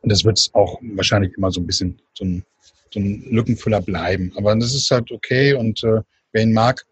und 0.02 0.12
das 0.12 0.24
wird 0.24 0.50
auch 0.54 0.80
wahrscheinlich 0.82 1.34
immer 1.36 1.52
so 1.52 1.60
ein 1.60 1.68
bisschen 1.68 2.00
so 2.14 2.26
ein, 2.26 2.46
so 2.92 3.00
ein 3.00 3.24
Lückenfüller 3.30 3.82
bleiben. 3.82 4.32
Aber 4.36 4.56
das 4.56 4.74
ist 4.76 4.92
halt 4.92 5.12
okay 5.12 5.54
und 5.54 5.84
äh, 5.84 6.02
wer 6.32 6.44
ihn 6.44 6.54
mag, 6.54 6.86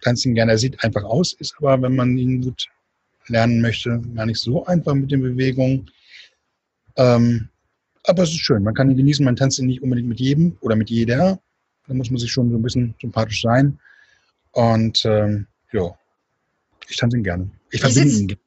kann 0.00 0.14
es 0.14 0.24
ihn 0.24 0.34
gerne. 0.34 0.52
Er 0.52 0.58
sieht 0.58 0.82
einfach 0.84 1.02
aus, 1.04 1.34
ist 1.34 1.54
aber, 1.58 1.82
wenn 1.82 1.96
man 1.96 2.16
ihn 2.16 2.42
gut 2.42 2.68
lernen 3.28 3.60
möchte, 3.60 4.00
gar 4.14 4.26
nicht 4.26 4.40
so 4.40 4.64
einfach 4.66 4.94
mit 4.94 5.10
den 5.10 5.22
Bewegungen. 5.22 5.90
Ähm, 6.96 7.48
aber 8.04 8.22
es 8.22 8.30
ist 8.30 8.40
schön, 8.40 8.62
man 8.62 8.74
kann 8.74 8.90
ihn 8.90 8.96
genießen, 8.96 9.24
man 9.24 9.36
tanzt 9.36 9.58
ihn 9.58 9.66
nicht 9.66 9.82
unbedingt 9.82 10.08
mit 10.08 10.20
jedem 10.20 10.56
oder 10.60 10.76
mit 10.76 10.90
jeder. 10.90 11.40
Da 11.86 11.94
muss 11.94 12.10
man 12.10 12.18
sich 12.18 12.30
schon 12.30 12.50
so 12.50 12.56
ein 12.56 12.62
bisschen 12.62 12.94
sympathisch 13.00 13.42
sein. 13.42 13.78
Und 14.52 15.04
ähm, 15.04 15.46
ja, 15.72 15.96
ich 16.88 16.96
tanze 16.96 17.16
ihn 17.16 17.24
gerne. 17.24 17.50
Ich 17.70 17.80
verbinde 17.80 18.14
ihn 18.14 18.26
mit 18.26 18.38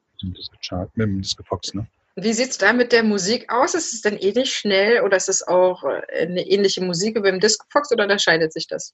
dem 0.96 1.22
Disco 1.22 1.42
Fox, 1.44 1.74
ne? 1.74 1.86
Wie 2.20 2.32
sieht 2.32 2.50
es 2.50 2.58
da 2.58 2.72
mit 2.72 2.90
der 2.90 3.04
Musik 3.04 3.52
aus? 3.52 3.74
Ist 3.74 3.94
es 3.94 4.00
denn 4.00 4.16
ähnlich 4.16 4.52
schnell 4.52 5.02
oder 5.02 5.16
ist 5.16 5.28
es 5.28 5.46
auch 5.46 5.84
äh, 5.84 6.26
eine 6.26 6.42
ähnliche 6.42 6.82
Musik 6.82 7.16
wie 7.16 7.20
beim 7.20 7.38
Disco 7.38 7.64
Fox 7.70 7.92
oder 7.92 8.04
unterscheidet 8.04 8.52
sich 8.52 8.66
das? 8.66 8.92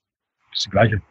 Das 0.50 0.58
ist 0.58 0.66
die 0.66 0.70
gleiche. 0.70 1.02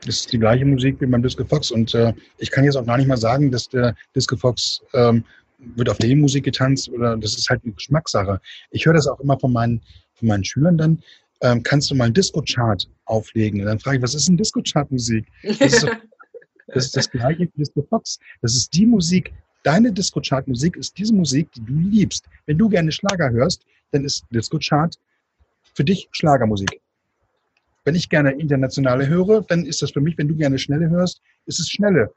Das 0.00 0.20
ist 0.20 0.32
die 0.32 0.38
gleiche 0.38 0.64
Musik 0.64 0.98
wie 1.00 1.06
beim 1.06 1.22
Disco 1.22 1.44
Fox 1.44 1.70
und 1.70 1.94
äh, 1.94 2.14
ich 2.38 2.50
kann 2.50 2.64
jetzt 2.64 2.76
auch 2.76 2.86
gar 2.86 2.96
nicht 2.96 3.06
mal 3.06 3.18
sagen, 3.18 3.50
dass 3.50 3.68
der 3.68 3.94
Disco 4.14 4.36
Fox 4.36 4.80
ähm, 4.94 5.24
wird 5.58 5.88
auf 5.88 5.98
die 5.98 6.14
Musik 6.14 6.44
getanzt 6.44 6.88
oder 6.88 7.16
das 7.16 7.36
ist 7.36 7.48
halt 7.48 7.62
eine 7.64 7.72
Geschmackssache. 7.72 8.40
Ich 8.70 8.86
höre 8.86 8.94
das 8.94 9.06
auch 9.06 9.20
immer 9.20 9.38
von 9.38 9.52
meinen, 9.52 9.80
von 10.14 10.28
meinen 10.28 10.44
Schülern 10.44 10.76
dann. 10.76 11.02
Ähm, 11.42 11.62
kannst 11.62 11.90
du 11.90 11.94
mal 11.94 12.04
einen 12.04 12.14
Disco-Chart 12.14 12.88
auflegen? 13.04 13.60
Und 13.60 13.66
dann 13.66 13.78
frage 13.78 13.98
ich, 13.98 14.02
was 14.02 14.14
ist 14.14 14.28
denn 14.28 14.36
Disco-Chart-Musik? 14.36 15.26
Das, 15.58 15.86
das 16.68 16.86
ist 16.86 16.96
das 16.96 17.10
gleiche 17.10 17.40
wie 17.40 17.58
Disco 17.58 17.82
Fox. 17.82 18.18
Das 18.40 18.54
ist 18.54 18.72
die 18.74 18.86
Musik, 18.86 19.32
Deine 19.66 19.90
Disco-Chart-Musik 19.90 20.76
ist 20.76 20.96
diese 20.96 21.12
Musik, 21.12 21.50
die 21.50 21.60
du 21.60 21.72
liebst. 21.72 22.24
Wenn 22.46 22.56
du 22.56 22.68
gerne 22.68 22.92
Schlager 22.92 23.30
hörst, 23.30 23.66
dann 23.90 24.04
ist 24.04 24.24
Disco-Chart 24.30 24.96
für 25.74 25.82
dich 25.82 26.08
Schlagermusik. 26.12 26.80
Wenn 27.84 27.96
ich 27.96 28.08
gerne 28.08 28.30
internationale 28.30 29.08
höre, 29.08 29.42
dann 29.42 29.66
ist 29.66 29.82
das 29.82 29.90
für 29.90 30.00
mich, 30.00 30.16
wenn 30.18 30.28
du 30.28 30.36
gerne 30.36 30.60
schnelle 30.60 30.88
hörst, 30.88 31.20
ist 31.46 31.58
es 31.58 31.68
schnelle 31.68 32.14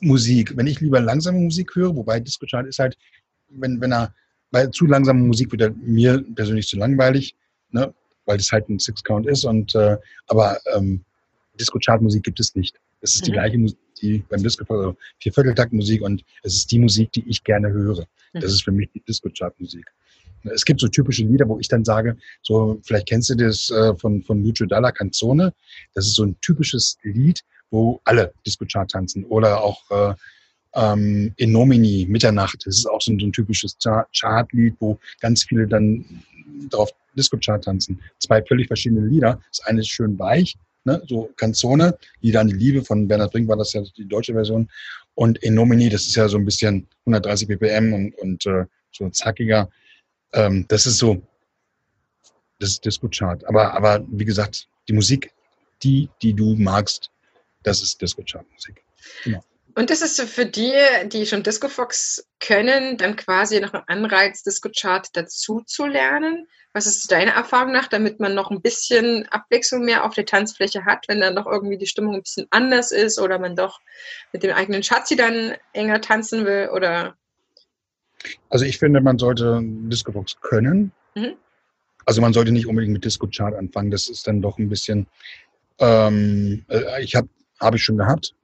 Musik. 0.00 0.56
Wenn 0.56 0.66
ich 0.66 0.80
lieber 0.80 1.00
langsame 1.00 1.38
Musik 1.38 1.74
höre, 1.74 1.94
wobei 1.94 2.20
Disco-Chart 2.20 2.66
ist 2.66 2.78
halt, 2.78 2.96
wenn, 3.48 3.80
wenn 3.80 3.92
er, 3.92 4.14
bei 4.50 4.66
zu 4.68 4.86
langsamer 4.86 5.24
Musik 5.24 5.50
wird 5.52 5.62
er 5.62 5.70
mir 5.70 6.24
persönlich 6.34 6.68
zu 6.68 6.76
langweilig, 6.76 7.36
ne? 7.70 7.92
weil 8.24 8.36
das 8.36 8.52
halt 8.52 8.68
ein 8.68 8.78
Six-Count 8.78 9.26
ist. 9.26 9.44
Und, 9.44 9.74
äh, 9.74 9.96
aber 10.26 10.58
ähm, 10.74 11.04
Disco-Chart-Musik 11.58 12.22
gibt 12.22 12.40
es 12.40 12.54
nicht. 12.54 12.78
Es 13.00 13.14
ist 13.14 13.22
mhm. 13.22 13.24
die 13.26 13.32
gleiche 13.32 13.58
Musik 13.58 13.78
die 14.02 14.24
beim 14.28 14.42
Disco 14.42 14.64
also 14.72 14.96
Viervierteltaktmusik 15.20 16.02
und 16.02 16.22
es 16.42 16.54
ist 16.54 16.70
die 16.70 16.78
Musik, 16.78 17.12
die 17.12 17.24
ich 17.28 17.42
gerne 17.44 17.70
höre. 17.70 18.06
Das 18.32 18.44
mhm. 18.44 18.50
ist 18.50 18.62
für 18.64 18.72
mich 18.72 18.90
die 18.92 19.00
Disco-Chart-Musik. 19.00 19.86
Es 20.52 20.64
gibt 20.64 20.80
so 20.80 20.88
typische 20.88 21.24
Lieder, 21.24 21.48
wo 21.48 21.58
ich 21.58 21.68
dann 21.68 21.84
sage, 21.84 22.16
so 22.42 22.78
vielleicht 22.84 23.08
kennst 23.08 23.30
du 23.30 23.34
das 23.34 23.70
äh, 23.70 23.96
von 23.96 24.22
von 24.22 24.44
Lucio 24.44 24.66
Dalla 24.66 24.92
Canzone. 24.92 25.52
Das 25.94 26.06
ist 26.06 26.14
so 26.14 26.24
ein 26.24 26.36
typisches 26.40 26.98
Lied, 27.02 27.40
wo 27.70 28.00
alle 28.04 28.32
Disco-Chart 28.46 28.90
tanzen 28.90 29.24
oder 29.24 29.62
auch 29.62 29.82
äh, 29.90 30.14
ähm, 30.74 31.32
In 31.36 31.52
Nomini 31.52 32.06
Mitternacht. 32.08 32.66
Das 32.66 32.78
ist 32.78 32.86
auch 32.86 33.00
so 33.00 33.12
ein, 33.12 33.18
so 33.18 33.26
ein 33.26 33.32
typisches 33.32 33.76
Chart-Lied, 33.78 34.76
wo 34.78 34.98
ganz 35.20 35.44
viele 35.44 35.66
dann 35.66 36.04
darauf 36.70 36.90
Disco-Chart 37.16 37.64
tanzen. 37.64 38.00
Zwei 38.18 38.42
völlig 38.42 38.68
verschiedene 38.68 39.06
Lieder. 39.06 39.40
Das 39.50 39.66
eine 39.66 39.80
ist 39.80 39.88
schön 39.88 40.18
weich 40.18 40.56
ne? 40.86 41.02
so 41.06 41.30
Canzone, 41.36 41.98
die 42.22 42.32
dann 42.32 42.48
die 42.48 42.54
Liebe 42.54 42.82
von 42.82 43.06
Bernhard 43.06 43.32
Brink 43.32 43.48
war 43.48 43.56
das 43.56 43.74
ja 43.74 43.82
die 43.96 44.08
deutsche 44.08 44.32
Version. 44.32 44.70
Und 45.14 45.38
in 45.38 45.54
Nomini, 45.54 45.90
das 45.90 46.06
ist 46.06 46.16
ja 46.16 46.28
so 46.28 46.38
ein 46.38 46.44
bisschen 46.44 46.86
130 47.00 47.48
ppm 47.48 47.92
und, 47.92 48.14
und 48.18 48.46
äh, 48.46 48.64
so 48.92 49.10
zackiger. 49.10 49.68
Ähm, 50.32 50.64
das 50.68 50.86
ist 50.86 50.98
so, 50.98 51.20
das 52.58 52.70
ist 52.70 52.84
Disco-Chart. 52.84 53.44
Aber, 53.46 53.74
aber 53.74 54.04
wie 54.08 54.24
gesagt, 54.24 54.68
die 54.88 54.92
Musik, 54.92 55.32
die, 55.82 56.08
die 56.22 56.32
du 56.32 56.54
magst, 56.56 57.10
das 57.66 57.82
ist 57.82 58.00
Disco-Chart-Musik. 58.00 58.82
Genau. 59.24 59.42
Und 59.74 59.90
das 59.90 60.00
ist 60.00 60.20
für 60.22 60.46
die, 60.46 60.72
die 61.06 61.26
schon 61.26 61.42
Disco 61.42 61.68
Fox 61.68 62.26
können, 62.40 62.96
dann 62.96 63.14
quasi 63.16 63.60
noch 63.60 63.74
ein 63.74 63.82
Anreiz, 63.88 64.42
Disco 64.42 64.70
Chart 64.74 65.06
dazu 65.12 65.60
zu 65.66 65.84
lernen. 65.84 66.46
Was 66.72 66.86
ist 66.86 67.10
deine 67.12 67.32
Erfahrung 67.32 67.72
nach, 67.72 67.88
damit 67.88 68.18
man 68.18 68.34
noch 68.34 68.50
ein 68.50 68.62
bisschen 68.62 69.26
Abwechslung 69.26 69.84
mehr 69.84 70.04
auf 70.04 70.14
der 70.14 70.24
Tanzfläche 70.24 70.84
hat, 70.86 71.04
wenn 71.08 71.20
dann 71.20 71.34
noch 71.34 71.46
irgendwie 71.46 71.76
die 71.76 71.86
Stimmung 71.86 72.14
ein 72.14 72.22
bisschen 72.22 72.46
anders 72.50 72.90
ist 72.90 73.18
oder 73.18 73.38
man 73.38 73.54
doch 73.56 73.80
mit 74.32 74.42
dem 74.42 74.54
eigenen 74.54 74.82
Schatzi 74.82 75.16
dann 75.16 75.54
enger 75.74 76.00
tanzen 76.00 76.46
will 76.46 76.70
oder? 76.72 77.16
Also 78.48 78.64
ich 78.64 78.78
finde, 78.78 79.00
man 79.00 79.18
sollte 79.18 79.60
Disco 79.62 80.12
Fox 80.12 80.40
können. 80.40 80.92
Mhm. 81.14 81.34
Also 82.06 82.20
man 82.20 82.32
sollte 82.32 82.52
nicht 82.52 82.66
unbedingt 82.66 82.94
mit 82.94 83.04
Disco 83.04 83.26
Chart 83.26 83.54
anfangen. 83.54 83.90
Das 83.90 84.08
ist 84.08 84.26
dann 84.26 84.40
doch 84.40 84.58
ein 84.58 84.68
bisschen. 84.68 85.06
Ähm, 85.78 86.64
äh, 86.68 87.02
ich 87.02 87.14
habe 87.14 87.28
habe 87.60 87.76
ich 87.76 87.82
schon 87.82 87.96
gehabt 87.96 88.34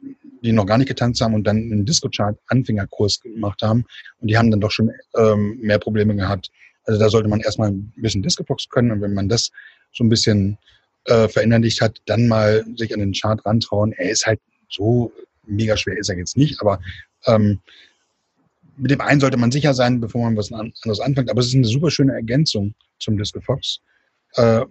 die 0.42 0.52
noch 0.52 0.66
gar 0.66 0.78
nicht 0.78 0.88
getanzt 0.88 1.20
haben 1.20 1.34
und 1.34 1.44
dann 1.44 1.56
einen 1.56 1.86
Disco-Chart-Anfängerkurs 1.86 3.20
gemacht 3.20 3.62
haben. 3.62 3.84
Und 4.20 4.28
die 4.28 4.36
haben 4.36 4.50
dann 4.50 4.60
doch 4.60 4.70
schon 4.70 4.90
ähm, 5.16 5.58
mehr 5.60 5.78
Probleme 5.78 6.14
gehabt. 6.14 6.50
Also 6.84 6.98
da 6.98 7.08
sollte 7.08 7.28
man 7.28 7.40
erstmal 7.40 7.70
ein 7.70 7.92
bisschen 7.96 8.22
Disco-Fox 8.22 8.68
können 8.68 8.90
und 8.90 9.00
wenn 9.00 9.14
man 9.14 9.28
das 9.28 9.50
so 9.92 10.02
ein 10.02 10.08
bisschen 10.08 10.58
äh, 11.04 11.28
verinnerlicht 11.28 11.80
hat, 11.80 12.00
dann 12.06 12.26
mal 12.26 12.64
sich 12.76 12.92
an 12.92 13.00
den 13.00 13.12
Chart 13.12 13.44
rantrauen. 13.46 13.92
Er 13.92 14.10
ist 14.10 14.26
halt 14.26 14.40
so 14.68 15.12
mega 15.46 15.76
schwer, 15.76 15.96
ist 15.96 16.08
er 16.08 16.16
jetzt 16.16 16.36
nicht, 16.36 16.60
aber 16.60 16.80
ähm, 17.26 17.60
mit 18.76 18.90
dem 18.90 19.00
einen 19.00 19.20
sollte 19.20 19.36
man 19.36 19.52
sicher 19.52 19.74
sein, 19.74 20.00
bevor 20.00 20.24
man 20.24 20.36
was 20.36 20.50
anderes 20.50 21.00
anfängt. 21.00 21.30
Aber 21.30 21.40
es 21.40 21.48
ist 21.48 21.54
eine 21.54 21.66
super 21.66 21.90
schöne 21.90 22.14
Ergänzung 22.14 22.74
zum 22.98 23.16
Disco 23.16 23.40
Fox, 23.40 23.80
äh, 24.34 24.62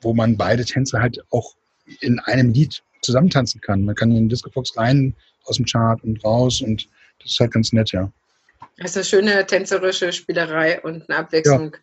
wo 0.00 0.12
man 0.12 0.36
beide 0.36 0.64
Tänze 0.64 1.00
halt 1.00 1.22
auch 1.30 1.54
in 2.00 2.18
einem 2.20 2.52
Lied 2.52 2.82
zusammentanzen 3.02 3.60
kann. 3.60 3.84
Man 3.84 3.94
kann 3.94 4.10
in 4.10 4.16
den 4.16 4.28
Disco 4.28 4.50
Fox 4.50 4.76
rein 4.76 5.14
aus 5.44 5.56
dem 5.56 5.66
Chart 5.66 6.02
und 6.04 6.22
raus 6.24 6.60
und 6.60 6.88
das 7.20 7.32
ist 7.32 7.40
halt 7.40 7.52
ganz 7.52 7.72
nett, 7.72 7.92
ja. 7.92 8.10
Das 8.78 8.92
ist 8.92 8.96
eine 8.96 9.04
schöne 9.04 9.46
tänzerische 9.46 10.12
Spielerei 10.12 10.80
und 10.80 11.08
eine 11.08 11.18
Abwechslung. 11.18 11.74
Ja. 11.74 11.80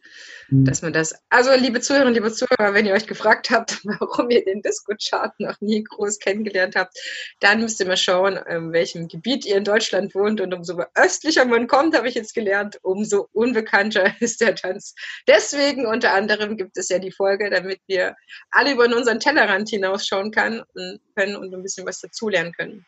Mhm. 0.49 0.65
dass 0.65 0.81
man 0.81 0.93
das. 0.93 1.15
Also, 1.29 1.53
liebe 1.55 1.81
Zuhörerinnen, 1.81 2.13
liebe 2.13 2.31
Zuhörer, 2.31 2.73
wenn 2.73 2.85
ihr 2.85 2.93
euch 2.93 3.07
gefragt 3.07 3.49
habt, 3.49 3.79
warum 3.83 4.29
ihr 4.29 4.43
den 4.43 4.61
Disco-Chart 4.61 5.33
noch 5.39 5.59
nie 5.61 5.83
groß 5.83 6.19
kennengelernt 6.19 6.75
habt, 6.75 6.97
dann 7.39 7.61
müsst 7.61 7.79
ihr 7.79 7.87
mal 7.87 7.97
schauen, 7.97 8.37
in 8.37 8.71
welchem 8.71 9.07
Gebiet 9.07 9.45
ihr 9.45 9.57
in 9.57 9.63
Deutschland 9.63 10.13
wohnt. 10.13 10.41
Und 10.41 10.53
umso 10.53 10.81
östlicher 10.95 11.45
man 11.45 11.67
kommt, 11.67 11.95
habe 11.95 12.07
ich 12.07 12.15
jetzt 12.15 12.33
gelernt, 12.33 12.79
umso 12.83 13.27
unbekannter 13.33 14.13
ist 14.19 14.41
der 14.41 14.55
Tanz. 14.55 14.93
Deswegen 15.27 15.85
unter 15.85 16.13
anderem 16.13 16.57
gibt 16.57 16.77
es 16.77 16.89
ja 16.89 16.99
die 16.99 17.11
Folge, 17.11 17.49
damit 17.49 17.79
wir 17.87 18.15
alle 18.51 18.73
über 18.73 18.85
unseren 18.85 19.19
Tellerrand 19.19 19.69
hinausschauen 19.69 20.31
kann 20.31 20.63
und 20.73 20.99
können 21.15 21.35
und 21.35 21.53
ein 21.53 21.63
bisschen 21.63 21.85
was 21.85 21.99
dazulernen 22.01 22.53
können. 22.53 22.85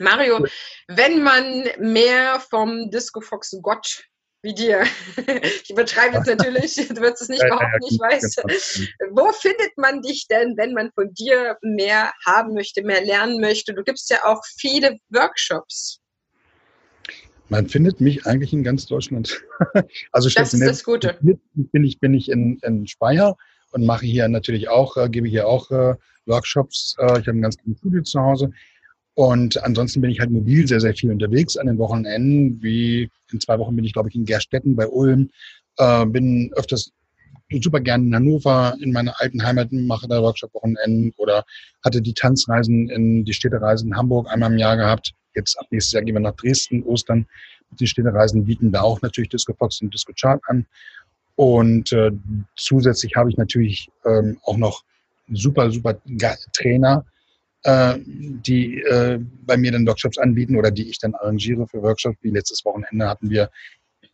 Mario, 0.00 0.46
wenn 0.88 1.22
man 1.22 1.68
mehr 1.78 2.40
vom 2.40 2.90
Disco 2.90 3.20
Fox 3.20 3.54
Gott 3.62 4.02
wie 4.42 4.54
dir. 4.54 4.84
Ich 5.62 5.70
übertreibe 5.70 6.16
jetzt 6.16 6.26
natürlich, 6.26 6.74
du 6.74 7.00
wirst 7.00 7.22
es 7.22 7.28
nicht 7.28 7.42
behaupten, 7.42 7.84
ich 7.88 7.98
weiß. 7.98 8.36
Wo 9.10 9.30
findet 9.32 9.76
man 9.76 10.02
dich 10.02 10.26
denn, 10.26 10.56
wenn 10.56 10.72
man 10.72 10.90
von 10.92 11.12
dir 11.14 11.56
mehr 11.62 12.12
haben 12.24 12.54
möchte, 12.54 12.82
mehr 12.82 13.04
lernen 13.04 13.40
möchte? 13.40 13.74
Du 13.74 13.84
gibst 13.84 14.10
ja 14.10 14.24
auch 14.24 14.42
viele 14.58 14.98
Workshops. 15.10 16.00
Man 17.50 17.68
findet 17.68 18.00
mich 18.00 18.26
eigentlich 18.26 18.52
in 18.52 18.64
ganz 18.64 18.86
Deutschland. 18.86 19.42
Also 20.12 20.30
das 20.30 20.54
ist 20.54 20.66
das 20.66 20.82
Gute. 20.82 21.18
Bin 21.20 21.84
ich, 21.84 22.00
bin 22.00 22.14
ich 22.14 22.30
in, 22.30 22.58
in 22.62 22.86
Speyer 22.86 23.36
und 23.72 23.84
mache 23.84 24.06
hier 24.06 24.26
natürlich 24.28 24.68
auch, 24.68 24.96
äh, 24.96 25.08
gebe 25.08 25.28
hier 25.28 25.46
auch 25.46 25.70
äh, 25.70 25.94
Workshops. 26.26 26.96
Äh, 26.98 27.20
ich 27.20 27.28
habe 27.28 27.38
ein 27.38 27.42
ganz 27.42 27.56
gutes 27.58 27.78
Studio 27.78 28.02
zu 28.02 28.20
Hause. 28.20 28.50
Und 29.14 29.62
ansonsten 29.62 30.00
bin 30.00 30.10
ich 30.10 30.20
halt 30.20 30.30
mobil 30.30 30.66
sehr, 30.66 30.80
sehr 30.80 30.94
viel 30.94 31.10
unterwegs 31.10 31.56
an 31.56 31.66
den 31.66 31.78
Wochenenden. 31.78 32.62
Wie 32.62 33.10
in 33.32 33.40
zwei 33.40 33.58
Wochen 33.58 33.76
bin 33.76 33.84
ich, 33.84 33.92
glaube 33.92 34.08
ich, 34.08 34.14
in 34.14 34.24
Gerstetten 34.24 34.76
bei 34.76 34.86
Ulm. 34.86 35.30
Äh, 35.76 36.06
bin 36.06 36.50
öfters 36.54 36.92
super 37.60 37.80
gerne 37.80 38.06
in 38.06 38.14
Hannover, 38.14 38.76
in 38.80 38.92
meiner 38.92 39.20
alten 39.20 39.42
Heimat, 39.42 39.72
mache 39.72 40.06
da 40.06 40.22
Workshop-Wochenenden 40.22 41.12
oder 41.16 41.44
hatte 41.84 42.00
die 42.00 42.14
Tanzreisen 42.14 42.88
in 42.88 43.24
die 43.24 43.32
Städtereisen 43.32 43.88
in 43.88 43.96
Hamburg 43.96 44.28
einmal 44.30 44.52
im 44.52 44.58
Jahr 44.58 44.76
gehabt. 44.76 45.12
Jetzt 45.34 45.58
ab 45.58 45.66
nächstes 45.70 45.92
Jahr 45.92 46.02
gehen 46.02 46.14
wir 46.14 46.20
nach 46.20 46.36
Dresden, 46.36 46.82
Ostern. 46.84 47.26
Die 47.78 47.86
Städtereisen 47.86 48.44
bieten 48.44 48.72
da 48.72 48.82
auch 48.82 49.00
natürlich 49.02 49.30
Disco 49.30 49.52
Fox 49.54 49.80
und 49.80 49.92
Disco 49.92 50.12
Chart 50.14 50.40
an. 50.46 50.66
Und 51.36 51.92
äh, 51.92 52.10
zusätzlich 52.56 53.16
habe 53.16 53.30
ich 53.30 53.36
natürlich 53.36 53.88
ähm, 54.04 54.38
auch 54.44 54.56
noch 54.56 54.82
super, 55.32 55.70
super 55.70 55.96
Trainer, 56.52 57.04
äh, 57.64 57.98
die 58.04 58.80
äh, 58.82 59.18
bei 59.46 59.56
mir 59.56 59.72
dann 59.72 59.86
Workshops 59.86 60.18
anbieten 60.18 60.56
oder 60.56 60.70
die 60.70 60.88
ich 60.88 60.98
dann 60.98 61.14
arrangiere 61.14 61.66
für 61.66 61.82
Workshops. 61.82 62.18
Wie 62.22 62.30
letztes 62.30 62.64
Wochenende 62.64 63.08
hatten 63.08 63.30
wir 63.30 63.50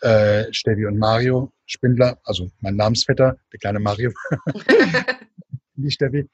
äh, 0.03 0.53
Steffi 0.53 0.87
und 0.87 0.99
Mario 0.99 1.53
Spindler, 1.67 2.19
also 2.25 2.49
mein 2.61 2.77
Namensvetter, 2.77 3.37
der 3.53 3.59
kleine 3.59 3.81
Mario, 3.81 4.13
die 5.75 5.91
Steffi, 5.91 6.29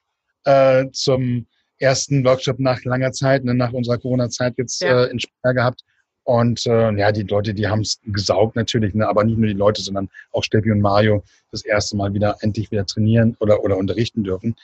äh, 0.44 0.86
zum 0.92 1.46
ersten 1.78 2.24
Workshop 2.24 2.58
nach 2.58 2.82
langer 2.84 3.12
Zeit, 3.12 3.44
ne, 3.44 3.54
nach 3.54 3.72
unserer 3.72 3.98
Corona-Zeit 3.98 4.54
jetzt 4.56 4.80
ja. 4.82 5.04
äh, 5.04 5.10
in 5.10 5.18
Speyer 5.18 5.54
gehabt. 5.54 5.82
Und 6.24 6.64
äh, 6.66 6.92
ja, 6.96 7.10
die 7.10 7.22
Leute, 7.22 7.52
die 7.52 7.66
haben 7.66 7.80
es 7.80 7.98
gesaugt 8.04 8.54
natürlich, 8.54 8.94
ne, 8.94 9.08
aber 9.08 9.24
nicht 9.24 9.38
nur 9.38 9.48
die 9.48 9.54
Leute, 9.54 9.82
sondern 9.82 10.08
auch 10.30 10.44
Steffi 10.44 10.70
und 10.70 10.80
Mario 10.80 11.24
das 11.50 11.64
erste 11.64 11.96
Mal 11.96 12.14
wieder 12.14 12.36
endlich 12.40 12.70
wieder 12.70 12.86
trainieren 12.86 13.36
oder, 13.40 13.64
oder 13.64 13.76
unterrichten 13.76 14.22
dürfen. 14.22 14.54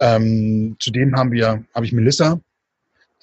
Ähm, 0.00 0.76
zudem 0.78 1.14
haben 1.16 1.32
wir, 1.32 1.64
habe 1.74 1.86
ich 1.86 1.92
Melissa, 1.92 2.40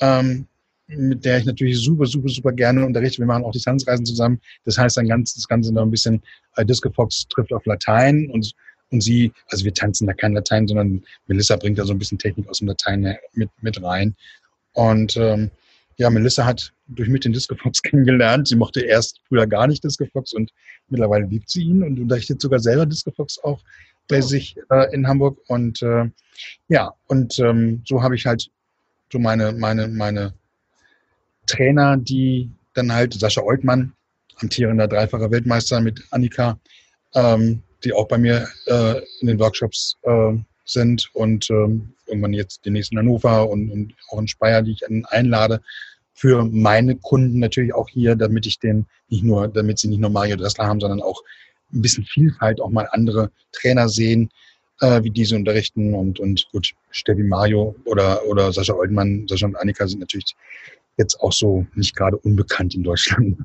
ähm, 0.01 0.47
mit 0.87 1.25
der 1.25 1.39
ich 1.39 1.45
natürlich 1.45 1.79
super, 1.79 2.05
super, 2.05 2.29
super 2.29 2.51
gerne 2.51 2.85
unterrichte. 2.85 3.19
Wir 3.19 3.25
machen 3.25 3.43
auch 3.43 3.51
Distanzreisen 3.51 4.05
zusammen. 4.05 4.39
Das 4.65 4.77
heißt, 4.77 4.97
dann 4.97 5.07
ganz, 5.07 5.33
das 5.33 5.47
Ganze 5.47 5.73
noch 5.73 5.83
ein 5.83 5.91
bisschen, 5.91 6.21
äh, 6.57 6.65
Disco 6.65 6.91
Fox 6.91 7.27
trifft 7.29 7.53
auf 7.53 7.65
Latein 7.65 8.29
und, 8.29 8.51
und 8.91 9.01
sie, 9.01 9.31
also 9.49 9.65
wir 9.65 9.73
tanzen 9.73 10.05
da 10.05 10.13
kein 10.13 10.33
Latein, 10.33 10.67
sondern 10.67 11.03
Melissa 11.27 11.55
bringt 11.55 11.79
da 11.79 11.85
so 11.85 11.93
ein 11.93 11.99
bisschen 11.99 12.19
Technik 12.19 12.47
aus 12.49 12.59
dem 12.59 12.67
Latein 12.67 13.15
mit, 13.33 13.49
mit 13.61 13.81
rein. 13.81 14.15
Und 14.73 15.17
ähm, 15.17 15.49
ja, 15.97 16.09
Melissa 16.09 16.45
hat 16.45 16.73
durch 16.87 17.09
mich 17.09 17.21
den 17.21 17.33
Disco 17.33 17.55
Fox 17.55 17.81
kennengelernt. 17.83 18.47
Sie 18.47 18.55
mochte 18.55 18.81
erst 18.81 19.21
früher 19.27 19.47
gar 19.47 19.67
nicht 19.67 19.83
Disco 19.83 20.05
Fox 20.11 20.33
und 20.33 20.51
mittlerweile 20.89 21.25
liebt 21.25 21.49
sie 21.49 21.63
ihn 21.63 21.83
und 21.83 21.99
unterrichtet 21.99 22.41
sogar 22.41 22.59
selber 22.59 22.85
Disco 22.85 23.11
Fox 23.11 23.39
auch 23.43 23.61
bei 24.07 24.21
sich 24.21 24.57
äh, 24.69 24.93
in 24.93 25.07
Hamburg. 25.07 25.39
Und 25.47 25.81
äh, 25.81 26.09
ja, 26.67 26.93
und 27.07 27.39
ähm, 27.39 27.81
so 27.85 28.01
habe 28.01 28.15
ich 28.15 28.25
halt 28.25 28.49
so 29.11 29.19
meine, 29.19 29.51
meine, 29.53 29.87
meine 29.87 30.33
Trainer, 31.45 31.97
die 31.97 32.51
dann 32.73 32.91
halt 32.91 33.13
Sascha 33.13 33.41
Oltmann, 33.41 33.93
amtierender 34.41 34.87
dreifacher 34.87 35.31
Weltmeister 35.31 35.79
mit 35.79 36.03
Annika, 36.11 36.59
ähm, 37.13 37.61
die 37.83 37.93
auch 37.93 38.07
bei 38.07 38.17
mir 38.17 38.47
äh, 38.65 38.99
in 39.21 39.27
den 39.27 39.39
Workshops 39.39 39.95
äh, 40.03 40.33
sind 40.65 41.09
und 41.13 41.49
ähm, 41.49 41.93
irgendwann 42.07 42.33
jetzt 42.33 42.65
demnächst 42.65 42.91
in 42.91 42.97
Hannover 42.97 43.49
und, 43.49 43.69
und 43.69 43.93
auch 44.09 44.19
in 44.19 44.27
Speyer, 44.27 44.61
die 44.61 44.71
ich 44.71 44.81
einlade 45.11 45.61
für 46.15 46.45
meine 46.45 46.95
Kunden 46.95 47.39
natürlich 47.39 47.73
auch 47.73 47.89
hier, 47.89 48.15
damit 48.15 48.45
ich 48.45 48.59
den 48.59 48.85
nicht 49.09 49.23
nur, 49.23 49.47
damit 49.49 49.79
sie 49.79 49.89
nicht 49.89 49.99
nur 49.99 50.09
Mario 50.09 50.37
Dressler 50.37 50.65
haben, 50.65 50.79
sondern 50.79 51.01
auch 51.01 51.21
ein 51.73 51.81
bisschen 51.81 52.05
Vielfalt, 52.05 52.61
auch 52.61 52.69
mal 52.69 52.87
andere 52.91 53.31
Trainer 53.51 53.89
sehen, 53.89 54.29
äh, 54.81 55.03
wie 55.03 55.09
diese 55.09 55.35
unterrichten. 55.35 55.93
Und, 55.93 56.19
und 56.19 56.47
gut, 56.51 56.73
Steffi 56.91 57.23
Mario 57.23 57.75
oder, 57.85 58.25
oder 58.25 58.51
Sascha 58.51 58.73
Oldmann, 58.73 59.27
Sascha 59.27 59.45
und 59.45 59.55
Annika 59.55 59.87
sind 59.87 59.99
natürlich 59.99 60.35
jetzt 60.97 61.19
auch 61.19 61.33
so 61.33 61.65
nicht 61.75 61.95
gerade 61.95 62.17
unbekannt 62.17 62.75
in 62.75 62.83
Deutschland. 62.83 63.37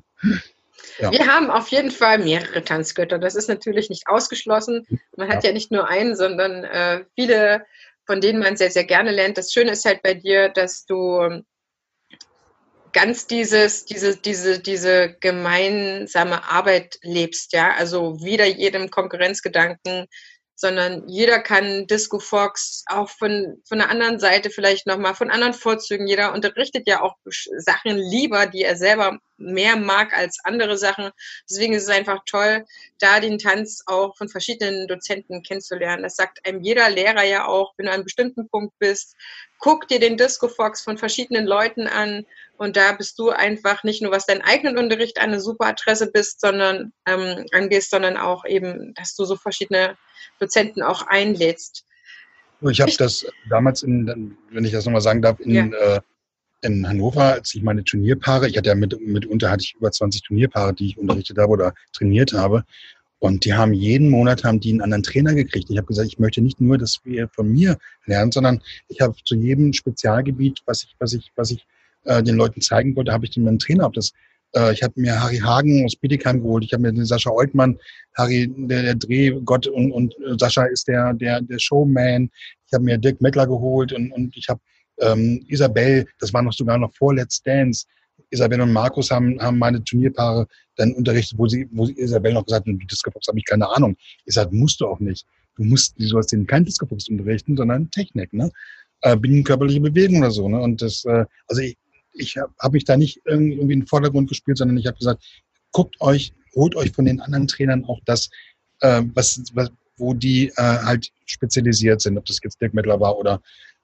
Ja. 0.98 1.10
Wir 1.10 1.26
haben 1.26 1.50
auf 1.50 1.68
jeden 1.68 1.90
Fall 1.90 2.18
mehrere 2.18 2.62
Tanzgötter. 2.62 3.18
Das 3.18 3.34
ist 3.34 3.48
natürlich 3.48 3.90
nicht 3.90 4.06
ausgeschlossen. 4.06 4.86
Man 5.16 5.28
hat 5.28 5.42
ja, 5.42 5.50
ja 5.50 5.54
nicht 5.54 5.70
nur 5.70 5.88
einen, 5.88 6.14
sondern 6.14 6.64
äh, 6.64 7.04
viele, 7.14 7.64
von 8.04 8.20
denen 8.20 8.40
man 8.40 8.56
sehr, 8.56 8.70
sehr 8.70 8.84
gerne 8.84 9.10
lernt. 9.10 9.38
Das 9.38 9.52
Schöne 9.52 9.72
ist 9.72 9.84
halt 9.84 10.02
bei 10.02 10.14
dir, 10.14 10.48
dass 10.50 10.84
du 10.84 11.42
ganz 12.92 13.26
dieses, 13.26 13.84
diese, 13.84 14.16
diese, 14.16 14.58
diese 14.60 15.16
gemeinsame 15.20 16.44
Arbeit 16.44 16.98
lebst, 17.02 17.52
ja, 17.52 17.74
also 17.74 18.20
wieder 18.22 18.46
jedem 18.46 18.90
Konkurrenzgedanken, 18.90 20.06
sondern 20.60 21.08
jeder 21.08 21.38
kann 21.38 21.86
Disco 21.86 22.18
Fox 22.18 22.84
auch 22.86 23.08
von, 23.08 23.62
von 23.66 23.78
der 23.78 23.88
anderen 23.88 24.20
Seite 24.20 24.50
vielleicht 24.50 24.86
nochmal, 24.86 25.14
von 25.14 25.30
anderen 25.30 25.54
Vorzügen. 25.54 26.06
Jeder 26.06 26.34
unterrichtet 26.34 26.86
ja 26.86 27.00
auch 27.00 27.14
Sachen 27.56 27.96
lieber, 27.96 28.46
die 28.46 28.62
er 28.64 28.76
selber 28.76 29.18
mehr 29.38 29.76
mag 29.76 30.12
als 30.12 30.38
andere 30.44 30.76
Sachen. 30.76 31.12
Deswegen 31.48 31.72
ist 31.72 31.84
es 31.84 31.88
einfach 31.88 32.20
toll, 32.26 32.66
da 32.98 33.20
den 33.20 33.38
Tanz 33.38 33.82
auch 33.86 34.14
von 34.18 34.28
verschiedenen 34.28 34.86
Dozenten 34.86 35.42
kennenzulernen. 35.42 36.02
Das 36.02 36.16
sagt 36.16 36.46
einem 36.46 36.60
jeder 36.60 36.90
Lehrer 36.90 37.24
ja 37.24 37.46
auch, 37.46 37.72
wenn 37.78 37.86
du 37.86 37.92
an 37.92 37.94
einem 37.94 38.04
bestimmten 38.04 38.46
Punkt 38.50 38.78
bist, 38.78 39.16
guck 39.60 39.88
dir 39.88 39.98
den 39.98 40.18
Disco 40.18 40.46
Fox 40.46 40.82
von 40.82 40.98
verschiedenen 40.98 41.46
Leuten 41.46 41.86
an 41.86 42.26
und 42.58 42.76
da 42.76 42.92
bist 42.92 43.18
du 43.18 43.30
einfach 43.30 43.82
nicht 43.82 44.02
nur, 44.02 44.12
was 44.12 44.26
deinen 44.26 44.42
eigenen 44.42 44.76
Unterricht 44.76 45.18
eine 45.18 45.40
super 45.40 45.68
Adresse 45.68 46.10
bist, 46.10 46.42
sondern 46.42 46.92
ähm, 47.06 47.46
angehst, 47.52 47.90
sondern 47.90 48.18
auch 48.18 48.44
eben, 48.44 48.92
dass 48.92 49.14
du 49.16 49.24
so 49.24 49.36
verschiedene 49.36 49.96
Dozenten 50.38 50.82
auch 50.82 51.06
einlädst. 51.06 51.84
Ich 52.68 52.80
habe 52.80 52.92
das 52.98 53.26
damals, 53.48 53.82
in, 53.82 54.36
wenn 54.50 54.64
ich 54.64 54.72
das 54.72 54.84
nochmal 54.84 55.00
sagen 55.00 55.22
darf, 55.22 55.40
in, 55.40 55.72
ja. 55.72 55.96
äh, 55.96 56.00
in 56.62 56.86
Hannover, 56.86 57.24
als 57.34 57.54
ich 57.54 57.62
meine 57.62 57.84
Turnierpaare, 57.84 58.48
ich 58.48 58.56
hatte 58.56 58.68
ja 58.68 58.74
mit, 58.74 59.00
mitunter 59.00 59.50
hatte 59.50 59.62
ich 59.62 59.74
über 59.74 59.90
20 59.90 60.22
Turnierpaare, 60.22 60.74
die 60.74 60.88
ich 60.88 60.98
unterrichtet 60.98 61.38
habe 61.38 61.52
oder 61.52 61.74
trainiert 61.92 62.32
habe. 62.32 62.64
Und 63.18 63.44
die 63.44 63.52
haben 63.52 63.74
jeden 63.74 64.08
Monat 64.08 64.44
haben 64.44 64.60
die 64.60 64.70
einen 64.70 64.80
anderen 64.80 65.02
Trainer 65.02 65.34
gekriegt. 65.34 65.68
Ich 65.70 65.76
habe 65.76 65.86
gesagt, 65.86 66.08
ich 66.08 66.18
möchte 66.18 66.40
nicht 66.40 66.60
nur, 66.60 66.78
dass 66.78 67.00
wir 67.04 67.28
von 67.28 67.50
mir 67.52 67.76
lernen, 68.06 68.32
sondern 68.32 68.62
ich 68.88 69.00
habe 69.02 69.14
zu 69.24 69.36
jedem 69.36 69.74
Spezialgebiet, 69.74 70.60
was 70.64 70.84
ich, 70.84 70.96
was 70.98 71.12
ich, 71.12 71.30
was 71.36 71.50
ich 71.50 71.66
äh, 72.04 72.22
den 72.22 72.36
Leuten 72.36 72.62
zeigen 72.62 72.96
wollte, 72.96 73.12
habe 73.12 73.26
ich 73.26 73.30
den 73.30 73.46
einen 73.46 73.58
Trainer, 73.58 73.86
ob 73.86 73.92
das 73.92 74.12
äh, 74.54 74.72
ich 74.72 74.82
habe 74.82 74.94
mir 74.96 75.20
Harry 75.20 75.38
Hagen 75.38 75.84
aus 75.84 75.96
Bietigheim 75.96 76.42
geholt, 76.42 76.64
ich 76.64 76.72
habe 76.72 76.82
mir 76.82 76.92
den 76.92 77.04
Sascha 77.04 77.30
Oltmann, 77.30 77.78
Harry, 78.16 78.52
der, 78.56 78.82
der 78.82 78.94
Drehgott 78.94 79.66
und, 79.66 79.92
und 79.92 80.14
äh, 80.18 80.36
Sascha 80.38 80.64
ist 80.64 80.88
der, 80.88 81.14
der, 81.14 81.40
der 81.42 81.58
Showman. 81.58 82.30
Ich 82.66 82.72
habe 82.72 82.84
mir 82.84 82.98
Dirk 82.98 83.20
Meckler 83.20 83.46
geholt 83.46 83.92
und, 83.92 84.12
und 84.12 84.36
ich 84.36 84.48
habe 84.48 84.60
ähm, 85.00 85.44
Isabel, 85.48 86.06
das 86.18 86.32
war 86.32 86.42
noch 86.42 86.52
sogar 86.52 86.78
noch 86.78 86.94
vor 86.94 87.14
Let's 87.14 87.42
Dance. 87.42 87.86
Isabel 88.30 88.60
und 88.60 88.72
Markus 88.72 89.10
haben, 89.10 89.40
haben 89.40 89.58
meine 89.58 89.82
Turnierpaare 89.82 90.46
dann 90.76 90.92
unterrichtet, 90.94 91.38
wo 91.38 91.48
sie, 91.48 91.68
wo 91.72 91.86
sie 91.86 91.98
Isabel 91.98 92.32
noch 92.32 92.44
gesagt 92.44 92.66
hat, 92.66 92.72
du 92.72 92.86
Discofox 92.86 93.26
habe 93.28 93.38
ich 93.38 93.44
keine 93.44 93.68
Ahnung. 93.68 93.96
Ich 94.24 94.34
sagte, 94.34 94.54
musst 94.54 94.80
du 94.80 94.86
auch 94.86 95.00
nicht. 95.00 95.26
Du 95.56 95.64
musst, 95.64 95.98
du 95.98 96.06
sollst 96.06 96.32
denen 96.32 96.46
kein 96.46 96.64
Discofox 96.64 97.08
unterrichten, 97.08 97.56
sondern 97.56 97.90
Technik, 97.90 98.32
ne? 98.32 98.50
Äh, 99.02 99.16
binnenkörperliche 99.16 99.80
Bewegung 99.80 100.18
oder 100.18 100.30
so, 100.30 100.48
ne? 100.48 100.60
Und 100.60 100.80
das, 100.80 101.04
äh, 101.06 101.24
also 101.48 101.62
ich, 101.62 101.76
ich 102.20 102.36
habe 102.36 102.52
hab 102.58 102.72
mich 102.72 102.84
da 102.84 102.96
nicht 102.96 103.20
irgendwie 103.24 103.60
in 103.60 103.68
den 103.68 103.86
Vordergrund 103.86 104.28
gespielt, 104.28 104.58
sondern 104.58 104.78
ich 104.78 104.86
habe 104.86 104.98
gesagt, 104.98 105.24
guckt 105.72 105.96
euch, 106.00 106.32
holt 106.54 106.76
euch 106.76 106.92
von 106.92 107.04
den 107.04 107.20
anderen 107.20 107.46
Trainern 107.46 107.84
auch 107.84 108.00
das, 108.04 108.30
äh, 108.80 109.02
was, 109.14 109.42
was, 109.54 109.70
wo 109.96 110.14
die 110.14 110.48
äh, 110.48 110.52
halt 110.56 111.10
spezialisiert 111.26 112.00
sind, 112.00 112.18
ob 112.18 112.24
das 112.26 112.40
jetzt 112.42 112.60
Dirk 112.60 112.74
Mettler 112.74 113.00
war 113.00 113.18
oder, 113.18 113.40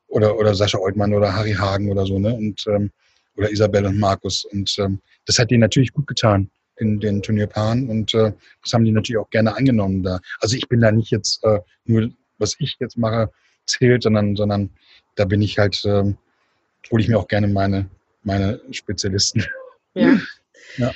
oder, 0.09 0.39
oder 0.39 0.55
Sascha 0.55 0.78
Oltmann 0.78 1.14
oder 1.14 1.34
Harry 1.34 1.53
Hagen 1.53 1.91
oder 1.91 2.07
so, 2.07 2.18
ne? 2.18 2.34
Und 2.34 2.64
ähm, 2.66 2.91
oder 3.37 3.51
Isabel 3.51 3.87
und 3.87 3.99
Markus. 3.99 4.45
Und 4.45 4.74
ähm, 4.78 5.01
das 5.26 5.39
hat 5.39 5.51
denen 5.51 5.61
natürlich 5.61 5.93
gut 5.93 6.07
getan. 6.07 6.51
den, 6.80 7.01
den 7.01 7.22
Turnierpaaren. 7.22 7.89
Und 7.89 8.14
äh, 8.14 8.32
das 8.62 8.72
haben 8.72 8.84
die 8.84 8.93
natürlich 8.93 9.18
auch 9.18 9.30
gerne 9.30 9.57
angenommen 9.57 10.03
da. 10.03 10.20
Also 10.41 10.57
ich 10.57 10.68
bin 10.68 10.80
da 10.80 10.93
nicht 10.93 11.11
jetzt 11.11 11.43
äh, 11.45 11.61
nur, 11.84 12.11
was 12.39 12.57
ich 12.59 12.76
jetzt 12.80 12.99
mache, 12.99 13.30
zählt, 13.66 14.03
sondern, 14.03 14.37
sondern 14.37 14.70
da 15.16 15.24
bin 15.24 15.43
ich 15.43 15.59
halt, 15.59 15.84
äh, 15.84 16.14
hole 16.91 17.03
ich 17.03 17.09
mir 17.09 17.18
auch 17.18 17.28
gerne 17.28 17.49
meine, 17.49 17.89
meine 18.27 18.61
Spezialisten. 18.72 19.47
Ja. 19.95 20.20
ja. 20.77 20.93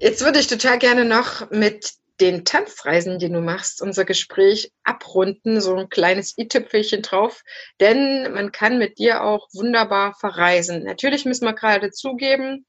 Jetzt 0.00 0.24
würde 0.24 0.40
ich 0.40 0.48
total 0.48 0.78
gerne 0.78 1.04
noch 1.04 1.50
mit 1.50 1.92
den 2.20 2.44
Tanzreisen, 2.44 3.18
die 3.18 3.30
du 3.30 3.40
machst, 3.40 3.82
unser 3.82 4.04
Gespräch 4.04 4.72
abrunden, 4.82 5.60
so 5.60 5.74
ein 5.76 5.88
kleines 5.88 6.36
i-Tüpfelchen 6.38 7.02
drauf, 7.02 7.42
denn 7.80 8.32
man 8.32 8.52
kann 8.52 8.78
mit 8.78 8.98
dir 8.98 9.22
auch 9.22 9.48
wunderbar 9.52 10.14
verreisen. 10.14 10.84
Natürlich 10.84 11.24
müssen 11.24 11.44
wir 11.44 11.54
gerade 11.54 11.90
zugeben, 11.90 12.64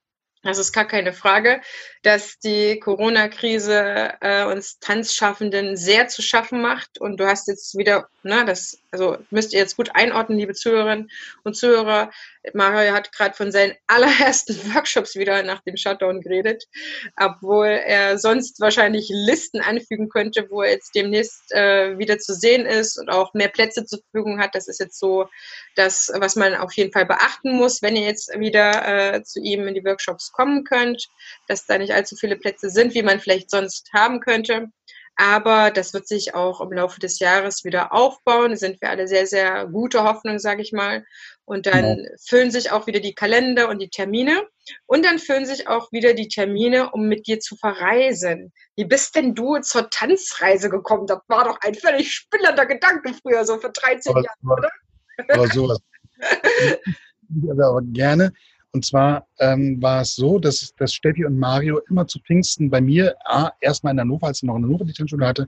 das 0.45 0.59
ist 0.59 0.73
gar 0.73 0.85
keine 0.85 1.11
Frage, 1.11 1.59
dass 2.03 2.37
die 2.37 2.79
Corona-Krise 2.79 4.13
äh, 4.21 4.45
uns 4.45 4.77
Tanzschaffenden 4.79 5.75
sehr 5.75 6.07
zu 6.07 6.21
schaffen 6.21 6.61
macht. 6.61 7.01
Und 7.01 7.19
du 7.19 7.25
hast 7.25 7.47
jetzt 7.47 7.75
wieder, 7.75 8.09
ne, 8.21 8.45
das, 8.45 8.77
also 8.95 9.17
müsst 9.29 9.51
ihr 9.51 9.59
jetzt 9.59 9.75
gut 9.75 9.89
einordnen, 9.93 10.37
liebe 10.37 10.53
Zuhörerinnen 10.53 11.09
und 11.43 11.57
Zuhörer. 11.57 12.11
Mario 12.53 12.93
hat 12.93 13.11
gerade 13.11 13.35
von 13.35 13.51
seinen 13.51 13.73
allerersten 13.87 14.55
Workshops 14.73 15.15
wieder 15.15 15.43
nach 15.43 15.61
dem 15.63 15.75
Shutdown 15.75 16.21
geredet, 16.21 16.63
obwohl 17.17 17.67
er 17.67 18.17
sonst 18.17 18.61
wahrscheinlich 18.61 19.09
Listen 19.09 19.59
anfügen 19.59 20.07
könnte, 20.07 20.47
wo 20.49 20.61
er 20.61 20.71
jetzt 20.71 20.95
demnächst 20.95 21.51
äh, 21.51 21.97
wieder 21.97 22.17
zu 22.19 22.33
sehen 22.33 22.65
ist 22.65 22.97
und 22.97 23.09
auch 23.09 23.33
mehr 23.33 23.49
Plätze 23.49 23.85
zur 23.85 23.99
Verfügung 23.99 24.39
hat. 24.39 24.55
Das 24.55 24.69
ist 24.69 24.79
jetzt 24.79 24.97
so 24.97 25.27
das, 25.75 26.09
was 26.17 26.37
man 26.37 26.55
auf 26.55 26.71
jeden 26.73 26.93
Fall 26.93 27.05
beachten 27.05 27.57
muss, 27.57 27.81
wenn 27.81 27.97
ihr 27.97 28.07
jetzt 28.07 28.31
wieder 28.39 29.15
äh, 29.15 29.23
zu 29.23 29.41
ihm 29.41 29.67
in 29.67 29.73
die 29.73 29.83
Workshops 29.83 30.31
kommen 30.31 30.63
könnt, 30.63 31.09
dass 31.47 31.65
da 31.65 31.77
nicht 31.77 31.93
allzu 31.93 32.15
viele 32.15 32.37
Plätze 32.37 32.69
sind, 32.69 32.93
wie 32.93 33.03
man 33.03 33.19
vielleicht 33.19 33.51
sonst 33.51 33.89
haben 33.93 34.21
könnte. 34.21 34.69
Aber 35.17 35.71
das 35.71 35.93
wird 35.93 36.07
sich 36.07 36.35
auch 36.35 36.59
im 36.59 36.73
Laufe 36.73 36.99
des 36.99 37.19
Jahres 37.19 37.63
wieder 37.63 37.93
aufbauen. 37.93 38.51
Da 38.51 38.57
sind 38.57 38.81
wir 38.81 38.89
alle 38.89 39.07
sehr, 39.07 39.27
sehr 39.27 39.67
gute 39.67 40.03
Hoffnung, 40.03 40.39
sage 40.39 40.61
ich 40.61 40.73
mal. 40.73 41.05
Und 41.45 41.67
dann 41.67 41.99
ja. 41.99 42.09
füllen 42.27 42.51
sich 42.51 42.71
auch 42.71 42.85
wieder 42.87 42.99
die 42.99 43.13
Kalender 43.13 43.69
und 43.69 43.81
die 43.81 43.89
Termine. 43.89 44.45
Und 44.87 45.05
dann 45.05 45.19
füllen 45.19 45.45
sich 45.45 45.69
auch 45.69 45.91
wieder 45.91 46.13
die 46.13 46.27
Termine, 46.27 46.91
um 46.91 47.07
mit 47.07 47.27
dir 47.27 47.39
zu 47.39 47.55
verreisen. 47.55 48.51
Wie 48.75 48.85
bist 48.85 49.15
denn 49.15 49.35
du 49.35 49.59
zur 49.59 49.89
Tanzreise 49.89 50.69
gekommen? 50.69 51.07
Das 51.07 51.19
war 51.27 51.45
doch 51.45 51.59
ein 51.61 51.75
völlig 51.75 52.11
spinnernder 52.11 52.65
Gedanke 52.65 53.13
früher, 53.13 53.45
so 53.45 53.57
vor 53.57 53.71
13 53.71 54.11
aber, 54.11 54.23
Jahren, 54.23 54.59
oder? 54.59 54.69
Aber 55.29 55.47
sowas. 55.47 55.79
aber 57.51 57.81
gerne. 57.83 58.33
Und 58.75 58.83
zwar 58.83 59.25
ähm, 59.39 59.81
war 59.81 60.01
es 60.01 60.15
so, 60.15 60.37
dass, 60.37 60.73
dass 60.77 60.93
Steffi 60.93 61.23
und 61.23 61.39
Mario 61.39 61.79
immer 61.89 62.05
zu 62.07 62.19
Pfingsten 62.19 62.69
bei 62.69 62.81
mir, 62.81 63.15
A, 63.23 63.51
erstmal 63.61 63.93
in 63.93 64.01
Hannover, 64.01 64.27
als 64.27 64.39
ich 64.39 64.43
noch 64.43 64.57
in 64.57 64.65
Hannover 64.65 64.83
die 64.83 64.91
Tanzschule 64.91 65.25
hatte, 65.25 65.47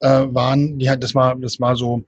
äh, 0.00 0.08
waren, 0.08 0.76
die, 0.76 0.86
das 0.86 1.14
war, 1.14 1.36
das 1.36 1.60
war 1.60 1.76
so 1.76 2.02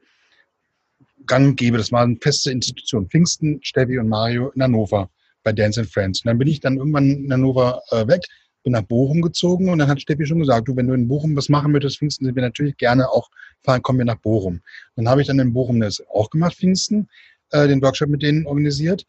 gang 1.25 1.61
und 1.61 1.73
das 1.75 1.93
war 1.93 2.03
eine 2.03 2.17
feste 2.21 2.51
Institution. 2.51 3.09
Pfingsten, 3.09 3.61
Steffi 3.63 3.97
und 3.97 4.09
Mario 4.09 4.49
in 4.57 4.63
Hannover 4.65 5.09
bei 5.45 5.53
Dance 5.53 5.79
and 5.79 5.89
Friends. 5.89 6.25
Und 6.25 6.31
dann 6.31 6.39
bin 6.39 6.49
ich 6.49 6.59
dann 6.59 6.79
irgendwann 6.79 7.11
in 7.13 7.33
Hannover 7.33 7.81
äh, 7.93 8.05
weg, 8.09 8.23
bin 8.65 8.73
nach 8.73 8.83
Bochum 8.83 9.23
gezogen 9.23 9.69
und 9.69 9.79
dann 9.79 9.87
hat 9.87 10.01
Steffi 10.01 10.27
schon 10.27 10.41
gesagt, 10.41 10.67
du, 10.67 10.75
wenn 10.75 10.89
du 10.89 10.95
in 10.95 11.07
Bochum 11.07 11.37
was 11.37 11.49
machen 11.49 11.71
möchtest, 11.71 11.99
Pfingsten 11.99 12.25
sind 12.25 12.35
wir 12.35 12.43
natürlich 12.43 12.77
gerne 12.77 13.09
auch 13.09 13.31
fahren, 13.63 13.83
kommen 13.83 14.01
wir 14.01 14.05
nach 14.05 14.19
Bochum. 14.19 14.63
Dann 14.97 15.09
habe 15.09 15.21
ich 15.21 15.29
dann 15.29 15.39
in 15.39 15.53
Bochum 15.53 15.79
das 15.79 16.03
auch 16.13 16.29
gemacht, 16.29 16.57
Pfingsten, 16.57 17.09
äh, 17.53 17.69
den 17.69 17.81
Workshop 17.83 18.09
mit 18.09 18.23
denen 18.23 18.49
organisiert. 18.49 19.07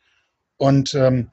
Und 0.58 0.94
ähm, 0.94 1.32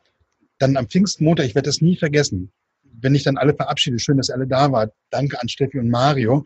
dann 0.64 0.76
am 0.76 0.88
Pfingstmontag, 0.88 1.46
ich 1.46 1.54
werde 1.54 1.68
das 1.68 1.80
nie 1.80 1.96
vergessen, 1.96 2.52
wenn 2.82 3.14
ich 3.14 3.22
dann 3.22 3.36
alle 3.36 3.54
verabschiede, 3.54 3.98
schön, 3.98 4.16
dass 4.16 4.30
ihr 4.30 4.34
alle 4.34 4.46
da 4.46 4.72
wart, 4.72 4.92
danke 5.10 5.40
an 5.40 5.48
Steffi 5.48 5.78
und 5.78 5.90
Mario. 5.90 6.44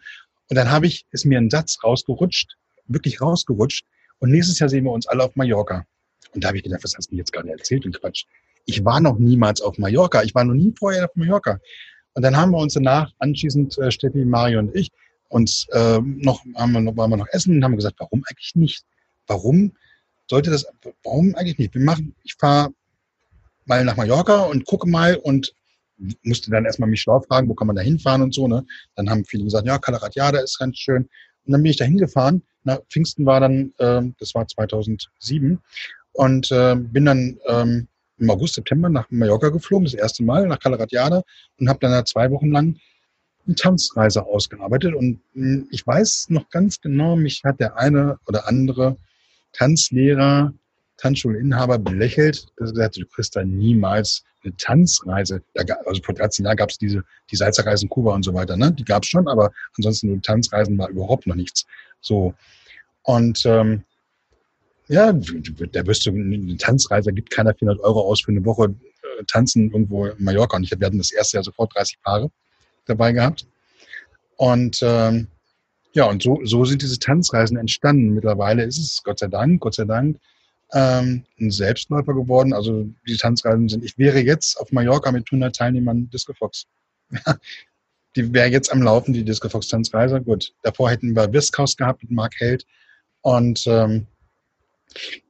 Und 0.50 0.56
dann 0.56 0.70
habe 0.70 0.86
ich, 0.86 1.06
ist 1.12 1.24
mir 1.24 1.38
ein 1.38 1.50
Satz 1.50 1.78
rausgerutscht, 1.84 2.56
wirklich 2.86 3.20
rausgerutscht. 3.20 3.84
Und 4.18 4.30
nächstes 4.30 4.58
Jahr 4.58 4.68
sehen 4.68 4.84
wir 4.84 4.92
uns 4.92 5.06
alle 5.06 5.24
auf 5.24 5.36
Mallorca. 5.36 5.86
Und 6.34 6.42
da 6.42 6.48
habe 6.48 6.58
ich 6.58 6.64
gedacht, 6.64 6.82
was 6.82 6.94
hast 6.96 7.10
du 7.10 7.14
mir 7.14 7.20
jetzt 7.20 7.32
gerade 7.32 7.50
erzählt 7.50 7.86
und 7.86 8.00
Quatsch. 8.00 8.24
Ich 8.64 8.84
war 8.84 9.00
noch 9.00 9.18
niemals 9.18 9.60
auf 9.60 9.78
Mallorca. 9.78 10.22
Ich 10.22 10.34
war 10.34 10.44
noch 10.44 10.54
nie 10.54 10.74
vorher 10.76 11.04
auf 11.04 11.14
Mallorca. 11.14 11.60
Und 12.14 12.22
dann 12.22 12.36
haben 12.36 12.50
wir 12.50 12.58
uns 12.58 12.74
danach 12.74 13.12
anschließend, 13.18 13.78
äh, 13.78 13.90
Steffi, 13.92 14.24
Mario 14.24 14.58
und 14.58 14.74
ich, 14.74 14.90
uns 15.28 15.66
äh, 15.72 16.00
noch, 16.00 16.44
haben 16.56 16.72
wir 16.72 16.80
noch, 16.80 16.96
waren 16.96 17.10
wir 17.10 17.16
noch 17.18 17.28
essen 17.30 17.56
und 17.56 17.64
haben 17.64 17.76
gesagt, 17.76 17.96
warum 17.98 18.24
eigentlich 18.28 18.54
nicht? 18.56 18.84
Warum 19.26 19.72
sollte 20.28 20.50
das, 20.50 20.66
warum 21.04 21.34
eigentlich 21.34 21.58
nicht? 21.58 21.74
Wir 21.74 21.82
machen, 21.82 22.16
ich 22.24 22.34
fahre 22.34 22.70
mal 23.68 23.84
nach 23.84 23.96
Mallorca 23.96 24.42
und 24.42 24.64
gucke 24.66 24.88
mal 24.88 25.16
und 25.16 25.52
musste 26.22 26.50
dann 26.50 26.64
erstmal 26.64 26.88
mich 26.88 27.00
schlau 27.00 27.20
fragen, 27.20 27.48
wo 27.48 27.54
kann 27.54 27.66
man 27.66 27.76
da 27.76 27.82
hinfahren 27.82 28.22
und 28.22 28.34
so. 28.34 28.46
Ne? 28.48 28.64
Dann 28.94 29.10
haben 29.10 29.24
viele 29.24 29.44
gesagt, 29.44 29.66
ja, 29.66 29.78
Calaratiada 29.78 30.38
ist 30.38 30.58
ganz 30.58 30.78
schön. 30.78 31.08
Und 31.44 31.52
dann 31.52 31.62
bin 31.62 31.70
ich 31.70 31.76
da 31.76 31.84
hingefahren. 31.84 32.42
Na, 32.64 32.78
Pfingsten 32.90 33.26
war 33.26 33.40
dann, 33.40 33.72
äh, 33.78 34.02
das 34.18 34.34
war 34.34 34.46
2007. 34.46 35.58
Und 36.12 36.50
äh, 36.50 36.76
bin 36.76 37.04
dann 37.04 37.38
ähm, 37.46 37.88
im 38.18 38.30
August, 38.30 38.54
September 38.54 38.88
nach 38.88 39.10
Mallorca 39.10 39.48
geflogen, 39.48 39.84
das 39.84 39.94
erste 39.94 40.24
Mal 40.24 40.46
nach 40.46 40.58
Calaratiada 40.58 41.22
und 41.58 41.68
habe 41.68 41.78
dann 41.80 41.92
da 41.92 42.04
zwei 42.04 42.30
Wochen 42.30 42.50
lang 42.50 42.76
eine 43.46 43.54
Tanzreise 43.54 44.24
ausgearbeitet. 44.24 44.94
Und 44.94 45.20
mh, 45.34 45.56
hm, 45.56 45.68
ich 45.70 45.86
weiß 45.86 46.26
noch 46.30 46.48
ganz 46.50 46.80
genau, 46.80 47.16
mich 47.16 47.42
hat 47.44 47.60
der 47.60 47.76
eine 47.76 48.18
oder 48.26 48.46
andere 48.46 48.96
Tanzlehrer 49.52 50.52
Tanzschulinhaber 50.98 51.78
belächelt, 51.78 52.46
er 52.58 52.66
gesagt 52.66 52.96
du 52.96 53.06
kriegst 53.06 53.34
da 53.34 53.44
niemals 53.44 54.24
eine 54.44 54.56
Tanzreise. 54.56 55.42
also 55.54 56.02
vor 56.02 56.14
13 56.14 56.44
Jahren 56.44 56.56
gab 56.56 56.70
es 56.70 56.78
diese, 56.78 57.02
die 57.30 57.36
Salzerreisen 57.36 57.88
Kuba 57.88 58.14
und 58.14 58.24
so 58.24 58.34
weiter, 58.34 58.56
ne? 58.56 58.72
Die 58.72 58.84
gab 58.84 59.02
es 59.04 59.08
schon, 59.08 59.26
aber 59.26 59.50
ansonsten 59.76 60.08
nur 60.08 60.22
Tanzreisen 60.22 60.76
war 60.78 60.88
überhaupt 60.88 61.26
noch 61.26 61.34
nichts. 61.34 61.66
So. 62.00 62.34
Und 63.02 63.44
ähm, 63.46 63.84
ja, 64.88 65.12
da 65.12 65.86
wirst 65.86 66.06
du 66.06 66.10
eine 66.10 66.56
Tanzreise, 66.56 67.12
gibt 67.12 67.30
keiner 67.30 67.54
400 67.54 67.82
Euro 67.84 68.02
aus 68.02 68.22
für 68.22 68.30
eine 68.30 68.44
Woche 68.44 68.64
äh, 68.64 69.24
tanzen 69.26 69.70
irgendwo 69.70 70.06
in 70.06 70.24
Mallorca. 70.24 70.56
Und 70.56 70.64
ich, 70.64 70.72
hatten 70.72 70.98
das 70.98 71.12
erste 71.12 71.36
Jahr 71.36 71.44
sofort 71.44 71.74
30 71.74 72.00
Paare 72.02 72.30
dabei 72.86 73.12
gehabt. 73.12 73.46
Und 74.36 74.80
ähm, 74.82 75.28
ja, 75.92 76.04
und 76.04 76.22
so, 76.22 76.40
so 76.44 76.64
sind 76.64 76.82
diese 76.82 76.98
Tanzreisen 76.98 77.56
entstanden. 77.56 78.14
Mittlerweile 78.14 78.64
ist 78.64 78.78
es, 78.78 79.02
Gott 79.02 79.18
sei 79.18 79.26
Dank, 79.26 79.60
Gott 79.60 79.74
sei 79.74 79.84
Dank, 79.84 80.18
ähm, 80.72 81.24
ein 81.40 81.50
Selbstläufer 81.50 82.14
geworden. 82.14 82.52
Also 82.52 82.86
die 83.06 83.16
Tanzreisen 83.16 83.68
sind, 83.68 83.84
ich 83.84 83.96
wäre 83.98 84.20
jetzt 84.20 84.60
auf 84.60 84.72
Mallorca 84.72 85.10
mit 85.12 85.26
100 85.26 85.54
Teilnehmern 85.54 86.10
Disco 86.10 86.32
Fox. 86.34 86.66
die 88.16 88.32
wäre 88.32 88.48
jetzt 88.48 88.72
am 88.72 88.82
Laufen, 88.82 89.12
die 89.12 89.24
Disco 89.24 89.48
Fox 89.48 89.68
Tanzreise. 89.68 90.20
Gut, 90.20 90.52
davor 90.62 90.90
hätten 90.90 91.14
wir 91.14 91.32
Viscaus 91.32 91.76
gehabt 91.76 92.02
mit 92.02 92.10
Mark 92.10 92.34
Held. 92.38 92.66
Und 93.22 93.66
ähm, 93.66 94.06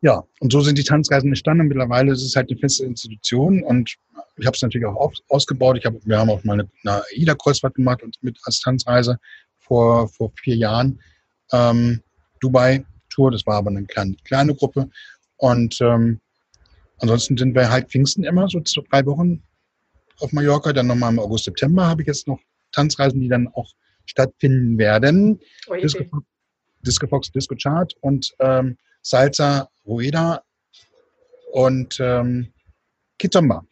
ja, 0.02 0.22
und 0.40 0.52
so 0.52 0.60
sind 0.60 0.78
die 0.78 0.84
Tanzreisen 0.84 1.28
entstanden. 1.28 1.66
Mittlerweile 1.66 2.12
ist 2.12 2.22
es 2.22 2.36
halt 2.36 2.50
eine 2.50 2.58
feste 2.58 2.84
Institution 2.84 3.62
und 3.62 3.96
ich 4.36 4.46
habe 4.46 4.54
es 4.54 4.62
natürlich 4.62 4.86
auch 4.86 5.12
ausgebaut. 5.28 5.78
Ich 5.78 5.84
hab, 5.84 5.94
wir 6.04 6.18
haben 6.18 6.30
auch 6.30 6.44
mal 6.44 6.54
eine, 6.54 6.68
eine 6.84 7.02
AIDA-Kreuzfahrt 7.16 7.74
gemacht 7.74 8.02
und 8.02 8.16
mit 8.22 8.38
als 8.44 8.60
Tanzreise 8.60 9.18
vor, 9.58 10.08
vor 10.08 10.32
vier 10.42 10.56
Jahren. 10.56 11.00
Ähm, 11.52 12.00
Dubai 12.40 12.84
Tour, 13.10 13.32
das 13.32 13.46
war 13.46 13.56
aber 13.56 13.70
eine 13.70 13.84
kleine, 13.84 14.14
kleine 14.24 14.54
Gruppe. 14.54 14.88
Und 15.38 15.80
ähm, 15.80 16.20
ansonsten 16.98 17.36
sind 17.36 17.54
wir 17.54 17.70
halt 17.70 17.88
Pfingsten 17.88 18.24
immer, 18.24 18.48
so 18.48 18.60
drei 18.90 19.06
Wochen 19.06 19.42
auf 20.18 20.32
Mallorca. 20.32 20.72
Dann 20.72 20.88
nochmal 20.88 21.12
im 21.12 21.18
August, 21.18 21.44
September 21.44 21.86
habe 21.86 22.02
ich 22.02 22.08
jetzt 22.08 22.28
noch 22.28 22.40
Tanzreisen, 22.72 23.20
die 23.20 23.28
dann 23.28 23.48
auch 23.48 23.72
stattfinden 24.04 24.78
werden. 24.78 25.40
Oh, 25.68 25.74
Disco, 25.74 26.04
Disco 26.82 27.06
Fox, 27.06 27.30
Disco 27.30 27.54
Chart 27.56 27.92
und 28.00 28.34
ähm, 28.40 28.76
Salsa 29.02 29.68
Rueda 29.86 30.42
und 31.52 31.98
ähm, 32.00 32.52
Kizomba 33.18 33.64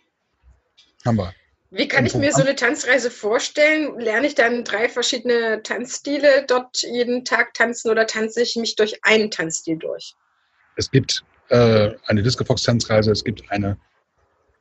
haben 1.04 1.18
wir. 1.18 1.34
Wie 1.70 1.88
kann 1.88 2.06
ich 2.06 2.14
mir 2.14 2.32
so 2.32 2.42
eine 2.42 2.54
Tanzreise 2.54 3.10
vorstellen? 3.10 3.98
Lerne 3.98 4.28
ich 4.28 4.34
dann 4.34 4.64
drei 4.64 4.88
verschiedene 4.88 5.62
Tanzstile 5.62 6.44
dort 6.46 6.82
jeden 6.82 7.24
Tag 7.24 7.54
tanzen 7.54 7.90
oder 7.90 8.06
tanze 8.06 8.42
ich 8.42 8.56
mich 8.56 8.76
durch 8.76 9.04
einen 9.04 9.30
Tanzstil 9.30 9.76
durch? 9.76 10.14
Es 10.76 10.90
gibt 10.90 11.24
äh, 11.48 11.94
eine 12.06 12.22
Disco 12.22 12.44
Fox 12.44 12.62
Tanzreise, 12.62 13.12
es 13.12 13.24
gibt 13.24 13.42
eine 13.50 13.76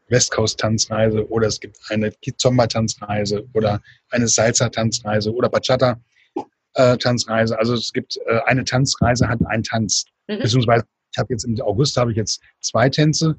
West 0.07 0.31
Coast 0.31 0.59
Tanzreise 0.59 1.27
oder 1.29 1.47
es 1.47 1.59
gibt 1.59 1.77
eine 1.89 2.11
Kizomba 2.11 2.67
Tanzreise 2.67 3.47
oder 3.53 3.81
eine 4.11 4.27
Salsa 4.27 4.69
Tanzreise 4.69 5.33
oder 5.33 5.49
Bachata 5.49 5.99
Tanzreise. 6.75 7.57
Also 7.57 7.73
es 7.73 7.91
gibt 7.93 8.17
äh, 8.27 8.39
eine 8.45 8.65
Tanzreise 8.65 9.27
hat 9.27 9.39
einen 9.47 9.63
Tanz. 9.63 10.05
Mhm. 10.27 10.39
Beziehungsweise 10.39 10.85
ich 11.11 11.17
habe 11.17 11.33
jetzt 11.33 11.45
im 11.45 11.59
August 11.61 11.95
habe 11.97 12.11
ich 12.11 12.17
jetzt 12.17 12.41
zwei 12.59 12.89
Tänze 12.89 13.37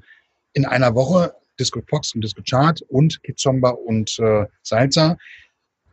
in 0.53 0.65
einer 0.65 0.95
Woche 0.95 1.33
Disco 1.59 1.81
Fox 1.87 2.13
und 2.15 2.23
Disco 2.23 2.41
Chart 2.41 2.81
und 2.89 3.21
Kizomba 3.23 3.69
und 3.69 4.17
äh, 4.19 4.45
Salsa. 4.63 5.17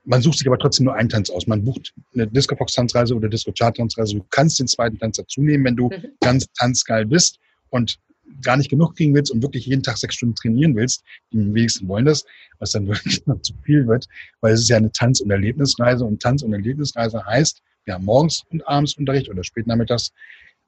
Man 0.05 0.21
sucht 0.23 0.39
sich 0.39 0.47
aber 0.47 0.59
trotzdem 0.59 0.85
nur 0.85 0.95
einen 0.95 1.09
Tanz 1.09 1.31
aus. 1.31 1.47
Man 1.47 1.65
bucht 1.65 1.95
eine 2.15 2.27
Disco 2.27 2.57
Fox 2.57 2.75
Tanzreise 2.75 3.15
oder 3.15 3.29
Disco 3.29 3.53
Chart 3.53 3.77
Tanzreise. 3.77 4.17
Du 4.17 4.25
kannst 4.31 4.59
den 4.59 4.67
zweiten 4.67 4.99
Tanz 4.99 5.17
dazu 5.17 5.43
nehmen, 5.43 5.65
wenn 5.65 5.77
du 5.77 5.89
mhm. 5.89 6.13
ganz 6.21 6.47
tanzgeil 6.59 7.07
bist. 7.07 7.39
Und 7.75 7.99
gar 8.43 8.57
nicht 8.57 8.71
genug 8.71 8.97
kriegen 8.97 9.15
willst 9.15 9.33
und 9.33 9.43
wirklich 9.43 9.67
jeden 9.67 9.83
Tag 9.83 9.99
sechs 9.99 10.15
Stunden 10.15 10.37
trainieren 10.37 10.77
willst, 10.77 11.03
die 11.33 11.39
wenigsten 11.39 11.89
wollen 11.89 12.05
das, 12.05 12.25
was 12.61 12.71
dann 12.71 12.87
wirklich 12.87 13.27
noch 13.27 13.41
zu 13.43 13.53
viel 13.65 13.87
wird, 13.89 14.07
weil 14.41 14.55
es 14.55 14.61
ist 14.61 14.69
ja 14.69 14.77
eine 14.77 14.93
Tanz- 14.93 15.21
und 15.21 15.31
Erlebnisreise 15.31 16.05
und 16.05 16.23
Tanz- 16.23 16.43
und 16.43 16.53
Erlebnisreise 16.53 17.25
heißt, 17.25 17.63
wir 17.85 17.95
haben 17.95 18.05
morgens 18.05 18.45
und 18.51 18.67
abends 18.69 18.97
Unterricht 18.97 19.29
oder 19.29 19.43
spät 19.43 19.67
nachmittags, 19.67 20.13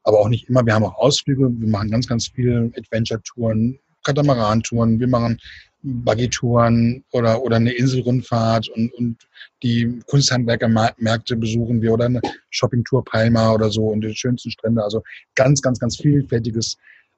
aber 0.03 0.19
auch 0.19 0.29
nicht 0.29 0.49
immer. 0.49 0.67
Wir 0.67 0.75
haben 0.75 0.85
auch 0.85 0.97
Ausflüge, 0.97 1.49
wir 1.49 1.69
machen 1.69 1.91
ganz, 1.91 2.09
ganz 2.09 2.29
viele 2.29 2.73
Adventure-Touren, 2.77 3.79
Katamaran-Touren, 4.05 4.99
wir 4.99 5.09
machen 5.09 5.39
Buggy-Touren 5.87 7.05
oder, 7.13 7.43
oder 7.43 7.57
eine 7.57 7.73
Inselrundfahrt 7.73 8.69
und, 8.69 8.93
und 8.95 9.29
die 9.63 10.01
Kunsthandwerkermärkte 10.07 11.37
besuchen 11.37 11.81
wir 11.81 11.93
oder 11.93 12.07
eine 12.07 12.21
Shoppingtour 12.51 13.05
Palma 13.05 13.53
oder 13.53 13.71
so 13.71 13.87
und 13.87 14.01
die 14.01 14.15
schönsten 14.15 14.51
Strände. 14.51 14.83
Also 14.83 15.03
ganz, 15.35 15.63
ganz, 15.63 15.79
ganz 15.79 15.97
vielfältiges 15.97 16.77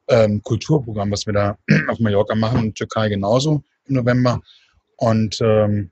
ähm, 0.08 0.42
Kulturprogramm, 0.42 1.10
was 1.10 1.26
wir 1.26 1.32
da 1.32 1.58
auf 1.88 1.98
Mallorca 1.98 2.34
machen 2.34 2.60
und 2.60 2.74
Türkei 2.74 3.08
genauso 3.08 3.62
im 3.86 3.96
November. 3.96 4.40
Und 4.96 5.38
ähm, 5.40 5.90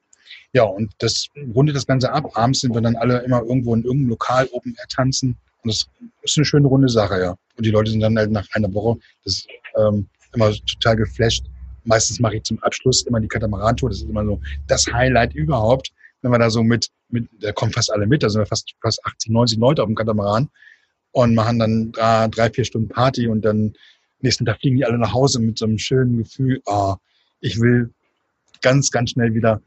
ja, 0.52 0.64
und 0.64 0.92
das 0.98 1.28
rundet 1.54 1.76
das 1.76 1.86
Ganze 1.86 2.12
ab. 2.12 2.30
Abends 2.34 2.60
sind 2.60 2.74
wir 2.74 2.80
dann 2.80 2.96
alle 2.96 3.18
immer 3.20 3.42
irgendwo 3.42 3.74
in 3.74 3.84
irgendeinem 3.84 4.10
Lokal 4.10 4.48
Open 4.52 4.74
Air 4.78 4.88
tanzen. 4.88 5.36
Und 5.62 5.72
das 5.72 5.86
ist 6.22 6.36
eine 6.36 6.44
schöne 6.44 6.68
runde 6.68 6.88
Sache, 6.88 7.20
ja. 7.20 7.36
Und 7.56 7.64
die 7.64 7.70
Leute 7.70 7.90
sind 7.90 8.00
dann 8.00 8.16
halt 8.18 8.30
nach 8.30 8.46
einer 8.52 8.72
Woche 8.74 8.98
das 9.24 9.46
ähm, 9.76 10.08
immer 10.34 10.52
total 10.52 10.96
geflasht. 10.96 11.44
Meistens 11.86 12.20
mache 12.20 12.36
ich 12.36 12.42
zum 12.42 12.62
Abschluss 12.62 13.02
immer 13.06 13.20
die 13.20 13.28
Katamaran-Tour. 13.28 13.90
Das 13.90 13.98
ist 13.98 14.08
immer 14.08 14.24
so 14.24 14.40
das 14.66 14.86
Highlight 14.92 15.34
überhaupt, 15.34 15.92
wenn 16.22 16.30
wir 16.30 16.38
da 16.38 16.50
so 16.50 16.62
mit, 16.62 16.88
mit, 17.08 17.28
da 17.40 17.52
kommen 17.52 17.72
fast 17.72 17.92
alle 17.92 18.06
mit, 18.06 18.22
da 18.22 18.28
sind 18.28 18.40
wir 18.40 18.46
fast, 18.46 18.74
fast 18.82 19.04
80, 19.04 19.30
90 19.30 19.58
Leute 19.58 19.82
auf 19.82 19.86
dem 19.86 19.94
Katamaran 19.94 20.48
und 21.12 21.34
machen 21.34 21.58
dann 21.58 21.92
drei, 22.30 22.50
vier 22.50 22.64
Stunden 22.64 22.88
Party 22.88 23.28
und 23.28 23.42
dann 23.42 23.74
nächsten 24.20 24.44
Tag 24.44 24.58
fliegen 24.60 24.76
die 24.76 24.84
alle 24.84 24.98
nach 24.98 25.14
Hause 25.14 25.40
mit 25.40 25.58
so 25.58 25.64
einem 25.64 25.78
schönen 25.78 26.18
Gefühl, 26.18 26.60
oh, 26.66 26.96
ich 27.40 27.60
will 27.60 27.90
ganz, 28.62 28.90
ganz 28.90 29.10
schnell 29.10 29.34
wieder 29.34 29.62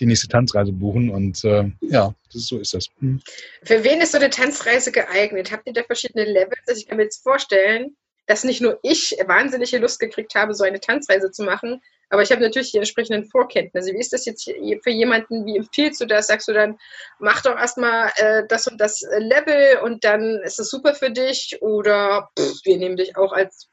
die 0.00 0.06
nächste 0.06 0.28
Tanzreise 0.28 0.72
buchen 0.72 1.10
und 1.10 1.44
äh, 1.44 1.70
ja, 1.80 2.14
ist, 2.32 2.46
so 2.46 2.58
ist 2.58 2.74
das. 2.74 2.86
Hm. 3.00 3.20
Für 3.64 3.82
wen 3.82 4.00
ist 4.00 4.12
so 4.12 4.18
eine 4.18 4.30
Tanzreise 4.30 4.92
geeignet? 4.92 5.50
Habt 5.50 5.66
ihr 5.66 5.72
da 5.72 5.82
verschiedene 5.82 6.24
Levels? 6.24 6.60
Also 6.68 6.80
ich 6.80 6.86
kann 6.86 6.98
mir 6.98 7.04
jetzt 7.04 7.22
vorstellen, 7.22 7.96
dass 8.28 8.44
nicht 8.44 8.60
nur 8.60 8.78
ich 8.82 9.16
wahnsinnige 9.26 9.78
Lust 9.78 9.98
gekriegt 9.98 10.34
habe, 10.34 10.54
so 10.54 10.62
eine 10.62 10.80
Tanzreise 10.80 11.30
zu 11.30 11.42
machen, 11.42 11.80
aber 12.10 12.22
ich 12.22 12.30
habe 12.30 12.40
natürlich 12.40 12.72
die 12.72 12.78
entsprechenden 12.78 13.24
Vorkenntnisse. 13.24 13.92
Wie 13.92 13.98
ist 13.98 14.12
das 14.12 14.24
jetzt 14.24 14.44
für 14.44 14.90
jemanden? 14.90 15.44
Wie 15.44 15.56
empfiehlst 15.56 16.00
du 16.00 16.06
das? 16.06 16.28
Sagst 16.28 16.48
du 16.48 16.52
dann, 16.52 16.78
mach 17.18 17.42
doch 17.42 17.56
erstmal 17.56 18.10
äh, 18.16 18.44
das 18.48 18.66
und 18.66 18.80
das 18.80 19.02
Level 19.18 19.78
und 19.82 20.04
dann 20.04 20.40
ist 20.44 20.58
es 20.58 20.70
super 20.70 20.94
für 20.94 21.10
dich? 21.10 21.58
Oder 21.60 22.30
pff, 22.38 22.64
wir 22.64 22.78
nehmen 22.78 22.96
dich 22.96 23.16
auch 23.16 23.32
als 23.32 23.68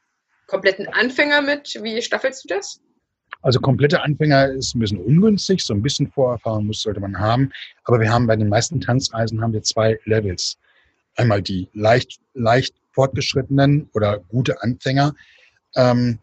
kompletten 0.46 0.88
Anfänger 0.88 1.40
mit? 1.42 1.78
Wie 1.82 2.00
staffelst 2.02 2.44
du 2.44 2.48
das? 2.48 2.80
Also 3.42 3.60
komplette 3.60 4.02
Anfänger 4.02 4.50
ist 4.50 4.74
ein 4.74 4.80
bisschen 4.80 5.00
ungünstig, 5.00 5.62
so 5.62 5.72
ein 5.72 5.82
bisschen 5.82 6.10
Vorerfahrung 6.10 6.66
muss, 6.66 6.82
sollte 6.82 7.00
man 7.00 7.18
haben. 7.18 7.52
Aber 7.84 8.00
wir 8.00 8.10
haben 8.10 8.26
bei 8.26 8.36
den 8.36 8.48
meisten 8.48 8.80
Tanzreisen 8.80 9.40
haben 9.40 9.52
wir 9.52 9.62
zwei 9.62 9.98
Levels. 10.04 10.58
Einmal 11.14 11.40
die 11.40 11.68
leicht, 11.72 12.20
leicht 12.34 12.74
fortgeschrittenen 12.96 13.88
oder 13.94 14.18
gute 14.28 14.60
Anfänger 14.60 15.14
ähm, 15.76 16.18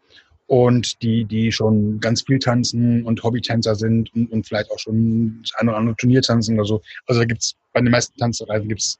und 0.46 1.00
die, 1.00 1.24
die 1.24 1.50
schon 1.50 2.00
ganz 2.00 2.20
viel 2.20 2.38
tanzen 2.38 3.02
und 3.06 3.22
Hobbytänzer 3.22 3.74
sind 3.74 4.14
und, 4.14 4.30
und 4.30 4.46
vielleicht 4.46 4.70
auch 4.70 4.78
schon 4.78 5.38
das 5.40 5.54
eine 5.54 5.70
oder 5.70 5.78
andere 5.78 5.96
Turnier 5.96 6.20
tanzen 6.20 6.58
oder 6.58 6.66
so. 6.66 6.82
Also 7.06 7.22
da 7.22 7.24
gibt's 7.24 7.54
bei 7.72 7.80
den 7.80 7.90
meisten 7.90 8.18
Tanzreisen 8.18 8.68
gibt's 8.68 8.98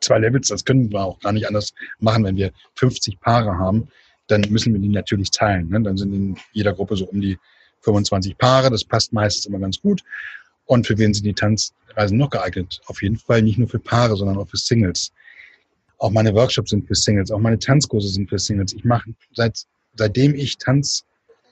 zwei 0.00 0.18
Levels. 0.18 0.48
Das 0.48 0.64
können 0.64 0.90
wir 0.90 1.04
auch 1.04 1.20
gar 1.20 1.32
nicht 1.32 1.46
anders 1.46 1.74
machen, 1.98 2.24
wenn 2.24 2.36
wir 2.36 2.52
50 2.76 3.20
Paare 3.20 3.58
haben 3.58 3.88
dann 4.28 4.42
müssen 4.50 4.72
wir 4.72 4.80
die 4.80 4.88
natürlich 4.88 5.30
teilen. 5.30 5.68
Ne? 5.68 5.82
Dann 5.82 5.96
sind 5.96 6.12
in 6.12 6.36
jeder 6.52 6.72
Gruppe 6.72 6.96
so 6.96 7.06
um 7.06 7.20
die 7.20 7.38
25 7.80 8.38
Paare. 8.38 8.70
Das 8.70 8.84
passt 8.84 9.12
meistens 9.12 9.46
immer 9.46 9.58
ganz 9.58 9.80
gut. 9.80 10.02
Und 10.66 10.86
für 10.86 10.96
wen 10.98 11.14
sind 11.14 11.24
die 11.24 11.34
Tanzreisen 11.34 12.18
noch 12.18 12.30
geeignet? 12.30 12.80
Auf 12.86 13.02
jeden 13.02 13.16
Fall 13.16 13.42
nicht 13.42 13.58
nur 13.58 13.68
für 13.68 13.78
Paare, 13.78 14.16
sondern 14.16 14.36
auch 14.36 14.48
für 14.48 14.58
Singles. 14.58 15.12
Auch 15.98 16.10
meine 16.10 16.34
Workshops 16.34 16.70
sind 16.70 16.86
für 16.86 16.94
Singles, 16.94 17.30
auch 17.30 17.38
meine 17.38 17.58
Tanzkurse 17.58 18.08
sind 18.08 18.28
für 18.28 18.38
Singles. 18.38 18.72
Ich 18.72 18.84
mache 18.84 19.10
seit 19.34 19.64
seitdem 19.96 20.34
ich 20.34 20.58
Tanz 20.58 21.04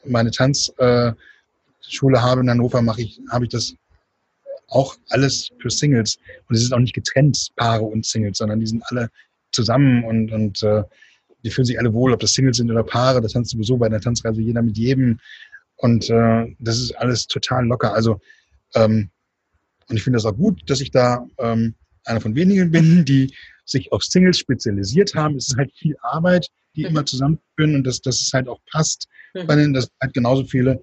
meine 0.04 0.30
Tanzschule 0.30 0.76
äh, 0.78 2.20
habe 2.20 2.40
in 2.40 2.50
Hannover, 2.50 2.80
mache 2.82 3.02
ich 3.02 3.20
habe 3.30 3.44
ich 3.44 3.50
das 3.50 3.74
auch 4.68 4.96
alles 5.10 5.50
für 5.58 5.70
Singles 5.70 6.18
und 6.48 6.56
es 6.56 6.62
ist 6.62 6.72
auch 6.72 6.78
nicht 6.78 6.94
getrennt 6.94 7.50
Paare 7.56 7.84
und 7.84 8.06
Singles, 8.06 8.38
sondern 8.38 8.60
die 8.60 8.66
sind 8.66 8.82
alle 8.86 9.10
zusammen 9.52 10.04
und 10.04 10.32
und 10.32 10.62
äh, 10.62 10.82
die 11.46 11.50
fühlen 11.50 11.66
sich 11.66 11.78
alle 11.78 11.92
wohl, 11.94 12.12
ob 12.12 12.20
das 12.20 12.32
Singles 12.32 12.56
sind 12.56 12.70
oder 12.70 12.82
Paare. 12.82 13.20
Das 13.20 13.32
tanzt 13.32 13.52
sowieso 13.52 13.76
bei 13.76 13.86
einer 13.86 14.00
Tanzreise 14.00 14.42
jeder 14.42 14.62
mit 14.62 14.76
jedem. 14.76 15.20
Und 15.76 16.10
äh, 16.10 16.54
das 16.58 16.78
ist 16.78 16.92
alles 16.98 17.28
total 17.28 17.66
locker. 17.66 17.94
Also, 17.94 18.20
ähm, 18.74 19.10
und 19.88 19.96
ich 19.96 20.02
finde 20.02 20.16
das 20.16 20.24
auch 20.24 20.36
gut, 20.36 20.68
dass 20.68 20.80
ich 20.80 20.90
da 20.90 21.24
ähm, 21.38 21.74
einer 22.06 22.20
von 22.20 22.34
wenigen 22.34 22.70
bin, 22.70 23.04
die 23.04 23.34
sich 23.64 23.92
auf 23.92 24.02
Singles 24.02 24.38
spezialisiert 24.38 25.14
haben. 25.14 25.36
Es 25.36 25.48
ist 25.48 25.56
halt 25.56 25.72
viel 25.74 25.96
Arbeit, 26.02 26.48
die 26.74 26.82
mhm. 26.82 26.88
immer 26.88 27.06
zusammenführen 27.06 27.74
und 27.74 27.84
dass, 27.84 28.00
dass 28.00 28.22
es 28.22 28.32
halt 28.32 28.48
auch 28.48 28.60
passt. 28.70 29.08
Mhm. 29.34 29.46
Bei 29.46 29.56
denen, 29.56 29.74
das 29.74 29.90
halt 30.00 30.14
genauso 30.14 30.44
viele, 30.44 30.82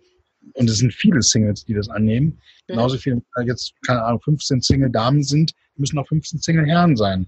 und 0.56 0.70
es 0.70 0.80
sind 0.80 0.94
viele 0.94 1.22
Singles, 1.22 1.64
die 1.66 1.74
das 1.74 1.90
annehmen. 1.90 2.28
Mhm. 2.28 2.40
Genauso 2.68 2.98
viele, 2.98 3.22
jetzt, 3.46 3.74
keine 3.86 4.04
Ahnung, 4.04 4.22
15 4.22 4.62
Single-Damen 4.62 5.24
sind, 5.24 5.54
müssen 5.76 5.98
auch 5.98 6.08
15 6.08 6.40
Single-Herren 6.40 6.96
sein 6.96 7.28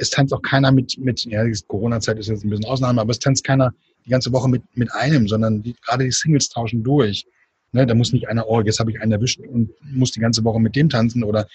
es 0.00 0.10
tanzt 0.10 0.32
auch 0.32 0.42
keiner 0.42 0.72
mit, 0.72 0.98
mit 0.98 1.24
ja, 1.26 1.44
die 1.44 1.58
Corona-Zeit 1.66 2.18
ist 2.18 2.28
jetzt 2.28 2.44
ein 2.44 2.50
bisschen 2.50 2.64
Ausnahme, 2.64 3.00
aber 3.00 3.10
es 3.10 3.18
tanzt 3.18 3.44
keiner 3.44 3.74
die 4.04 4.10
ganze 4.10 4.32
Woche 4.32 4.48
mit, 4.48 4.62
mit 4.74 4.92
einem, 4.94 5.28
sondern 5.28 5.62
die, 5.62 5.74
gerade 5.84 6.04
die 6.04 6.10
Singles 6.10 6.48
tauschen 6.48 6.82
durch. 6.82 7.26
Ne, 7.72 7.86
da 7.86 7.94
muss 7.94 8.12
nicht 8.12 8.28
einer, 8.28 8.48
oh, 8.48 8.60
jetzt 8.62 8.80
habe 8.80 8.90
ich 8.90 9.00
einen 9.00 9.12
erwischt 9.12 9.40
und 9.40 9.70
muss 9.82 10.10
die 10.10 10.20
ganze 10.20 10.42
Woche 10.42 10.58
mit 10.58 10.74
dem 10.74 10.88
tanzen 10.88 11.22
oder, 11.22 11.46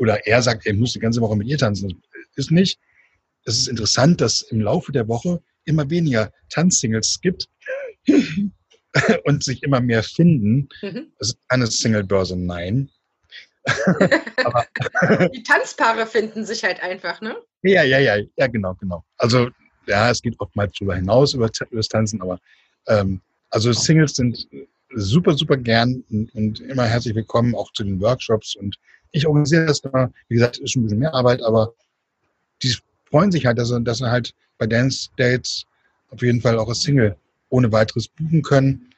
oder 0.00 0.26
er 0.26 0.40
sagt, 0.40 0.66
er 0.66 0.72
muss 0.72 0.94
die 0.94 0.98
ganze 0.98 1.20
Woche 1.20 1.36
mit 1.36 1.46
ihr 1.46 1.58
tanzen. 1.58 2.02
Das 2.34 2.46
ist 2.46 2.50
nicht. 2.50 2.80
Es 3.44 3.58
ist 3.58 3.68
interessant, 3.68 4.20
dass 4.20 4.40
im 4.42 4.62
Laufe 4.62 4.92
der 4.92 5.06
Woche 5.08 5.42
immer 5.66 5.88
weniger 5.90 6.32
Tanzsingles 6.48 7.20
gibt 7.20 7.46
und 9.24 9.44
sich 9.44 9.62
immer 9.62 9.80
mehr 9.80 10.02
finden. 10.02 10.70
Mhm. 10.80 11.12
Das 11.18 11.28
ist 11.28 11.48
keine 11.48 11.66
Single-Börse, 11.66 12.34
nein. 12.36 12.90
die 15.34 15.42
Tanzpaare 15.42 16.06
finden 16.06 16.46
sich 16.46 16.64
halt 16.64 16.82
einfach, 16.82 17.20
ne? 17.20 17.36
Ja, 17.62 17.82
ja, 17.82 17.98
ja, 17.98 18.16
ja, 18.36 18.46
genau, 18.46 18.74
genau. 18.74 19.04
Also 19.18 19.50
ja, 19.86 20.10
es 20.10 20.22
geht 20.22 20.34
oftmals 20.40 20.72
darüber 20.78 20.96
hinaus 20.96 21.34
über, 21.34 21.50
über 21.68 21.76
das 21.76 21.88
Tanzen, 21.88 22.22
aber 22.22 22.38
ähm, 22.86 23.20
also 23.50 23.70
Singles 23.74 24.14
sind 24.14 24.48
super, 24.94 25.36
super 25.36 25.58
gern 25.58 26.02
und, 26.10 26.34
und, 26.34 26.60
immer 26.60 26.84
herzlich 26.84 27.14
willkommen 27.14 27.54
auch 27.54 27.70
zu 27.72 27.84
den 27.84 28.00
Workshops 28.00 28.56
und 28.56 28.76
ich 29.12 29.26
organisiere 29.26 29.66
das 29.66 29.80
da. 29.80 30.10
Wie 30.28 30.34
gesagt, 30.34 30.58
ist 30.58 30.76
ein 30.76 30.82
bisschen 30.82 30.98
mehr 30.98 31.14
Arbeit, 31.14 31.42
aber 31.42 31.74
die 32.62 32.74
freuen 33.10 33.32
sich 33.32 33.46
halt, 33.46 33.58
dass 33.58 33.68
sie, 33.68 33.82
dass 33.82 33.98
sie 33.98 34.10
halt 34.10 34.34
bei 34.58 34.66
Dance 34.66 35.08
Dates 35.16 35.64
auf 36.10 36.22
jeden 36.22 36.40
Fall 36.40 36.58
auch 36.58 36.68
als 36.68 36.82
Single 36.82 37.16
ohne 37.48 37.72
weiteres 37.72 38.08
buchen 38.08 38.42
können. 38.42 38.92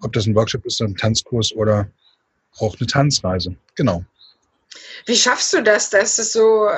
Ob 0.00 0.12
das 0.12 0.26
ein 0.26 0.34
Workshop 0.34 0.64
ist, 0.66 0.80
ein 0.80 0.96
Tanzkurs 0.96 1.52
oder 1.52 1.90
auch 2.58 2.76
eine 2.78 2.86
Tanzreise. 2.86 3.56
Genau. 3.74 4.04
Wie 5.06 5.16
schaffst 5.16 5.52
du 5.52 5.62
das, 5.62 5.90
dass 5.90 6.18
es 6.18 6.32
so 6.32 6.68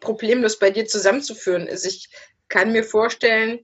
problemlos 0.00 0.58
bei 0.58 0.70
dir 0.70 0.86
zusammenzuführen 0.86 1.66
ist? 1.66 1.84
Ich 1.84 2.08
kann 2.48 2.72
mir 2.72 2.84
vorstellen, 2.84 3.60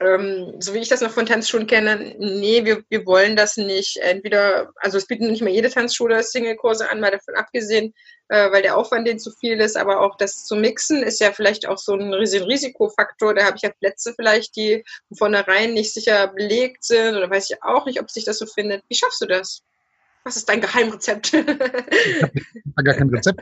ähm, 0.00 0.54
so 0.60 0.72
wie 0.72 0.78
ich 0.78 0.88
das 0.88 1.02
noch 1.02 1.10
von 1.10 1.26
Tanzschulen 1.26 1.66
kenne, 1.66 2.14
nee, 2.18 2.64
wir, 2.64 2.82
wir 2.88 3.04
wollen 3.04 3.36
das 3.36 3.58
nicht. 3.58 3.98
Entweder, 3.98 4.72
also 4.76 4.96
es 4.96 5.06
bieten 5.06 5.30
nicht 5.30 5.42
mehr 5.42 5.52
jede 5.52 5.68
Tanzschule 5.68 6.22
Single-Kurse 6.22 6.90
an, 6.90 7.00
mal 7.00 7.10
davon 7.10 7.34
abgesehen, 7.34 7.92
äh, 8.28 8.50
weil 8.50 8.62
der 8.62 8.78
Aufwand 8.78 9.06
denen 9.06 9.18
zu 9.18 9.30
viel 9.30 9.60
ist, 9.60 9.76
aber 9.76 10.00
auch 10.00 10.16
das 10.16 10.46
zu 10.46 10.56
mixen 10.56 11.02
ist 11.02 11.20
ja 11.20 11.32
vielleicht 11.32 11.68
auch 11.68 11.76
so 11.76 11.94
ein 11.94 12.14
Risikofaktor. 12.14 13.34
Da 13.34 13.44
habe 13.44 13.56
ich 13.56 13.62
ja 13.62 13.70
Plätze 13.78 14.14
vielleicht, 14.16 14.56
die 14.56 14.84
von 15.08 15.18
vornherein 15.18 15.74
nicht 15.74 15.92
sicher 15.92 16.28
belegt 16.28 16.82
sind 16.82 17.16
oder 17.16 17.28
weiß 17.28 17.50
ich 17.50 17.62
auch 17.62 17.84
nicht, 17.84 18.00
ob 18.00 18.10
sich 18.10 18.24
das 18.24 18.38
so 18.38 18.46
findet. 18.46 18.82
Wie 18.88 18.96
schaffst 18.96 19.20
du 19.20 19.26
das? 19.26 19.62
Was 20.24 20.36
ist 20.36 20.48
dein 20.48 20.62
Geheimrezept? 20.62 21.34
ich 21.34 21.42
habe 21.42 22.84
gar 22.84 22.94
kein 22.94 23.10
Rezept. 23.10 23.40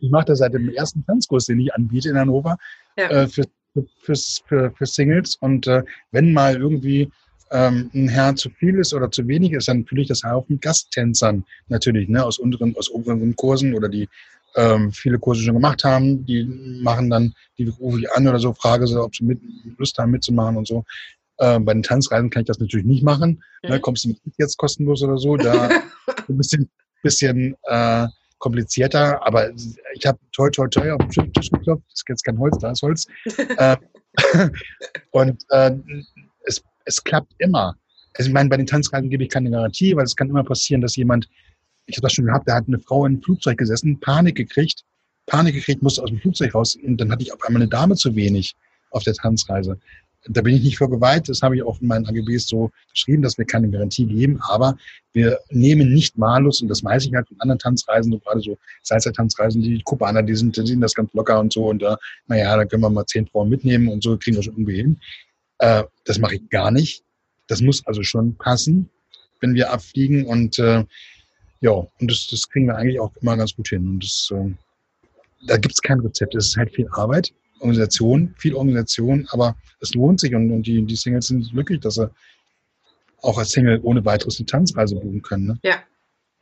Ich 0.00 0.10
mache 0.10 0.26
das 0.26 0.38
seit 0.38 0.54
dem 0.54 0.68
ersten 0.70 1.04
Tanzkurs, 1.06 1.46
den 1.46 1.60
ich 1.60 1.74
anbiete 1.74 2.08
in 2.08 2.18
Hannover, 2.18 2.56
ja. 2.96 3.10
äh, 3.10 3.28
für, 3.28 3.44
für, 3.72 4.14
für, 4.46 4.72
für, 4.72 4.86
Singles. 4.86 5.36
Und 5.40 5.66
äh, 5.66 5.82
wenn 6.10 6.32
mal 6.32 6.56
irgendwie 6.56 7.10
ähm, 7.50 7.90
ein 7.94 8.08
Herr 8.08 8.34
zu 8.36 8.50
viel 8.50 8.78
ist 8.78 8.94
oder 8.94 9.10
zu 9.10 9.26
wenig 9.26 9.52
ist, 9.52 9.68
dann 9.68 9.84
fülle 9.84 10.02
ich 10.02 10.08
das 10.08 10.24
auf 10.24 10.48
mit 10.48 10.62
Gasttänzern 10.62 11.44
natürlich, 11.68 12.08
ne, 12.08 12.24
aus 12.24 12.38
unteren, 12.38 12.76
aus 12.76 12.90
oberen 12.90 13.34
Kursen 13.36 13.74
oder 13.74 13.88
die 13.88 14.08
ähm, 14.56 14.92
viele 14.92 15.18
Kurse 15.18 15.42
schon 15.42 15.54
gemacht 15.54 15.84
haben, 15.84 16.24
die 16.26 16.44
machen 16.82 17.10
dann, 17.10 17.34
die 17.58 17.68
rufe 17.68 18.00
ich 18.00 18.12
an 18.12 18.26
oder 18.26 18.38
so, 18.38 18.52
frage 18.52 18.86
sie, 18.86 19.00
ob 19.00 19.14
sie 19.14 19.24
mit, 19.24 19.40
Lust 19.78 19.96
haben 19.98 20.10
mitzumachen 20.10 20.56
und 20.56 20.66
so. 20.66 20.84
Äh, 21.38 21.60
bei 21.60 21.72
den 21.72 21.82
Tanzreisen 21.82 22.30
kann 22.30 22.42
ich 22.42 22.48
das 22.48 22.58
natürlich 22.58 22.86
nicht 22.86 23.04
machen. 23.04 23.42
Ne, 23.62 23.68
mhm. 23.68 23.74
Ne, 23.74 23.80
kommst 23.80 24.04
du 24.04 24.08
mit 24.08 24.18
jetzt 24.38 24.56
kostenlos 24.58 25.02
oder 25.02 25.18
so? 25.18 25.36
Da 25.36 25.68
ein 26.28 26.36
bisschen, 26.36 26.68
bisschen 27.02 27.56
äh, 27.64 28.06
komplizierter, 28.40 29.24
aber 29.24 29.50
ich 29.94 30.04
habe 30.04 30.18
toi 30.32 30.50
toi 30.50 30.66
toi 30.66 30.90
auf 30.92 31.06
den 31.08 31.32
Tisch 31.32 31.50
geklopft. 31.50 31.84
Das 31.88 32.00
ist 32.00 32.04
jetzt 32.08 32.24
kein 32.24 32.38
Holz, 32.38 32.58
da 32.58 32.72
ist 32.72 32.82
Holz. 32.82 33.06
äh, 33.56 33.76
und 35.12 35.44
äh, 35.50 35.72
es, 36.44 36.62
es 36.84 37.04
klappt 37.04 37.32
immer. 37.38 37.76
Also 38.14 38.28
ich 38.28 38.34
meine, 38.34 38.48
bei 38.48 38.56
den 38.56 38.66
Tanzreisen 38.66 39.08
gebe 39.08 39.22
ich 39.22 39.30
keine 39.30 39.50
Garantie, 39.50 39.94
weil 39.94 40.04
es 40.04 40.16
kann 40.16 40.28
immer 40.28 40.42
passieren, 40.42 40.80
dass 40.80 40.96
jemand, 40.96 41.28
ich 41.86 41.96
habe 41.96 42.06
das 42.06 42.14
schon 42.14 42.26
gehabt, 42.26 42.48
da 42.48 42.56
hat 42.56 42.66
eine 42.66 42.80
Frau 42.80 43.06
in 43.06 43.12
einem 43.12 43.22
Flugzeug 43.22 43.58
gesessen, 43.58 44.00
Panik 44.00 44.36
gekriegt, 44.36 44.84
Panik 45.26 45.54
gekriegt, 45.54 45.82
musste 45.82 46.02
aus 46.02 46.10
dem 46.10 46.18
Flugzeug 46.18 46.54
raus 46.54 46.76
und 46.82 46.96
dann 46.96 47.12
hatte 47.12 47.22
ich 47.22 47.32
auf 47.32 47.42
einmal 47.44 47.62
eine 47.62 47.70
Dame 47.70 47.94
zu 47.94 48.16
wenig 48.16 48.56
auf 48.90 49.04
der 49.04 49.14
Tanzreise. 49.14 49.78
Da 50.26 50.42
bin 50.42 50.54
ich 50.54 50.62
nicht 50.62 50.78
für 50.78 50.88
geweiht, 50.88 51.28
das 51.28 51.40
habe 51.40 51.56
ich 51.56 51.62
auch 51.62 51.80
in 51.80 51.86
meinen 51.86 52.06
AGBs 52.06 52.46
so 52.46 52.70
geschrieben, 52.92 53.22
dass 53.22 53.38
wir 53.38 53.46
keine 53.46 53.70
Garantie 53.70 54.04
geben, 54.04 54.38
aber 54.42 54.76
wir 55.12 55.38
nehmen 55.50 55.92
nicht 55.94 56.18
malus, 56.18 56.60
und 56.60 56.68
das 56.68 56.84
weiß 56.84 57.06
ich 57.06 57.14
halt 57.14 57.26
von 57.28 57.40
anderen 57.40 57.58
Tanzreisen, 57.58 58.12
so 58.12 58.18
gerade 58.18 58.40
so 58.40 58.58
Salsa-Tanzreisen, 58.82 59.62
die 59.62 59.82
Kubaner, 59.82 60.22
die 60.22 60.34
sind, 60.34 60.56
die 60.56 60.66
sind 60.66 60.82
das 60.82 60.94
ganz 60.94 61.12
locker 61.14 61.40
und 61.40 61.52
so, 61.52 61.68
und 61.68 61.80
da, 61.80 61.96
naja, 62.26 62.56
da 62.56 62.64
können 62.66 62.82
wir 62.82 62.90
mal 62.90 63.06
zehn 63.06 63.26
Frauen 63.26 63.48
mitnehmen 63.48 63.88
und 63.88 64.02
so 64.02 64.16
kriegen 64.18 64.36
wir 64.36 64.42
schon 64.42 64.54
irgendwie 64.54 64.76
hin. 64.76 65.00
Äh, 65.58 65.84
das 66.04 66.18
mache 66.18 66.36
ich 66.36 66.48
gar 66.50 66.70
nicht. 66.70 67.02
Das 67.46 67.60
muss 67.60 67.86
also 67.86 68.02
schon 68.02 68.36
passen, 68.36 68.90
wenn 69.40 69.54
wir 69.54 69.72
abfliegen 69.72 70.26
und 70.26 70.58
äh, 70.58 70.84
ja, 71.60 71.70
und 71.72 72.10
das, 72.10 72.26
das 72.26 72.48
kriegen 72.48 72.66
wir 72.66 72.76
eigentlich 72.76 73.00
auch 73.00 73.14
immer 73.20 73.36
ganz 73.36 73.54
gut 73.54 73.68
hin. 73.68 73.86
Und 73.86 74.02
das, 74.02 74.32
äh, 74.32 74.50
da 75.46 75.56
gibt 75.56 75.74
es 75.74 75.82
kein 75.82 76.00
Rezept. 76.00 76.34
Es 76.34 76.48
ist 76.48 76.56
halt 76.56 76.74
viel 76.74 76.88
Arbeit, 76.92 77.32
Organisation, 77.60 78.34
viel 78.38 78.54
Organisation, 78.54 79.28
aber 79.30 79.56
es 79.80 79.94
lohnt 79.94 80.20
sich 80.20 80.34
und, 80.34 80.50
und 80.50 80.66
die, 80.66 80.82
die 80.84 80.96
Singles 80.96 81.26
sind 81.26 81.50
glücklich, 81.50 81.80
dass 81.80 81.94
sie 81.94 82.10
auch 83.22 83.38
als 83.38 83.50
Single 83.50 83.80
ohne 83.82 84.04
weiteres 84.04 84.38
eine 84.38 84.46
Tanzreise 84.46 84.96
buchen 84.96 85.22
können. 85.22 85.46
Ne? 85.46 85.58
Ja. 85.62 85.82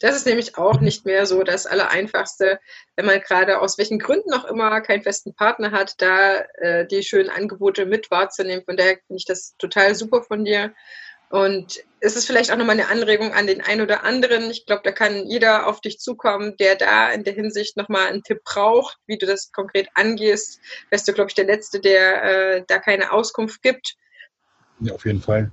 Das 0.01 0.14
ist 0.14 0.27
nämlich 0.27 0.57
auch 0.57 0.81
nicht 0.81 1.07
mehr 1.07 1.27
so 1.27 1.43
das 1.43 1.66
Allereinfachste, 1.66 2.61
wenn 2.95 3.07
man 3.07 3.21
gerade 3.21 3.61
aus 3.61 3.79
welchen 3.79 3.99
Gründen 3.99 4.33
auch 4.33 4.45
immer 4.45 4.81
keinen 4.81 5.03
festen 5.03 5.35
Partner 5.35 5.73
hat, 5.73 5.95
da 5.99 6.39
äh, 6.59 6.87
die 6.87 7.03
schönen 7.03 7.31
Angebote 7.31 7.85
mit 7.85 8.09
wahrzunehmen. 8.09 8.62
Von 8.64 8.77
daher 8.77 8.99
finde 9.09 9.19
ich 9.19 9.25
das 9.25 9.57
total 9.59 9.97
super 9.97 10.23
von 10.23 10.45
dir. 10.45 10.73
Und 11.31 11.85
es 12.01 12.16
ist 12.16 12.26
vielleicht 12.26 12.51
auch 12.51 12.57
nochmal 12.57 12.79
eine 12.79 12.89
Anregung 12.89 13.33
an 13.35 13.47
den 13.47 13.61
einen 13.61 13.83
oder 13.83 14.05
anderen. 14.05 14.51
Ich 14.51 14.64
glaube, 14.64 14.83
da 14.85 14.93
kann 14.93 15.26
jeder 15.26 15.66
auf 15.66 15.81
dich 15.81 15.99
zukommen, 15.99 16.57
der 16.57 16.76
da 16.76 17.11
in 17.11 17.24
der 17.24 17.35
Hinsicht 17.35 17.76
nochmal 17.76 18.07
einen 18.07 18.22
Tipp 18.22 18.43
braucht, 18.45 18.97
wie 19.07 19.18
du 19.18 19.26
das 19.26 19.53
konkret 19.53 19.89
angehst. 19.95 20.61
Wärst 20.91 21.07
du, 21.07 21.12
glaube 21.12 21.31
ich, 21.31 21.35
der 21.35 21.45
Letzte, 21.45 21.81
der 21.81 22.22
äh, 22.22 22.64
da 22.66 22.79
keine 22.79 23.12
Auskunft 23.12 23.62
gibt. 23.62 23.97
Ja, 24.81 24.95
auf 24.95 25.05
jeden 25.05 25.20
Fall. 25.20 25.51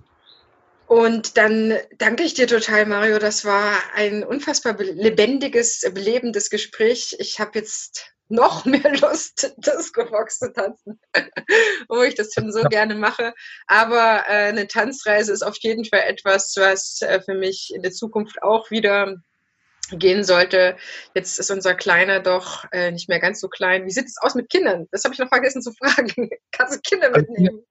Und 0.88 1.36
dann 1.38 1.74
danke 1.98 2.24
ich 2.24 2.36
dir 2.36 2.48
total, 2.48 2.86
Mario. 2.86 3.18
Das 3.18 3.44
war 3.44 3.74
ein 3.96 4.24
unfassbar 4.24 4.78
lebendiges, 4.78 5.82
belebendes 5.94 6.50
Gespräch. 6.50 7.16
Ich 7.20 7.40
habe 7.40 7.58
jetzt 7.58 8.15
noch 8.30 8.66
mehr 8.66 8.96
Lust, 9.02 9.54
Disco 9.58 10.06
Fox 10.08 10.40
zu 10.40 10.52
tanzen, 10.52 11.00
wo 11.90 12.02
ich 12.02 12.16
das 12.16 12.34
schon 12.34 12.52
so 12.52 12.64
gerne 12.64 12.96
mache. 12.96 13.34
Aber 13.68 14.24
äh, 14.28 14.50
eine 14.50 14.68
Tanzreise 14.68 15.32
ist 15.32 15.44
auf 15.44 15.58
jeden 15.60 15.86
Fall 15.86 16.02
etwas, 16.08 16.54
was 16.58 17.02
äh, 17.02 17.22
für 17.22 17.36
mich 17.36 17.72
in 17.76 17.82
der 17.82 17.92
Zukunft 17.92 18.42
auch 18.42 18.72
wieder 18.72 19.16
gehen 19.92 20.24
sollte. 20.24 20.76
Jetzt 21.14 21.40
ist 21.40 21.52
unser 21.52 21.76
Kleiner 21.76 22.20
doch 22.20 22.66
äh, 22.72 22.92
nicht 22.92 23.08
mehr 23.08 23.20
ganz 23.20 23.40
so 23.40 23.48
klein. 23.48 23.86
Wie 23.86 23.92
sieht 23.92 24.06
es 24.06 24.18
aus 24.20 24.34
mit 24.34 24.50
Kindern? 24.50 24.88
Das 24.92 25.04
habe 25.04 25.14
ich 25.14 25.20
noch 25.20 25.30
vergessen 25.30 25.62
zu 25.62 25.72
fragen. 25.74 26.30
Kannst 26.52 26.76
du 26.76 26.80
Kinder 26.82 27.14
also, 27.14 27.20
mitnehmen? 27.32 27.62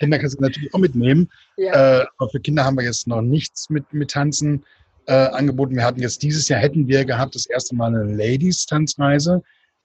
Kinder 0.00 0.18
kannst 0.18 0.36
du 0.36 0.42
natürlich 0.42 0.74
auch 0.74 0.80
mitnehmen. 0.80 1.30
Ja. 1.56 2.00
Äh, 2.00 2.06
aber 2.18 2.30
für 2.30 2.40
Kinder 2.40 2.64
haben 2.64 2.76
wir 2.76 2.84
jetzt 2.84 3.06
noch 3.06 3.22
nichts 3.22 3.70
mit, 3.70 3.92
mit 3.92 4.10
Tanzen 4.10 4.64
äh, 5.06 5.12
angeboten. 5.12 5.76
Wir 5.76 5.84
hatten 5.84 6.00
jetzt 6.00 6.22
dieses 6.22 6.48
Jahr, 6.48 6.58
hätten 6.58 6.88
wir 6.88 7.04
gehabt, 7.04 7.36
das 7.36 7.46
erste 7.46 7.76
Mal 7.76 7.94
eine 7.94 8.12
Ladies-Tanzreise 8.12 9.40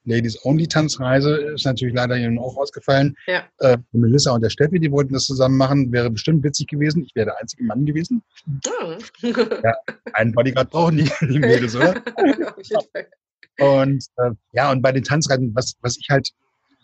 Ladies-Only-Tanzreise 0.08 1.36
ist 1.54 1.64
natürlich 1.64 1.94
leider 1.94 2.16
hier 2.16 2.30
auch 2.40 2.56
ausgefallen. 2.56 3.14
Ja. 3.26 3.44
Äh, 3.58 3.78
Melissa 3.92 4.32
und 4.32 4.42
der 4.42 4.50
Steffi, 4.50 4.80
die 4.80 4.90
wollten 4.90 5.12
das 5.12 5.26
zusammen 5.26 5.56
machen, 5.56 5.92
wäre 5.92 6.10
bestimmt 6.10 6.42
witzig 6.42 6.66
gewesen. 6.68 7.04
Ich 7.04 7.14
wäre 7.14 7.26
der 7.26 7.40
einzige 7.40 7.64
Mann 7.64 7.86
gewesen. 7.86 8.22
Oh. 8.66 8.96
ja, 9.26 9.74
einen 10.14 10.32
Bodyguard 10.32 10.70
brauchen 10.70 10.96
die, 10.96 11.10
die 11.20 11.38
Mädels, 11.38 11.76
oder? 11.76 12.02
und 13.58 14.04
äh, 14.16 14.30
ja, 14.52 14.72
und 14.72 14.82
bei 14.82 14.92
den 14.92 15.04
Tanzreisen, 15.04 15.54
was, 15.54 15.76
was 15.82 15.96
ich 15.98 16.08
halt, 16.10 16.30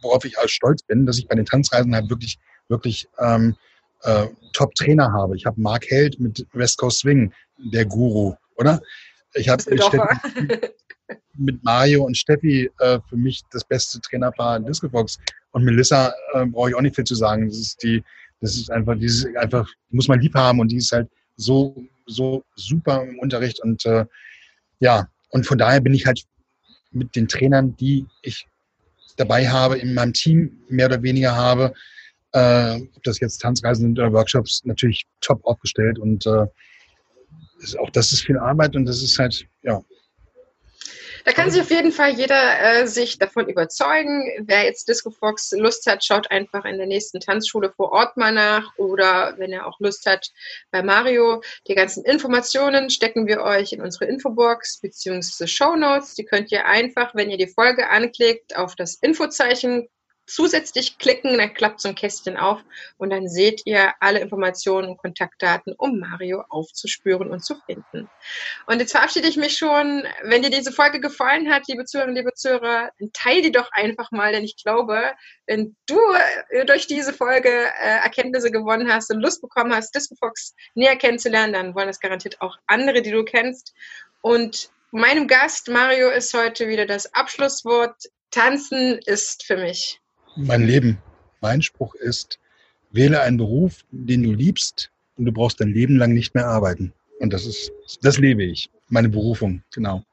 worauf 0.03 0.25
ich 0.25 0.39
als 0.39 0.53
stolz 0.53 0.83
bin, 0.83 1.07
dass 1.07 1.19
ich 1.19 1.27
bei 1.27 1.35
den 1.35 1.47
Tanzreisen 1.47 1.95
halt 1.95 2.11
wirklich, 2.11 2.39
wirklich 2.69 3.09
ähm, 3.19 3.57
äh, 4.03 4.27
Top-Trainer 4.53 5.13
habe. 5.13 5.37
Ich 5.37 5.47
habe 5.47 5.61
Mark 5.61 5.87
Held 5.89 6.21
mit 6.21 6.47
West 6.53 6.79
Coast 6.79 7.01
Swing, 7.01 7.33
der 7.59 7.87
Guru, 7.87 8.35
oder? 8.57 8.81
Ich 9.35 9.49
habe 9.49 9.63
mit 11.37 11.63
Mario 11.65 12.05
und 12.05 12.17
Steffi 12.17 12.71
äh, 12.79 12.99
für 13.09 13.17
mich 13.17 13.43
das 13.51 13.65
beste 13.65 14.01
Trainerpaar 14.01 14.57
in 14.57 14.65
Discobox. 14.65 15.19
Und 15.51 15.65
Melissa 15.65 16.13
äh, 16.33 16.47
brauche 16.47 16.71
ich 16.71 16.77
auch 16.77 16.81
nicht 16.81 16.95
viel 16.95 17.05
zu 17.05 17.15
sagen. 17.15 17.49
Das 17.49 17.59
ist 17.59 17.83
die, 17.83 18.03
das 18.41 18.57
ist 18.57 18.71
einfach, 18.71 18.97
dieses 18.97 19.27
einfach, 19.37 19.69
muss 19.91 20.09
man 20.09 20.21
lieb 20.21 20.35
haben 20.35 20.61
und 20.61 20.69
die 20.69 20.77
ist 20.77 20.93
halt 20.93 21.09
so, 21.37 21.77
so 22.07 22.45
super 22.55 23.03
im 23.03 23.19
Unterricht 23.19 23.61
und 23.63 23.85
äh, 23.87 24.05
ja, 24.81 25.09
und 25.31 25.47
von 25.47 25.59
daher 25.59 25.81
bin 25.81 25.95
ich 25.95 26.07
halt 26.07 26.25
mit 26.93 27.17
den 27.17 27.27
Trainern, 27.27 27.77
die 27.77 28.07
ich 28.23 28.47
dabei 29.17 29.49
habe, 29.49 29.79
in 29.79 29.95
meinem 29.95 30.13
Team 30.13 30.59
mehr 30.69 30.87
oder 30.87 31.03
weniger 31.03 31.35
habe, 31.35 31.73
äh, 32.33 32.81
ob 32.95 33.03
das 33.03 33.21
jetzt 33.21 33.39
Tanzreisen 33.39 33.83
sind 33.83 33.99
oder 33.99 34.13
Workshops, 34.13 34.65
natürlich 34.65 35.07
top 35.21 35.45
aufgestellt 35.45 35.99
und 35.99 36.27
äh, 36.27 36.47
auch 37.79 37.91
das 37.91 38.13
ist 38.13 38.23
viel 38.23 38.39
Arbeit 38.39 38.77
und 38.77 38.85
das 38.87 39.03
ist 39.03 39.19
halt, 39.19 39.47
ja, 39.63 39.83
da 41.25 41.33
kann 41.33 41.51
sich 41.51 41.63
auf 41.63 41.71
jeden 41.71 41.91
Fall 41.91 42.11
jeder 42.11 42.61
äh, 42.61 42.87
sich 42.87 43.19
davon 43.19 43.49
überzeugen. 43.49 44.31
Wer 44.43 44.65
jetzt 44.65 44.89
Disco 44.89 45.11
Fox 45.11 45.53
Lust 45.53 45.87
hat, 45.87 46.05
schaut 46.05 46.31
einfach 46.31 46.67
in 46.67 46.77
der 46.77 46.87
nächsten 46.87 47.19
Tanzschule 47.19 47.73
vor 47.75 47.93
Ort 47.93 48.19
mal 48.19 48.33
nach 48.33 48.77
oder 48.77 49.35
wenn 49.39 49.51
er 49.51 49.67
auch 49.67 49.81
Lust 49.81 50.05
hat 50.05 50.31
bei 50.71 50.83
Mario. 50.83 51.43
Die 51.67 51.75
ganzen 51.75 52.05
Informationen 52.05 52.91
stecken 52.91 53.27
wir 53.27 53.41
euch 53.41 53.73
in 53.73 53.81
unsere 53.81 54.05
Infobox 54.05 54.81
bzw. 54.83 55.47
Show 55.47 55.77
Notes. 55.77 56.15
Die 56.15 56.27
könnt 56.27 56.53
ihr 56.53 56.67
einfach, 56.67 57.15
wenn 57.15 57.31
ihr 57.31 57.39
die 57.39 57.49
Folge 57.49 57.89
anklickt, 57.89 58.55
auf 58.55 58.77
das 58.77 58.97
Infozeichen 58.97 59.89
zusätzlich 60.27 60.99
klicken, 60.99 61.39
dann 61.39 61.55
klappt 61.55 61.81
so 61.81 61.89
ein 61.89 61.95
Kästchen 61.95 62.37
auf 62.37 62.61
und 62.97 63.11
dann 63.11 63.29
seht 63.29 63.63
ihr 63.65 63.93
alle 64.01 64.21
Informationen 64.21 64.89
und 64.89 64.97
Kontaktdaten, 64.97 65.75
um 65.77 65.99
Mario 65.99 66.45
aufzuspüren 66.49 67.31
und 67.31 67.45
zu 67.45 67.57
finden. 67.67 68.09
Und 68.67 68.81
jetzt 68.81 68.93
verabschiede 68.93 69.29
ich 69.29 69.37
mich 69.37 69.57
schon. 69.57 70.05
Wenn 70.23 70.43
dir 70.43 70.51
diese 70.51 70.73
Folge 70.73 71.01
gefallen 71.01 71.53
hat, 71.53 71.69
liebe 71.69 71.85
Zuhörerinnen, 71.85 72.17
liebe 72.17 72.35
Zuhörer, 72.35 72.91
teile 73.13 73.43
die 73.43 73.53
doch 73.53 73.71
einfach 73.73 74.11
mal, 74.11 74.33
denn 74.33 74.45
ich 74.45 74.57
glaube, 74.63 75.13
wenn 75.47 75.77
du 75.87 75.99
äh, 76.51 76.65
durch 76.65 76.87
diese 76.87 77.13
Folge 77.13 77.51
äh, 77.51 77.99
Erkenntnisse 78.03 78.51
gewonnen 78.51 78.93
hast 78.93 79.11
und 79.11 79.21
Lust 79.21 79.43
bekommen 79.43 79.75
hast, 79.75 79.95
Discofox 79.95 80.55
näher 80.75 80.97
kennenzulernen, 80.97 81.53
dann 81.53 81.75
wollen 81.75 81.89
das 81.89 82.01
garantiert 82.01 82.41
auch 82.41 82.57
andere, 82.67 83.03
die 83.03 83.11
du 83.11 83.25
kennst. 83.25 83.75
Und 84.23 84.71
meinem 84.91 85.29
Gast 85.29 85.69
Mario 85.69 86.09
ist 86.09 86.33
heute 86.35 86.69
wieder 86.69 86.87
das 86.87 87.13
Abschlusswort. 87.13 87.97
Tanzen 88.31 88.99
ist 89.05 89.45
für 89.45 89.57
mich 89.57 90.01
mein 90.37 90.63
Leben. 90.63 90.99
Mein 91.41 91.63
Spruch 91.63 91.95
ist, 91.95 92.39
wähle 92.91 93.21
einen 93.21 93.37
Beruf, 93.37 93.85
den 93.91 94.23
du 94.23 94.33
liebst 94.33 94.91
und 95.17 95.27
du 95.27 95.33
brauchst 95.33 95.61
dein 95.61 95.73
Leben 95.73 95.97
lang 95.97 96.13
nicht 96.13 96.35
mehr 96.35 96.47
arbeiten. 96.47 96.93
Und 97.21 97.33
das 97.33 97.47
ist, 97.47 97.73
das 98.03 98.19
lebe 98.19 98.45
ich. 98.45 98.71
Meine 98.89 99.09
Berufung, 99.09 99.63
genau. 99.73 100.05